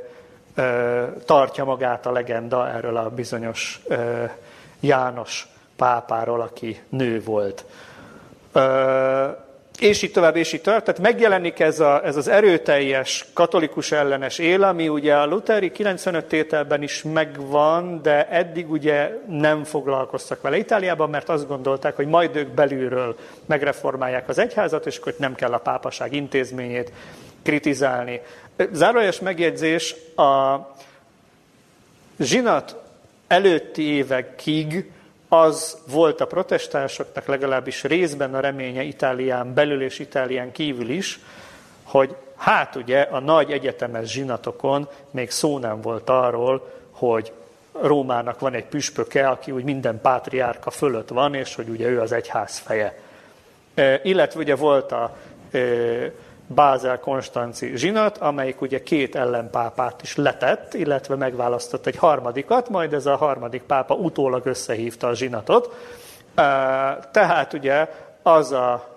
ö, 0.55 1.05
tartja 1.25 1.65
magát 1.65 2.07
a 2.07 2.13
legenda 2.13 2.69
erről 2.69 2.97
a 2.97 3.11
bizonyos 3.11 3.81
ö, 3.89 4.25
János 4.81 5.47
pápáról, 5.77 6.41
aki 6.41 6.81
nő 6.89 7.23
volt. 7.23 7.65
És 9.79 10.03
így 10.03 10.13
tovább, 10.13 10.37
és 10.37 10.53
így 10.53 10.61
tovább. 10.61 10.83
Tehát 10.83 11.01
megjelenik 11.01 11.61
ez, 11.61 11.81
a, 11.81 12.05
ez 12.05 12.17
az 12.17 12.29
erőteljes 12.29 13.27
katolikus 13.33 13.93
ellenes 13.93 14.39
él, 14.39 14.63
ami 14.63 14.89
ugye 14.89 15.15
a 15.15 15.27
Lutheri 15.27 15.73
95 15.73 16.25
tételben 16.25 16.83
is 16.83 17.03
megvan, 17.03 18.03
de 18.03 18.29
eddig 18.29 18.71
ugye 18.71 19.19
nem 19.29 19.65
foglalkoztak 19.65 20.43
vele 20.43 20.57
Itáliában, 20.57 21.11
mert 21.11 21.29
azt 21.29 21.49
gondolták, 21.49 21.97
hogy 21.97 22.07
majd 22.07 22.37
ők 22.37 22.49
belülről 22.49 23.17
megreformálják 23.47 24.29
az 24.29 24.39
egyházat, 24.39 24.87
és 24.87 24.97
akkor 24.97 25.15
nem 25.19 25.35
kell 25.35 25.53
a 25.53 25.59
pápaság 25.59 26.13
intézményét 26.13 26.93
kritizálni. 27.43 28.21
Zárójeles 28.73 29.21
megjegyzés, 29.21 29.95
a 30.17 30.57
zsinat 32.19 32.77
előtti 33.27 33.83
évekig 33.83 34.93
az 35.41 35.79
volt 35.91 36.21
a 36.21 36.27
protestánsoknak 36.27 37.27
legalábbis 37.27 37.83
részben 37.83 38.35
a 38.35 38.41
reménye 38.41 38.83
Itálián 38.83 39.55
belül 39.55 39.83
és 39.83 39.99
Itálián 39.99 40.53
kívül 40.53 40.91
is, 40.91 41.21
hogy 41.83 42.17
hát 42.37 42.77
ugye 42.77 43.01
a 43.01 43.21
nagy 43.21 43.51
egyetemes 43.51 44.11
zsinatokon 44.11 44.89
még 45.11 45.31
szó 45.31 45.59
nem 45.59 45.81
volt 45.81 46.11
arról, 46.11 46.71
hogy 46.91 47.33
Rómának 47.81 48.41
van 48.41 48.55
egy 48.55 48.65
püspöke, 48.65 49.29
aki 49.29 49.51
úgy 49.51 49.65
minden 49.65 50.01
pátriárka 50.01 50.71
fölött 50.71 51.09
van, 51.09 51.35
és 51.35 51.55
hogy 51.55 51.69
ugye 51.69 51.89
ő 51.89 52.01
az 52.01 52.13
egyház 52.13 52.59
feje. 52.59 52.99
E, 53.75 54.01
illetve 54.03 54.41
ugye 54.41 54.57
volt 54.57 54.93
a 54.93 55.17
e, 55.51 55.59
Bázel 56.47 56.99
Konstanci 56.99 57.77
zsinat, 57.77 58.19
amelyik 58.19 58.61
ugye 58.61 58.83
két 58.83 59.17
ellenpápát 59.17 60.03
is 60.03 60.17
letett, 60.17 60.75
illetve 60.75 61.17
megválasztott 61.17 61.87
egy 61.87 61.97
harmadikat, 61.97 62.69
majd 62.69 62.93
ez 62.93 63.07
a 63.07 63.17
harmadik 63.17 63.63
pápa 63.63 63.95
utólag 63.95 64.47
összehívta 64.47 65.07
a 65.07 65.15
zsinatot. 65.15 65.75
Tehát 67.11 67.53
ugye 67.53 67.89
az, 68.23 68.53
a, 68.53 68.89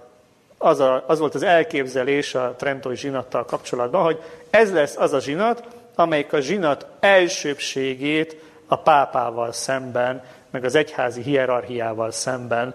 az, 0.57 0.79
a, 0.79 1.03
az 1.07 1.19
volt 1.19 1.35
az 1.35 1.43
elképzelés 1.43 2.35
a 2.35 2.55
Trentói 2.57 2.95
zsinattal 2.95 3.45
kapcsolatban, 3.45 4.03
hogy 4.03 4.21
ez 4.49 4.73
lesz 4.73 4.97
az 4.97 5.13
a 5.13 5.19
zsinat, 5.19 5.63
amelyik 5.95 6.33
a 6.33 6.39
zsinat 6.39 6.85
elsőbségét 6.99 8.41
a 8.67 8.75
pápával 8.75 9.51
szemben, 9.51 10.23
meg 10.49 10.63
az 10.63 10.75
egyházi 10.75 11.21
hierarchiával 11.21 12.11
szemben 12.11 12.73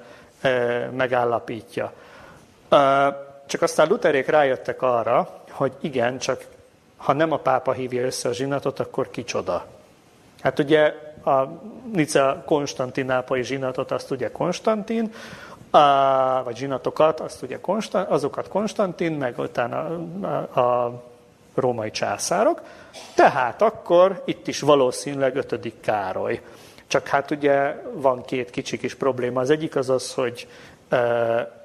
megállapítja. 0.91 1.93
Csak 3.53 3.63
aztán 3.63 3.89
luterék 3.89 4.27
rájöttek 4.27 4.83
arra, 4.83 5.43
hogy 5.51 5.73
igen, 5.81 6.19
csak 6.19 6.45
ha 6.97 7.13
nem 7.13 7.33
a 7.33 7.37
pápa 7.37 7.73
hívja 7.73 8.05
össze 8.05 8.29
a 8.29 8.33
zsinatot, 8.33 8.81
akkor 8.81 9.11
kicsoda. 9.11 9.67
Hát 10.43 10.59
ugye 10.59 10.95
a 11.25 11.49
Nica 11.93 12.43
konstantinápai 12.47 13.43
zsinatot, 13.43 13.91
azt 13.91 14.11
ugye 14.11 14.31
Konstantin, 14.31 15.13
a, 15.71 15.79
vagy 16.43 16.57
zsinatokat, 16.57 17.21
azt 17.21 17.43
ugye 17.43 17.61
Konstant, 17.61 18.09
azokat 18.09 18.49
Konstantin, 18.49 19.13
meg 19.13 19.39
utána 19.39 19.99
a, 20.21 20.61
a 20.61 21.03
római 21.55 21.91
császárok. 21.91 22.63
Tehát 23.15 23.63
akkor 23.63 24.23
itt 24.25 24.47
is 24.47 24.61
valószínűleg 24.61 25.37
ötödik 25.37 25.81
Károly. 25.81 26.41
Csak 26.87 27.07
hát 27.07 27.31
ugye 27.31 27.83
van 27.93 28.25
két 28.25 28.51
kicsi 28.51 28.79
kis 28.79 28.95
probléma. 28.95 29.41
Az 29.41 29.51
egyik 29.51 29.77
az 29.77 29.91
az, 29.91 30.15
hogy 30.15 30.49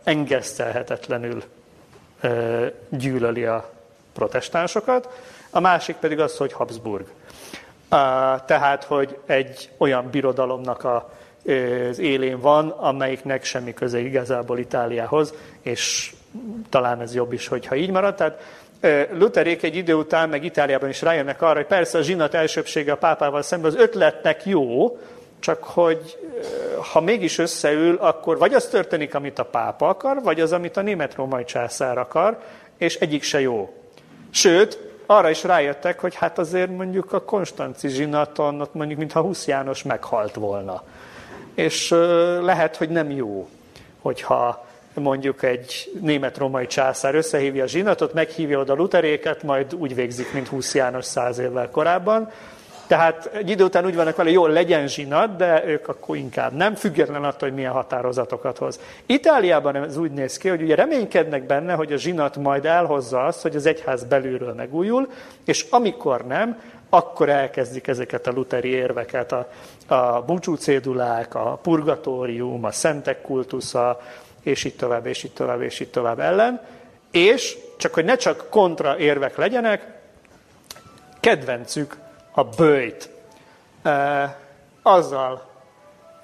engesztelhetetlenül 0.04 1.44
gyűlöli 2.90 3.46
a 3.46 3.70
protestánsokat, 4.14 5.10
a 5.50 5.60
másik 5.60 5.96
pedig 5.96 6.20
az, 6.20 6.38
hogy 6.38 6.54
Habsburg. 6.54 7.06
Tehát, 8.46 8.84
hogy 8.84 9.18
egy 9.26 9.70
olyan 9.78 10.10
birodalomnak 10.10 10.84
a, 10.84 11.12
az 11.90 12.00
élén 12.00 12.40
van, 12.40 12.70
amelyiknek 12.70 13.44
semmi 13.44 13.74
köze 13.74 14.00
igazából 14.00 14.58
Itáliához, 14.58 15.34
és 15.62 16.14
talán 16.70 17.02
ez 17.02 17.16
jobb 17.16 17.34
is, 17.34 17.48
hogyha 17.48 17.76
így 17.76 17.92
marad. 17.92 18.16
Tehát 18.16 18.42
Lutherék 19.12 19.64
egy 19.64 19.76
idő 19.76 19.94
után, 19.94 20.30
meg 20.30 20.44
Itáliában 20.44 20.90
is 20.90 21.02
rájönnek 21.02 21.42
arra, 21.42 21.56
hogy 21.56 21.66
persze 21.66 21.98
a 21.98 22.02
zsinat 22.02 22.34
elsőbsége 22.34 22.92
a 22.92 22.98
pápával 22.98 23.42
szemben 23.42 23.72
az 23.72 23.78
ötletnek 23.78 24.46
jó, 24.46 24.98
csak 25.40 25.64
hogy 25.64 26.18
ha 26.92 27.02
mégis 27.02 27.38
összeül, 27.38 27.96
akkor 27.96 28.38
vagy 28.38 28.54
az 28.54 28.66
történik, 28.66 29.16
amit 29.16 29.40
a 29.40 29.46
pápa 29.46 29.88
akar, 29.88 30.22
vagy 30.24 30.42
az, 30.42 30.52
amit 30.52 30.78
a 30.78 30.82
német-római 30.82 31.44
császár 31.44 31.98
akar, 31.98 32.38
és 32.78 32.96
egyik 32.96 33.24
se 33.24 33.40
jó. 33.42 33.74
Sőt, 34.30 34.80
arra 35.06 35.30
is 35.30 35.44
rájöttek, 35.44 36.00
hogy 36.00 36.16
hát 36.16 36.40
azért 36.40 36.70
mondjuk 36.70 37.14
a 37.14 37.22
Konstanci 37.22 37.88
zsinaton, 37.88 38.62
ott 38.62 38.74
mondjuk 38.74 39.00
mintha 39.00 39.22
Husz 39.22 39.48
János 39.48 39.84
meghalt 39.84 40.36
volna. 40.36 40.84
És 41.56 41.90
lehet, 42.42 42.76
hogy 42.76 42.90
nem 42.90 43.12
jó, 43.12 43.48
hogyha 44.02 44.66
mondjuk 44.94 45.44
egy 45.44 45.92
német-romai 46.02 46.68
császár 46.68 47.16
összehívja 47.16 47.64
a 47.64 47.68
zsinatot, 47.68 48.14
meghívja 48.14 48.60
oda 48.60 48.74
luteréket, 48.74 49.44
majd 49.44 49.76
úgy 49.76 49.96
végzik, 49.96 50.34
mint 50.34 50.48
Husz 50.48 50.76
János 50.76 51.06
száz 51.06 51.38
évvel 51.38 51.70
korábban, 51.70 52.32
tehát 52.88 53.30
egy 53.34 53.50
idő 53.50 53.64
után 53.64 53.86
úgy 53.86 53.96
vannak 53.96 54.16
vele, 54.16 54.30
jól 54.30 54.50
legyen 54.50 54.88
zsinat, 54.88 55.36
de 55.36 55.66
ők 55.66 55.88
akkor 55.88 56.16
inkább 56.16 56.54
nem, 56.54 56.76
független 56.76 57.24
attól, 57.24 57.48
hogy 57.48 57.58
milyen 57.58 57.72
határozatokat 57.72 58.58
hoz. 58.58 58.80
Itáliában 59.06 59.76
ez 59.76 59.98
úgy 59.98 60.12
néz 60.12 60.38
ki, 60.38 60.50
hogy 60.50 60.62
ugye 60.62 60.76
reménykednek 60.76 61.46
benne, 61.46 61.74
hogy 61.74 61.94
a 61.94 61.98
zsinat 61.98 62.38
majd 62.38 62.66
elhozza 62.66 63.26
azt, 63.26 63.42
hogy 63.42 63.56
az 63.56 63.66
egyház 63.66 64.04
belülről 64.04 64.54
megújul, 64.54 65.12
és 65.46 65.66
amikor 65.70 66.26
nem, 66.26 66.60
akkor 66.90 67.30
elkezdik 67.30 67.88
ezeket 67.88 68.28
a 68.28 68.32
luteri 68.32 68.70
érveket, 68.70 69.32
a, 69.32 69.50
a 69.88 70.22
búcsúcédulák, 70.22 71.36
a 71.36 71.60
purgatórium, 71.62 72.64
a 72.64 72.72
szentek 72.72 73.22
kultusza, 73.22 74.02
és 74.44 74.64
így 74.64 74.76
tovább, 74.76 75.06
és 75.06 75.24
így 75.24 75.34
tovább, 75.34 75.62
és 75.62 75.80
így 75.80 75.90
tovább 75.90 76.20
ellen. 76.20 76.62
És, 77.12 77.58
csak 77.78 77.94
hogy 77.94 78.06
ne 78.06 78.16
csak 78.16 78.48
kontra 78.50 78.98
érvek 78.98 79.38
legyenek, 79.38 79.96
kedvencük 81.20 81.96
a 82.38 82.44
bőjt. 82.44 83.10
Azzal 84.82 85.50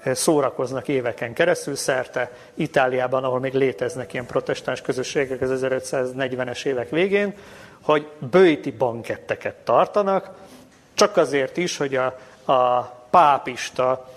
szórakoznak 0.04 0.88
éveken 0.88 1.32
keresztül 1.32 1.74
szerte 1.74 2.30
Itáliában, 2.54 3.24
ahol 3.24 3.40
még 3.40 3.54
léteznek 3.54 4.12
ilyen 4.12 4.26
protestáns 4.26 4.80
közösségek 4.80 5.40
az 5.40 5.64
1540-es 5.64 6.64
évek 6.64 6.90
végén, 6.90 7.34
hogy 7.82 8.06
bőjti 8.30 8.70
banketteket 8.70 9.54
tartanak, 9.54 10.30
csak 10.94 11.16
azért 11.16 11.56
is, 11.56 11.76
hogy 11.76 11.94
a, 11.94 12.18
a 12.52 12.80
pápista 13.10 14.08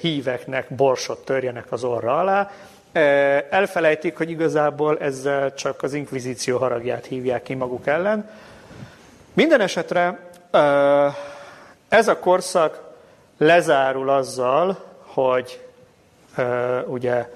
híveknek 0.00 0.74
borsot 0.74 1.24
törjenek 1.24 1.72
az 1.72 1.84
orra 1.84 2.18
alá. 2.18 2.50
Elfelejtik, 3.50 4.16
hogy 4.16 4.30
igazából 4.30 4.98
ezzel 4.98 5.54
csak 5.54 5.82
az 5.82 5.92
inkvizíció 5.92 6.58
haragját 6.58 7.06
hívják 7.06 7.42
ki 7.42 7.54
maguk 7.54 7.86
ellen. 7.86 8.30
Minden 9.32 9.60
esetre 9.60 10.30
ez 11.88 12.08
a 12.08 12.18
korszak 12.20 12.80
lezárul 13.38 14.08
azzal, 14.08 14.84
hogy 15.04 15.66
ugye 16.86 17.28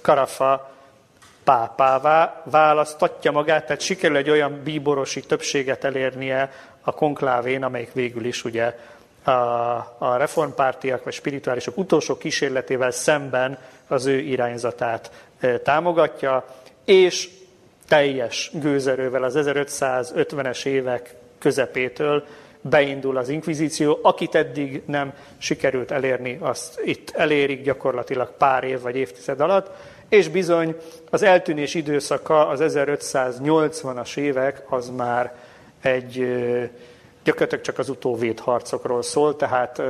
Karafa 0.00 0.70
pápává 1.44 2.42
választatja 2.44 3.30
magát, 3.30 3.66
tehát 3.66 3.80
sikerül 3.80 4.16
egy 4.16 4.30
olyan 4.30 4.60
bíborosi 4.64 5.20
többséget 5.20 5.84
elérnie 5.84 6.52
a 6.80 6.92
konklávén, 6.92 7.62
amelyik 7.64 7.92
végül 7.92 8.24
is 8.24 8.44
ugye 8.44 8.78
a, 9.98 10.16
reformpártiak 10.16 11.04
vagy 11.04 11.12
spirituálisok 11.12 11.78
utolsó 11.78 12.16
kísérletével 12.16 12.90
szemben 12.90 13.58
az 13.88 14.06
ő 14.06 14.18
irányzatát 14.18 15.10
támogatja, 15.62 16.44
és 16.84 17.28
teljes 17.88 18.50
gőzerővel 18.54 19.22
az 19.22 19.34
1550-es 19.38 20.64
évek 20.64 21.14
közepétől 21.42 22.24
beindul 22.60 23.16
az 23.16 23.28
inkvizíció. 23.28 23.98
Akit 24.02 24.34
eddig 24.34 24.82
nem 24.86 25.12
sikerült 25.38 25.90
elérni, 25.90 26.38
azt 26.40 26.80
itt 26.84 27.10
elérik 27.10 27.62
gyakorlatilag 27.62 28.36
pár 28.36 28.64
év 28.64 28.80
vagy 28.80 28.96
évtized 28.96 29.40
alatt, 29.40 29.70
és 30.08 30.28
bizony 30.28 30.76
az 31.10 31.22
eltűnés 31.22 31.74
időszaka, 31.74 32.48
az 32.48 32.60
1580-as 32.62 34.16
évek, 34.16 34.62
az 34.68 34.90
már 34.96 35.34
egy 35.82 36.16
gyakorlatilag 37.24 37.64
csak 37.64 37.78
az 37.78 37.88
utóvéd 37.88 38.40
harcokról 38.40 39.02
szól, 39.02 39.36
tehát 39.36 39.82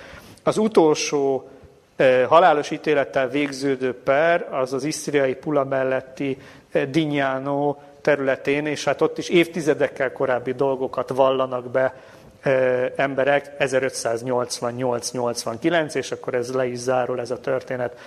az 0.43 0.59
utolsó 0.59 1.49
e, 1.97 2.25
halálos 2.25 2.71
ítélettel 2.71 3.29
végződő 3.29 3.95
per, 3.95 4.49
az 4.51 4.73
az 4.73 4.85
isztriai 4.85 5.35
Pula 5.35 5.65
melletti 5.65 6.39
Dinyánó 6.89 7.83
területén, 8.09 8.67
és 8.67 8.85
hát 8.85 9.01
ott 9.01 9.19
is 9.19 9.29
évtizedekkel 9.29 10.13
korábbi 10.13 10.53
dolgokat 10.53 11.09
vallanak 11.09 11.71
be 11.71 11.95
emberek, 12.97 13.53
1588-89, 13.59 15.95
és 15.95 16.11
akkor 16.11 16.35
ez 16.35 16.55
le 16.55 16.67
is 16.67 16.79
zárul 16.79 17.21
ez 17.21 17.31
a 17.31 17.41
történet. 17.41 17.99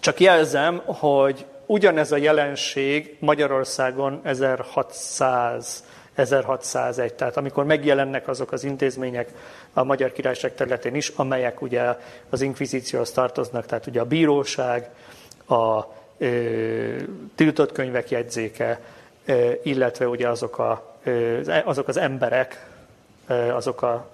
Csak 0.00 0.20
jelzem, 0.20 0.82
hogy 0.84 1.46
ugyanez 1.66 2.12
a 2.12 2.16
jelenség 2.16 3.16
Magyarországon 3.20 4.20
1600 4.22 5.84
1601, 6.14 7.14
tehát 7.14 7.36
amikor 7.36 7.64
megjelennek 7.64 8.28
azok 8.28 8.52
az 8.52 8.64
intézmények 8.64 9.28
a 9.72 9.82
Magyar 9.82 10.12
Királyság 10.12 10.54
területén 10.54 10.94
is, 10.94 11.08
amelyek 11.08 11.62
ugye 11.62 11.96
az 12.30 12.40
inkvizícióhoz 12.40 13.10
tartoznak, 13.10 13.66
tehát 13.66 13.86
ugye 13.86 14.00
a 14.00 14.04
bíróság, 14.04 14.90
a 15.48 15.84
tiltott 17.34 17.72
könyvek 17.72 18.10
jegyzéke, 18.10 18.80
illetve 19.62 20.08
ugye 20.08 20.28
azok, 20.28 20.58
a, 20.58 20.96
azok 21.64 21.88
az 21.88 21.96
emberek, 21.96 22.66
azok 23.52 23.82
a 23.82 24.06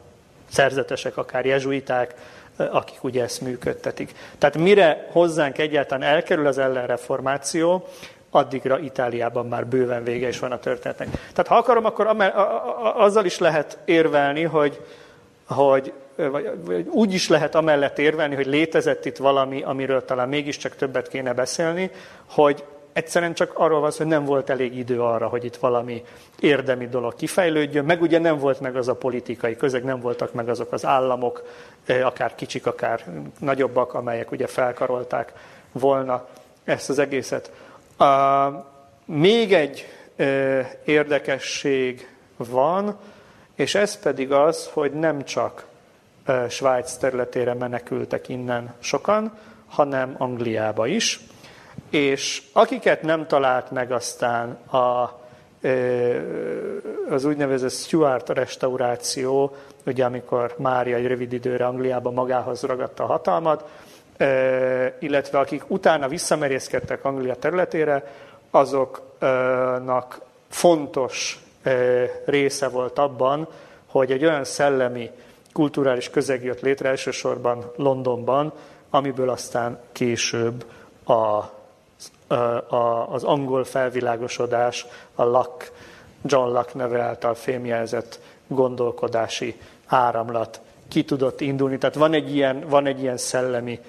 szerzetesek, 0.50 1.16
akár 1.16 1.44
jezsuiták, 1.46 2.14
akik 2.56 3.04
ugye 3.04 3.22
ezt 3.22 3.40
működtetik. 3.40 4.12
Tehát 4.38 4.56
mire 4.56 5.08
hozzánk 5.10 5.58
egyáltalán 5.58 6.08
elkerül 6.08 6.46
az 6.46 6.58
ellenreformáció, 6.58 7.88
addigra 8.30 8.78
Itáliában 8.78 9.46
már 9.46 9.66
bőven 9.66 10.04
vége 10.04 10.28
is 10.28 10.38
van 10.38 10.52
a 10.52 10.58
történetnek. 10.58 11.08
Tehát 11.08 11.46
ha 11.46 11.56
akarom, 11.56 11.84
akkor 11.84 12.16
azzal 12.96 13.24
is 13.24 13.38
lehet 13.38 13.78
érvelni, 13.84 14.42
hogy, 14.42 14.80
hogy 15.46 15.92
vagy, 16.16 16.50
vagy 16.64 16.86
úgy 16.86 17.14
is 17.14 17.28
lehet 17.28 17.54
amellett 17.54 17.98
érvelni, 17.98 18.34
hogy 18.34 18.46
létezett 18.46 19.04
itt 19.04 19.16
valami, 19.16 19.62
amiről 19.62 20.04
talán 20.04 20.28
mégiscsak 20.28 20.76
többet 20.76 21.08
kéne 21.08 21.32
beszélni, 21.32 21.90
hogy 22.26 22.64
egyszerűen 22.92 23.34
csak 23.34 23.52
arról 23.54 23.80
van 23.80 23.90
hogy 23.96 24.06
nem 24.06 24.24
volt 24.24 24.50
elég 24.50 24.76
idő 24.76 25.00
arra, 25.00 25.26
hogy 25.26 25.44
itt 25.44 25.56
valami 25.56 26.04
érdemi 26.40 26.88
dolog 26.88 27.14
kifejlődjön, 27.14 27.84
meg 27.84 28.02
ugye 28.02 28.18
nem 28.18 28.38
volt 28.38 28.60
meg 28.60 28.76
az 28.76 28.88
a 28.88 28.94
politikai 28.94 29.56
közeg, 29.56 29.84
nem 29.84 30.00
voltak 30.00 30.32
meg 30.32 30.48
azok 30.48 30.72
az 30.72 30.84
államok, 30.84 31.42
akár 32.02 32.34
kicsik, 32.34 32.66
akár 32.66 33.04
nagyobbak, 33.38 33.94
amelyek 33.94 34.30
ugye 34.30 34.46
felkarolták 34.46 35.32
volna 35.72 36.28
ezt 36.64 36.90
az 36.90 36.98
egészet. 36.98 37.52
A, 37.98 38.04
még 39.04 39.52
egy 39.52 39.86
érdekesség 40.84 42.08
van, 42.36 42.98
és 43.54 43.74
ez 43.74 43.98
pedig 43.98 44.32
az, 44.32 44.70
hogy 44.72 44.92
nem 44.92 45.24
csak 45.24 45.64
Svájc 46.48 46.92
területére 46.92 47.54
menekültek 47.54 48.28
innen 48.28 48.74
sokan, 48.78 49.38
hanem 49.68 50.14
Angliába 50.18 50.86
is. 50.86 51.20
És 51.90 52.42
akiket 52.52 53.02
nem 53.02 53.26
talált 53.26 53.70
meg 53.70 53.92
aztán 53.92 54.50
a, 54.50 55.10
az 57.10 57.24
úgynevezett 57.24 57.70
Stuart 57.70 58.28
restauráció, 58.28 59.56
ugye 59.86 60.04
amikor 60.04 60.54
Mária 60.58 60.96
egy 60.96 61.06
rövid 61.06 61.32
időre 61.32 61.66
Angliába 61.66 62.10
magához 62.10 62.62
ragadta 62.62 63.02
a 63.02 63.06
hatalmat, 63.06 63.68
illetve 64.98 65.38
akik 65.38 65.62
utána 65.66 66.08
visszamerészkedtek 66.08 67.04
Anglia 67.04 67.34
területére, 67.34 68.04
azoknak 68.50 70.20
fontos 70.48 71.40
része 72.24 72.68
volt 72.68 72.98
abban, 72.98 73.48
hogy 73.86 74.10
egy 74.10 74.24
olyan 74.24 74.44
szellemi, 74.44 75.10
kulturális 75.52 76.10
közeg 76.10 76.44
jött 76.44 76.60
létre 76.60 76.88
elsősorban 76.88 77.72
Londonban, 77.76 78.52
amiből 78.90 79.30
aztán 79.30 79.78
később 79.92 80.64
a, 81.04 81.12
a, 82.74 83.06
az 83.12 83.24
angol 83.24 83.64
felvilágosodás, 83.64 84.86
a 85.14 85.24
Locke, 85.24 85.66
John 86.24 86.52
Locke 86.52 86.72
neve 86.74 87.00
által 87.00 87.34
fémjelzett 87.34 88.20
gondolkodási 88.46 89.60
áramlat 89.86 90.60
ki 90.88 91.04
tudott 91.04 91.40
indulni. 91.40 91.78
Tehát 91.78 91.94
van 91.94 92.12
egy 92.12 92.34
ilyen, 92.34 92.64
van 92.68 92.86
egy 92.86 93.00
ilyen 93.00 93.16
szellemi 93.16 93.80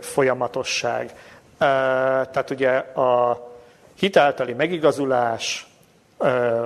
folyamatosság. 0.00 1.14
Tehát 1.58 2.50
ugye 2.50 2.70
a 2.78 3.40
hitáltali 3.94 4.52
megigazulás, 4.52 5.69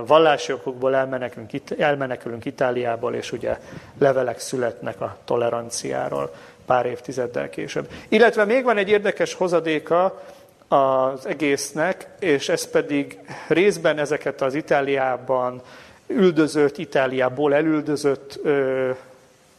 vallási 0.07 0.53
okokból 0.53 0.95
elmenekülünk, 0.95 1.51
elmenekülünk 1.79 2.45
Itáliából, 2.45 3.15
és 3.15 3.33
ugye 3.33 3.59
levelek 3.99 4.39
születnek 4.39 5.01
a 5.01 5.17
toleranciáról 5.25 6.35
pár 6.67 6.87
évtizeddel 6.87 7.51
később. 7.51 7.89
Illetve 8.09 8.45
még 8.45 8.65
van 8.65 8.77
egy 8.77 8.89
érdekes 8.89 9.35
hozadéka 9.35 10.23
az 10.69 11.27
egésznek, 11.27 12.09
és 12.19 12.49
ez 12.49 12.71
pedig 12.71 13.19
részben 13.49 13.99
ezeket 13.99 14.41
az 14.41 14.55
Itáliában 14.55 15.63
üldözött, 16.07 16.79
Itáliából 16.79 17.55
elüldözött 17.55 18.39
ö, 18.43 18.91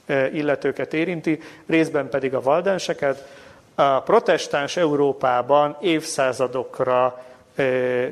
ö, 0.06 0.26
illetőket 0.26 0.94
érinti, 0.94 1.40
részben 1.68 2.10
pedig 2.10 2.34
a 2.34 2.42
valdenseket. 2.42 3.28
A 3.76 4.00
protestáns 4.00 4.78
Európában 4.78 5.78
évszázadokra 5.82 7.24
ö, 7.56 8.06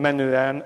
menően 0.00 0.64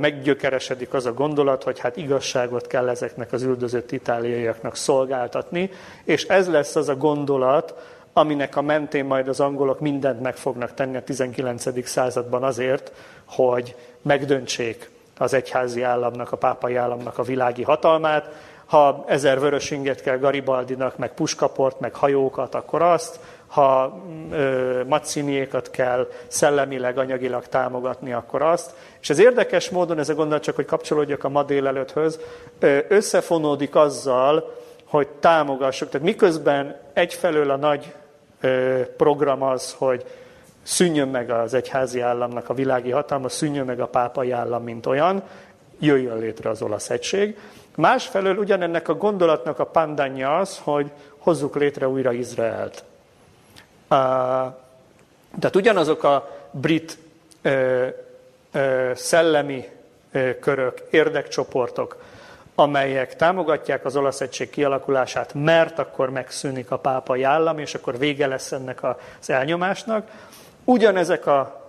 meggyökeresedik 0.00 0.94
az 0.94 1.06
a 1.06 1.12
gondolat, 1.12 1.62
hogy 1.62 1.78
hát 1.78 1.96
igazságot 1.96 2.66
kell 2.66 2.88
ezeknek 2.88 3.32
az 3.32 3.42
üldözött 3.42 3.92
itáliaiaknak 3.92 4.76
szolgáltatni, 4.76 5.70
és 6.04 6.24
ez 6.24 6.48
lesz 6.48 6.76
az 6.76 6.88
a 6.88 6.96
gondolat, 6.96 7.74
aminek 8.12 8.56
a 8.56 8.62
mentén 8.62 9.04
majd 9.04 9.28
az 9.28 9.40
angolok 9.40 9.80
mindent 9.80 10.20
meg 10.20 10.36
fognak 10.36 10.74
tenni 10.74 10.96
a 10.96 11.02
19. 11.02 11.88
században 11.88 12.42
azért, 12.42 12.92
hogy 13.24 13.76
megdöntsék 14.02 14.90
az 15.18 15.34
egyházi 15.34 15.82
államnak, 15.82 16.32
a 16.32 16.36
pápai 16.36 16.74
államnak 16.74 17.18
a 17.18 17.22
világi 17.22 17.62
hatalmát. 17.62 18.28
Ha 18.66 19.04
ezer 19.08 19.40
vörös 19.40 19.70
inget 19.70 20.02
kell 20.02 20.18
Garibaldinak, 20.18 20.96
meg 20.96 21.14
puskaport, 21.14 21.80
meg 21.80 21.94
hajókat, 21.94 22.54
akkor 22.54 22.82
azt, 22.82 23.18
ha 23.54 24.02
Mazziniékat 24.86 25.70
kell 25.70 26.08
szellemileg, 26.26 26.98
anyagilag 26.98 27.46
támogatni, 27.46 28.12
akkor 28.12 28.42
azt. 28.42 28.74
És 29.00 29.10
ez 29.10 29.18
érdekes 29.18 29.70
módon, 29.70 29.98
ez 29.98 30.08
a 30.08 30.14
gondolat 30.14 30.42
csak, 30.42 30.54
hogy 30.54 30.64
kapcsolódjak 30.64 31.24
a 31.24 31.28
ma 31.28 31.42
délelőtthöz, 31.42 32.20
összefonódik 32.88 33.74
azzal, 33.74 34.54
hogy 34.84 35.08
támogassuk. 35.08 35.88
Tehát 35.88 36.06
miközben 36.06 36.80
egyfelől 36.92 37.50
a 37.50 37.56
nagy 37.56 37.94
program 38.96 39.42
az, 39.42 39.74
hogy 39.78 40.04
szűnjön 40.62 41.08
meg 41.08 41.30
az 41.30 41.54
egyházi 41.54 42.00
államnak 42.00 42.48
a 42.48 42.54
világi 42.54 42.90
hatalma, 42.90 43.28
szűnjön 43.28 43.66
meg 43.66 43.80
a 43.80 43.86
pápai 43.86 44.30
állam, 44.30 44.62
mint 44.62 44.86
olyan, 44.86 45.22
jöjjön 45.78 46.18
létre 46.18 46.50
az 46.50 46.62
olasz 46.62 46.90
egység. 46.90 47.38
Másfelől 47.76 48.36
ugyanennek 48.36 48.88
a 48.88 48.94
gondolatnak 48.94 49.58
a 49.58 49.66
pandanya 49.66 50.36
az, 50.36 50.60
hogy 50.64 50.90
hozzuk 51.18 51.56
létre 51.56 51.88
újra 51.88 52.12
Izraelt. 52.12 52.84
Tehát 53.88 55.56
ugyanazok 55.56 56.04
a 56.04 56.30
brit 56.50 56.98
ö, 57.42 57.86
ö, 58.52 58.90
szellemi 58.94 59.68
ö, 60.12 60.38
körök, 60.38 60.82
érdekcsoportok, 60.90 61.96
amelyek 62.54 63.16
támogatják 63.16 63.84
az 63.84 63.96
olasz 63.96 64.20
egység 64.20 64.50
kialakulását, 64.50 65.34
mert 65.34 65.78
akkor 65.78 66.10
megszűnik 66.10 66.70
a 66.70 66.78
pápai 66.78 67.22
állam, 67.22 67.58
és 67.58 67.74
akkor 67.74 67.98
vége 67.98 68.26
lesz 68.26 68.52
ennek 68.52 68.82
az 68.82 69.30
elnyomásnak. 69.30 70.10
Ugyanezek 70.64 71.26
a 71.26 71.62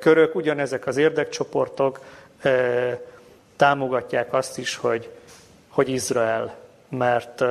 körök, 0.00 0.34
ugyanezek 0.34 0.86
az 0.86 0.96
érdekcsoportok 0.96 2.00
támogatják 3.56 4.32
azt 4.32 4.58
is, 4.58 4.76
hogy, 4.76 5.10
hogy 5.68 5.88
Izrael, 5.88 6.54
mert, 6.88 7.44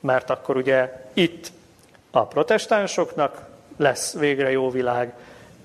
mert 0.00 0.30
akkor 0.30 0.56
ugye 0.56 1.06
itt 1.12 1.52
a 2.14 2.26
protestánsoknak 2.26 3.40
lesz 3.76 4.14
végre 4.18 4.50
jó 4.50 4.70
világ, 4.70 5.12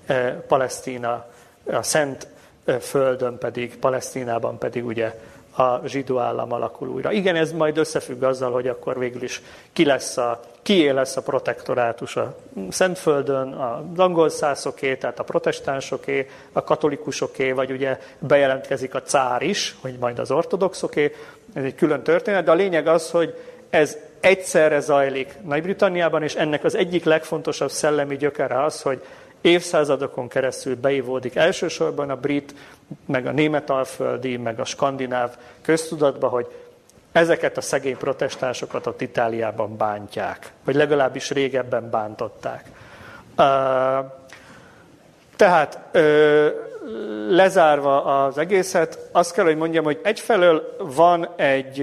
eh, 0.06 0.34
Palesztina, 0.48 1.26
a 1.64 1.82
Szent 1.82 2.26
eh, 2.64 2.78
Földön 2.78 3.38
pedig, 3.38 3.78
Palesztinában 3.78 4.58
pedig 4.58 4.86
ugye 4.86 5.14
a 5.56 5.86
zsidó 5.86 6.18
állam 6.18 6.52
alakul 6.52 6.88
újra. 6.88 7.12
Igen, 7.12 7.36
ez 7.36 7.52
majd 7.52 7.76
összefügg 7.76 8.22
azzal, 8.22 8.52
hogy 8.52 8.68
akkor 8.68 8.98
végül 8.98 9.22
is 9.22 9.42
ki 9.72 9.84
lesz 9.84 10.16
a, 10.16 10.40
kié 10.62 10.88
lesz 10.88 11.16
a 11.16 11.22
protektorátus 11.22 12.16
a 12.16 12.36
Szentföldön, 12.70 13.52
az 13.52 13.98
angol 13.98 14.28
szászoké, 14.28 14.96
tehát 14.96 15.18
a 15.18 15.22
protestánsoké, 15.22 16.28
a 16.52 16.64
katolikusoké, 16.64 17.52
vagy 17.52 17.70
ugye 17.70 17.98
bejelentkezik 18.18 18.94
a 18.94 19.02
cár 19.02 19.42
is, 19.42 19.76
hogy 19.80 19.96
majd 20.00 20.18
az 20.18 20.30
ortodoxoké, 20.30 21.14
ez 21.52 21.64
egy 21.64 21.74
külön 21.74 22.02
történet, 22.02 22.44
de 22.44 22.50
a 22.50 22.54
lényeg 22.54 22.86
az, 22.86 23.10
hogy 23.10 23.34
ez 23.70 23.96
egyszerre 24.20 24.80
zajlik 24.80 25.34
Nagy-Britanniában, 25.44 26.22
és 26.22 26.34
ennek 26.34 26.64
az 26.64 26.74
egyik 26.74 27.04
legfontosabb 27.04 27.70
szellemi 27.70 28.16
gyökere 28.16 28.62
az, 28.62 28.82
hogy 28.82 29.02
évszázadokon 29.40 30.28
keresztül 30.28 30.76
beivódik 30.76 31.36
elsősorban 31.36 32.10
a 32.10 32.16
brit, 32.16 32.54
meg 33.06 33.26
a 33.26 33.32
németalföldi, 33.32 34.36
meg 34.36 34.60
a 34.60 34.64
skandináv 34.64 35.36
köztudatba, 35.62 36.28
hogy 36.28 36.46
ezeket 37.12 37.56
a 37.56 37.60
szegény 37.60 37.96
protestánsokat 37.96 38.86
ott 38.86 39.00
Itáliában 39.00 39.76
bántják, 39.76 40.52
vagy 40.64 40.74
legalábbis 40.74 41.30
régebben 41.30 41.90
bántották. 41.90 42.64
Tehát 45.36 45.78
lezárva 47.28 48.24
az 48.24 48.38
egészet, 48.38 48.98
azt 49.12 49.32
kell, 49.32 49.44
hogy 49.44 49.56
mondjam, 49.56 49.84
hogy 49.84 50.00
egyfelől 50.02 50.76
van 50.78 51.28
egy 51.36 51.78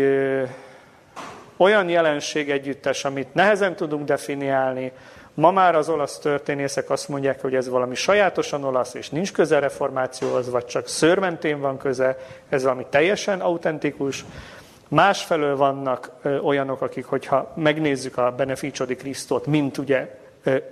olyan 1.58 1.90
jelenség 1.90 2.50
együttes, 2.50 3.06
amit 3.06 3.34
nehezen 3.34 3.76
tudunk 3.76 4.06
definiálni. 4.06 4.92
Ma 5.34 5.52
már 5.52 5.76
az 5.76 5.90
olasz 5.90 6.20
történészek 6.20 6.90
azt 6.90 7.10
mondják, 7.10 7.42
hogy 7.42 7.56
ez 7.56 7.70
valami 7.70 7.96
sajátosan 7.96 8.64
olasz, 8.64 8.94
és 8.94 9.10
nincs 9.10 9.34
köze 9.34 9.60
reformációhoz, 9.60 10.50
vagy 10.50 10.66
csak 10.66 10.88
szőrmentén 10.88 11.60
van 11.60 11.78
köze, 11.78 12.18
ez 12.50 12.64
valami 12.64 12.86
teljesen 12.90 13.42
autentikus. 13.42 14.26
Másfelől 14.88 15.58
vannak 15.58 16.12
olyanok, 16.44 16.82
akik, 16.82 17.06
hogyha 17.06 17.52
megnézzük 17.56 18.18
a 18.18 18.34
Beneficio 18.38 18.86
di 18.86 18.96
Christot, 18.96 19.46
mint 19.46 19.78
ugye 19.78 20.18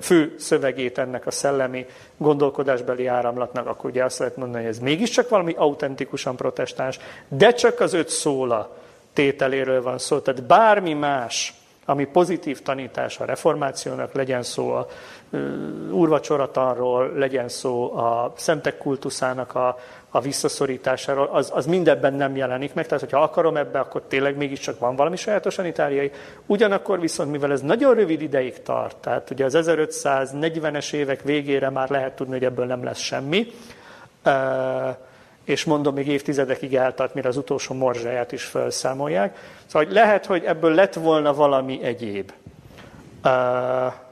fő 0.02 0.36
szövegét 0.38 0.98
ennek 0.98 1.26
a 1.26 1.32
szellemi 1.32 1.86
gondolkodásbeli 2.18 3.08
áramlatnak, 3.08 3.68
akkor 3.68 3.90
ugye 3.90 4.04
azt 4.04 4.20
lehet 4.20 4.38
mondani, 4.38 4.64
hogy 4.64 4.72
ez 4.72 4.80
mégiscsak 4.80 5.30
valami 5.30 5.54
autentikusan 5.58 6.36
protestáns, 6.36 7.00
de 7.28 7.52
csak 7.52 7.80
az 7.80 7.94
öt 7.94 8.10
szóla 8.10 8.78
tételéről 9.14 9.82
van 9.82 9.98
szó. 9.98 10.20
Tehát 10.20 10.44
bármi 10.44 10.94
más, 10.94 11.54
ami 11.86 12.06
pozitív 12.06 12.62
tanítás 12.62 13.20
a 13.20 13.26
reformációnak, 13.26 14.14
legyen 14.14 14.44
szó 14.44 14.72
a 14.72 14.88
úrvacsoratanról, 15.92 17.12
legyen 17.16 17.50
szó 17.50 17.98
a 17.98 18.34
szentek 18.36 18.78
kultuszának 18.78 19.56
a, 19.56 19.78
a 20.10 20.20
visszaszorításáról, 20.20 21.30
az, 21.32 21.52
az 21.54 21.66
mindebben 21.66 22.14
nem 22.14 22.36
jelenik 22.36 22.74
meg, 22.74 22.86
tehát 22.86 23.00
hogyha 23.00 23.22
akarom 23.22 23.58
ebbe, 23.58 23.80
akkor 23.80 24.02
tényleg 24.08 24.38
mégiscsak 24.38 24.80
van 24.80 24.96
valami 24.96 25.16
sajátosan 25.16 25.66
itáliai. 25.66 26.12
Ugyanakkor 26.46 27.00
viszont, 27.00 27.32
mivel 27.32 27.52
ez 27.52 27.62
nagyon 27.62 27.94
rövid 27.94 28.22
ideig 28.22 28.62
tart, 28.62 28.96
tehát 28.96 29.30
ugye 29.30 29.46
az 29.46 29.58
1540-es 29.58 30.94
évek 30.94 31.22
végére 31.22 31.70
már 31.70 31.90
lehet 31.90 32.16
tudni, 32.16 32.34
hogy 32.34 32.44
ebből 32.44 32.66
nem 32.66 32.84
lesz 32.84 33.00
semmi, 33.00 33.48
és 35.44 35.64
mondom, 35.64 35.94
még 35.94 36.08
évtizedekig 36.08 36.76
eltart, 36.76 37.14
mire 37.14 37.28
az 37.28 37.38
utolsó 37.38 37.76
morzsáját 37.76 38.32
is 38.32 38.44
felszámolják. 38.44 39.38
Szóval 39.66 39.88
lehet, 39.92 40.26
hogy 40.26 40.44
ebből 40.44 40.74
lett 40.74 40.94
volna 40.94 41.34
valami 41.34 41.84
egyéb. 41.84 42.32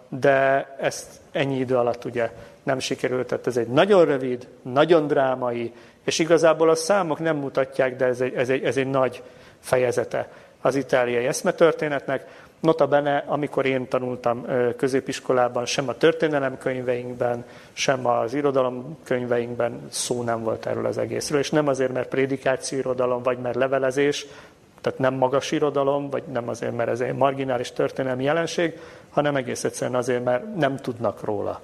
De 0.10 0.68
ezt 0.80 1.08
ennyi 1.32 1.60
idő 1.60 1.76
alatt 1.76 2.06
ugye 2.06 2.30
nem 2.64 2.80
sikerült, 2.80 3.28
tehát 3.28 3.48
ez 3.48 3.58
egy 3.58 3.68
nagyon 3.68 4.06
rövid, 4.06 4.48
nagyon 4.62 5.08
drámai, 5.08 5.74
és 6.06 6.20
igazából 6.20 6.70
a 6.70 6.76
számok 6.76 7.20
nem 7.20 7.38
mutatják, 7.38 7.96
de 7.96 8.06
ez 8.06 8.22
egy, 8.22 8.34
ez 8.34 8.50
egy, 8.50 8.64
ez 8.64 8.78
egy 8.78 8.88
nagy 8.88 9.24
fejezete 9.60 10.30
az 10.62 10.76
itáliai 10.76 11.26
eszmetörténetnek. 11.26 12.41
Nota 12.62 12.88
bene, 12.88 13.24
amikor 13.28 13.66
én 13.66 13.88
tanultam 13.88 14.46
középiskolában, 14.78 15.66
sem 15.66 15.88
a 15.88 15.98
történelemkönyveinkben, 15.98 17.46
sem 17.74 18.08
az 18.08 18.34
irodalomkönyveinkben 18.34 19.82
szó 19.90 20.24
nem 20.24 20.44
volt 20.44 20.66
erről 20.66 20.86
az 20.86 20.98
egészről, 20.98 21.40
és 21.40 21.50
nem 21.50 21.68
azért, 21.68 21.94
mert 21.94 22.10
prédikáció 22.10 22.78
irodalom, 22.78 23.24
vagy 23.24 23.38
mert 23.38 23.56
levelezés, 23.56 24.26
tehát 24.82 25.00
nem 25.00 25.14
magas 25.14 25.52
irodalom, 25.52 26.10
vagy 26.10 26.24
nem 26.24 26.48
azért, 26.48 26.76
mert 26.76 26.90
ez 26.90 27.02
egy 27.02 27.16
marginális 27.16 27.72
történelmi 27.72 28.24
jelenség, 28.24 28.80
hanem 29.10 29.36
egész 29.36 29.64
egyszerűen 29.64 29.98
azért, 29.98 30.24
mert 30.24 30.56
nem 30.56 30.78
tudnak 30.78 31.24
róla. 31.24 31.62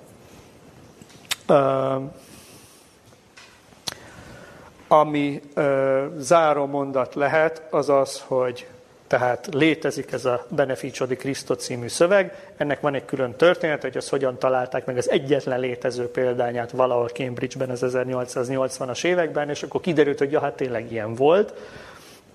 Ami 4.87 5.41
záró 6.17 6.65
mondat 6.65 7.15
lehet, 7.15 7.67
az 7.71 7.89
az, 7.89 8.23
hogy 8.27 8.67
tehát 9.07 9.47
létezik 9.51 10.11
ez 10.11 10.25
a 10.25 10.45
Beneficio 10.49 11.05
di 11.05 11.15
Cristo 11.15 11.55
című 11.55 11.87
szöveg, 11.87 12.51
ennek 12.57 12.79
van 12.79 12.93
egy 12.93 13.05
külön 13.05 13.35
történet, 13.35 13.81
hogy 13.81 13.97
azt 13.97 14.09
hogyan 14.09 14.39
találták 14.39 14.85
meg 14.85 14.97
az 14.97 15.09
egyetlen 15.09 15.59
létező 15.59 16.11
példányát 16.11 16.71
valahol 16.71 17.07
Cambridge-ben 17.07 17.69
az 17.69 17.83
1880-as 17.85 19.03
években, 19.03 19.49
és 19.49 19.63
akkor 19.63 19.81
kiderült, 19.81 20.17
hogy 20.17 20.31
ja, 20.31 20.39
hát 20.39 20.55
tényleg 20.55 20.91
ilyen 20.91 21.15
volt. 21.15 21.53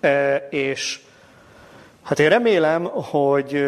E, 0.00 0.36
és 0.50 1.00
hát 2.02 2.18
én 2.18 2.28
remélem, 2.28 2.84
hogy 2.84 3.64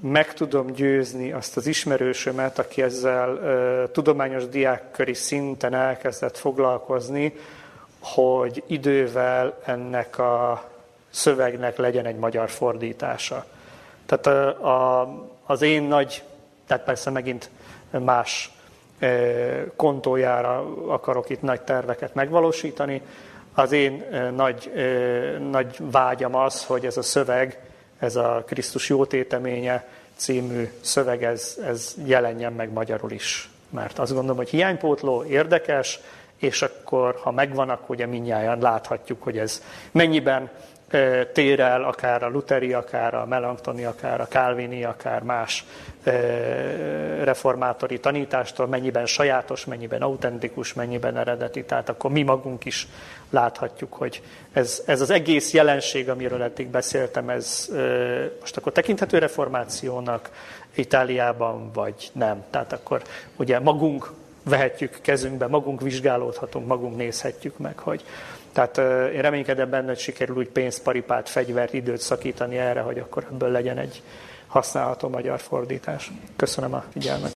meg 0.00 0.34
tudom 0.34 0.72
győzni 0.72 1.32
azt 1.32 1.56
az 1.56 1.66
ismerősömet, 1.66 2.58
aki 2.58 2.82
ezzel 2.82 3.38
tudományos 3.92 4.48
diákköri 4.48 5.14
szinten 5.14 5.74
elkezdett 5.74 6.36
foglalkozni, 6.36 7.34
hogy 8.00 8.62
idővel 8.66 9.58
ennek 9.64 10.18
a 10.18 10.64
szövegnek 11.14 11.76
legyen 11.76 12.06
egy 12.06 12.16
magyar 12.16 12.50
fordítása. 12.50 13.44
Tehát 14.06 14.26
a, 14.26 15.00
a, 15.00 15.08
az 15.46 15.62
én 15.62 15.82
nagy, 15.82 16.22
tehát 16.66 16.84
persze 16.84 17.10
megint 17.10 17.50
más 17.90 18.52
kontójára 19.76 20.66
akarok 20.86 21.30
itt 21.30 21.42
nagy 21.42 21.60
terveket 21.60 22.14
megvalósítani. 22.14 23.02
Az 23.54 23.72
én 23.72 24.04
nagy, 24.34 24.72
nagy 25.50 25.76
vágyam 25.78 26.34
az, 26.34 26.64
hogy 26.64 26.86
ez 26.86 26.96
a 26.96 27.02
szöveg, 27.02 27.58
ez 27.98 28.16
a 28.16 28.42
Krisztus 28.46 28.88
jótéteménye 28.88 29.88
című 30.16 30.70
szöveg, 30.80 31.24
ez, 31.24 31.58
ez 31.64 31.94
jelenjen 32.04 32.52
meg 32.52 32.72
magyarul 32.72 33.10
is. 33.10 33.50
Mert 33.70 33.98
azt 33.98 34.12
gondolom, 34.12 34.36
hogy 34.36 34.48
hiánypótló, 34.48 35.24
érdekes, 35.24 36.00
és 36.36 36.62
akkor, 36.62 37.18
ha 37.22 37.30
megvan, 37.30 37.70
akkor 37.70 37.90
ugye 37.94 38.06
mindjárt 38.06 38.62
láthatjuk, 38.62 39.22
hogy 39.22 39.38
ez 39.38 39.62
mennyiben 39.90 40.50
tér 41.32 41.60
el, 41.60 41.82
akár 41.82 42.22
a 42.22 42.28
luteri, 42.28 42.72
akár 42.72 43.14
a 43.14 43.26
melanctoni, 43.26 43.84
akár 43.84 44.20
a 44.20 44.26
kálvini, 44.28 44.84
akár 44.84 45.22
más 45.22 45.64
reformátori 47.22 48.00
tanítástól, 48.00 48.66
mennyiben 48.66 49.06
sajátos, 49.06 49.64
mennyiben 49.64 50.02
autentikus, 50.02 50.72
mennyiben 50.72 51.16
eredeti. 51.16 51.64
Tehát 51.64 51.88
akkor 51.88 52.10
mi 52.10 52.22
magunk 52.22 52.64
is 52.64 52.88
láthatjuk, 53.30 53.92
hogy 53.92 54.22
ez, 54.52 54.82
ez 54.86 55.00
az 55.00 55.10
egész 55.10 55.52
jelenség, 55.52 56.10
amiről 56.10 56.42
eddig 56.42 56.68
beszéltem, 56.68 57.28
ez 57.28 57.68
most 58.40 58.56
akkor 58.56 58.72
tekinthető 58.72 59.18
reformációnak 59.18 60.30
Itáliában, 60.74 61.70
vagy 61.72 62.10
nem. 62.12 62.44
Tehát 62.50 62.72
akkor 62.72 63.02
ugye 63.36 63.58
magunk 63.58 64.12
vehetjük 64.42 64.98
kezünkbe, 65.02 65.46
magunk 65.46 65.80
vizsgálódhatunk, 65.80 66.66
magunk 66.66 66.96
nézhetjük 66.96 67.58
meg, 67.58 67.78
hogy 67.78 68.04
tehát 68.54 68.78
én 69.12 69.20
reménykedem 69.20 69.70
benne, 69.70 69.86
hogy 69.86 69.98
sikerül 69.98 70.36
úgy 70.36 70.48
pénzt, 70.48 70.82
paripát, 70.82 71.28
fegyvert, 71.28 71.72
időt 71.72 72.00
szakítani 72.00 72.56
erre, 72.56 72.80
hogy 72.80 72.98
akkor 72.98 73.26
ebből 73.32 73.50
legyen 73.50 73.78
egy 73.78 74.02
használható 74.46 75.08
magyar 75.08 75.40
fordítás. 75.40 76.10
Köszönöm 76.36 76.74
a 76.74 76.84
figyelmet. 76.92 77.32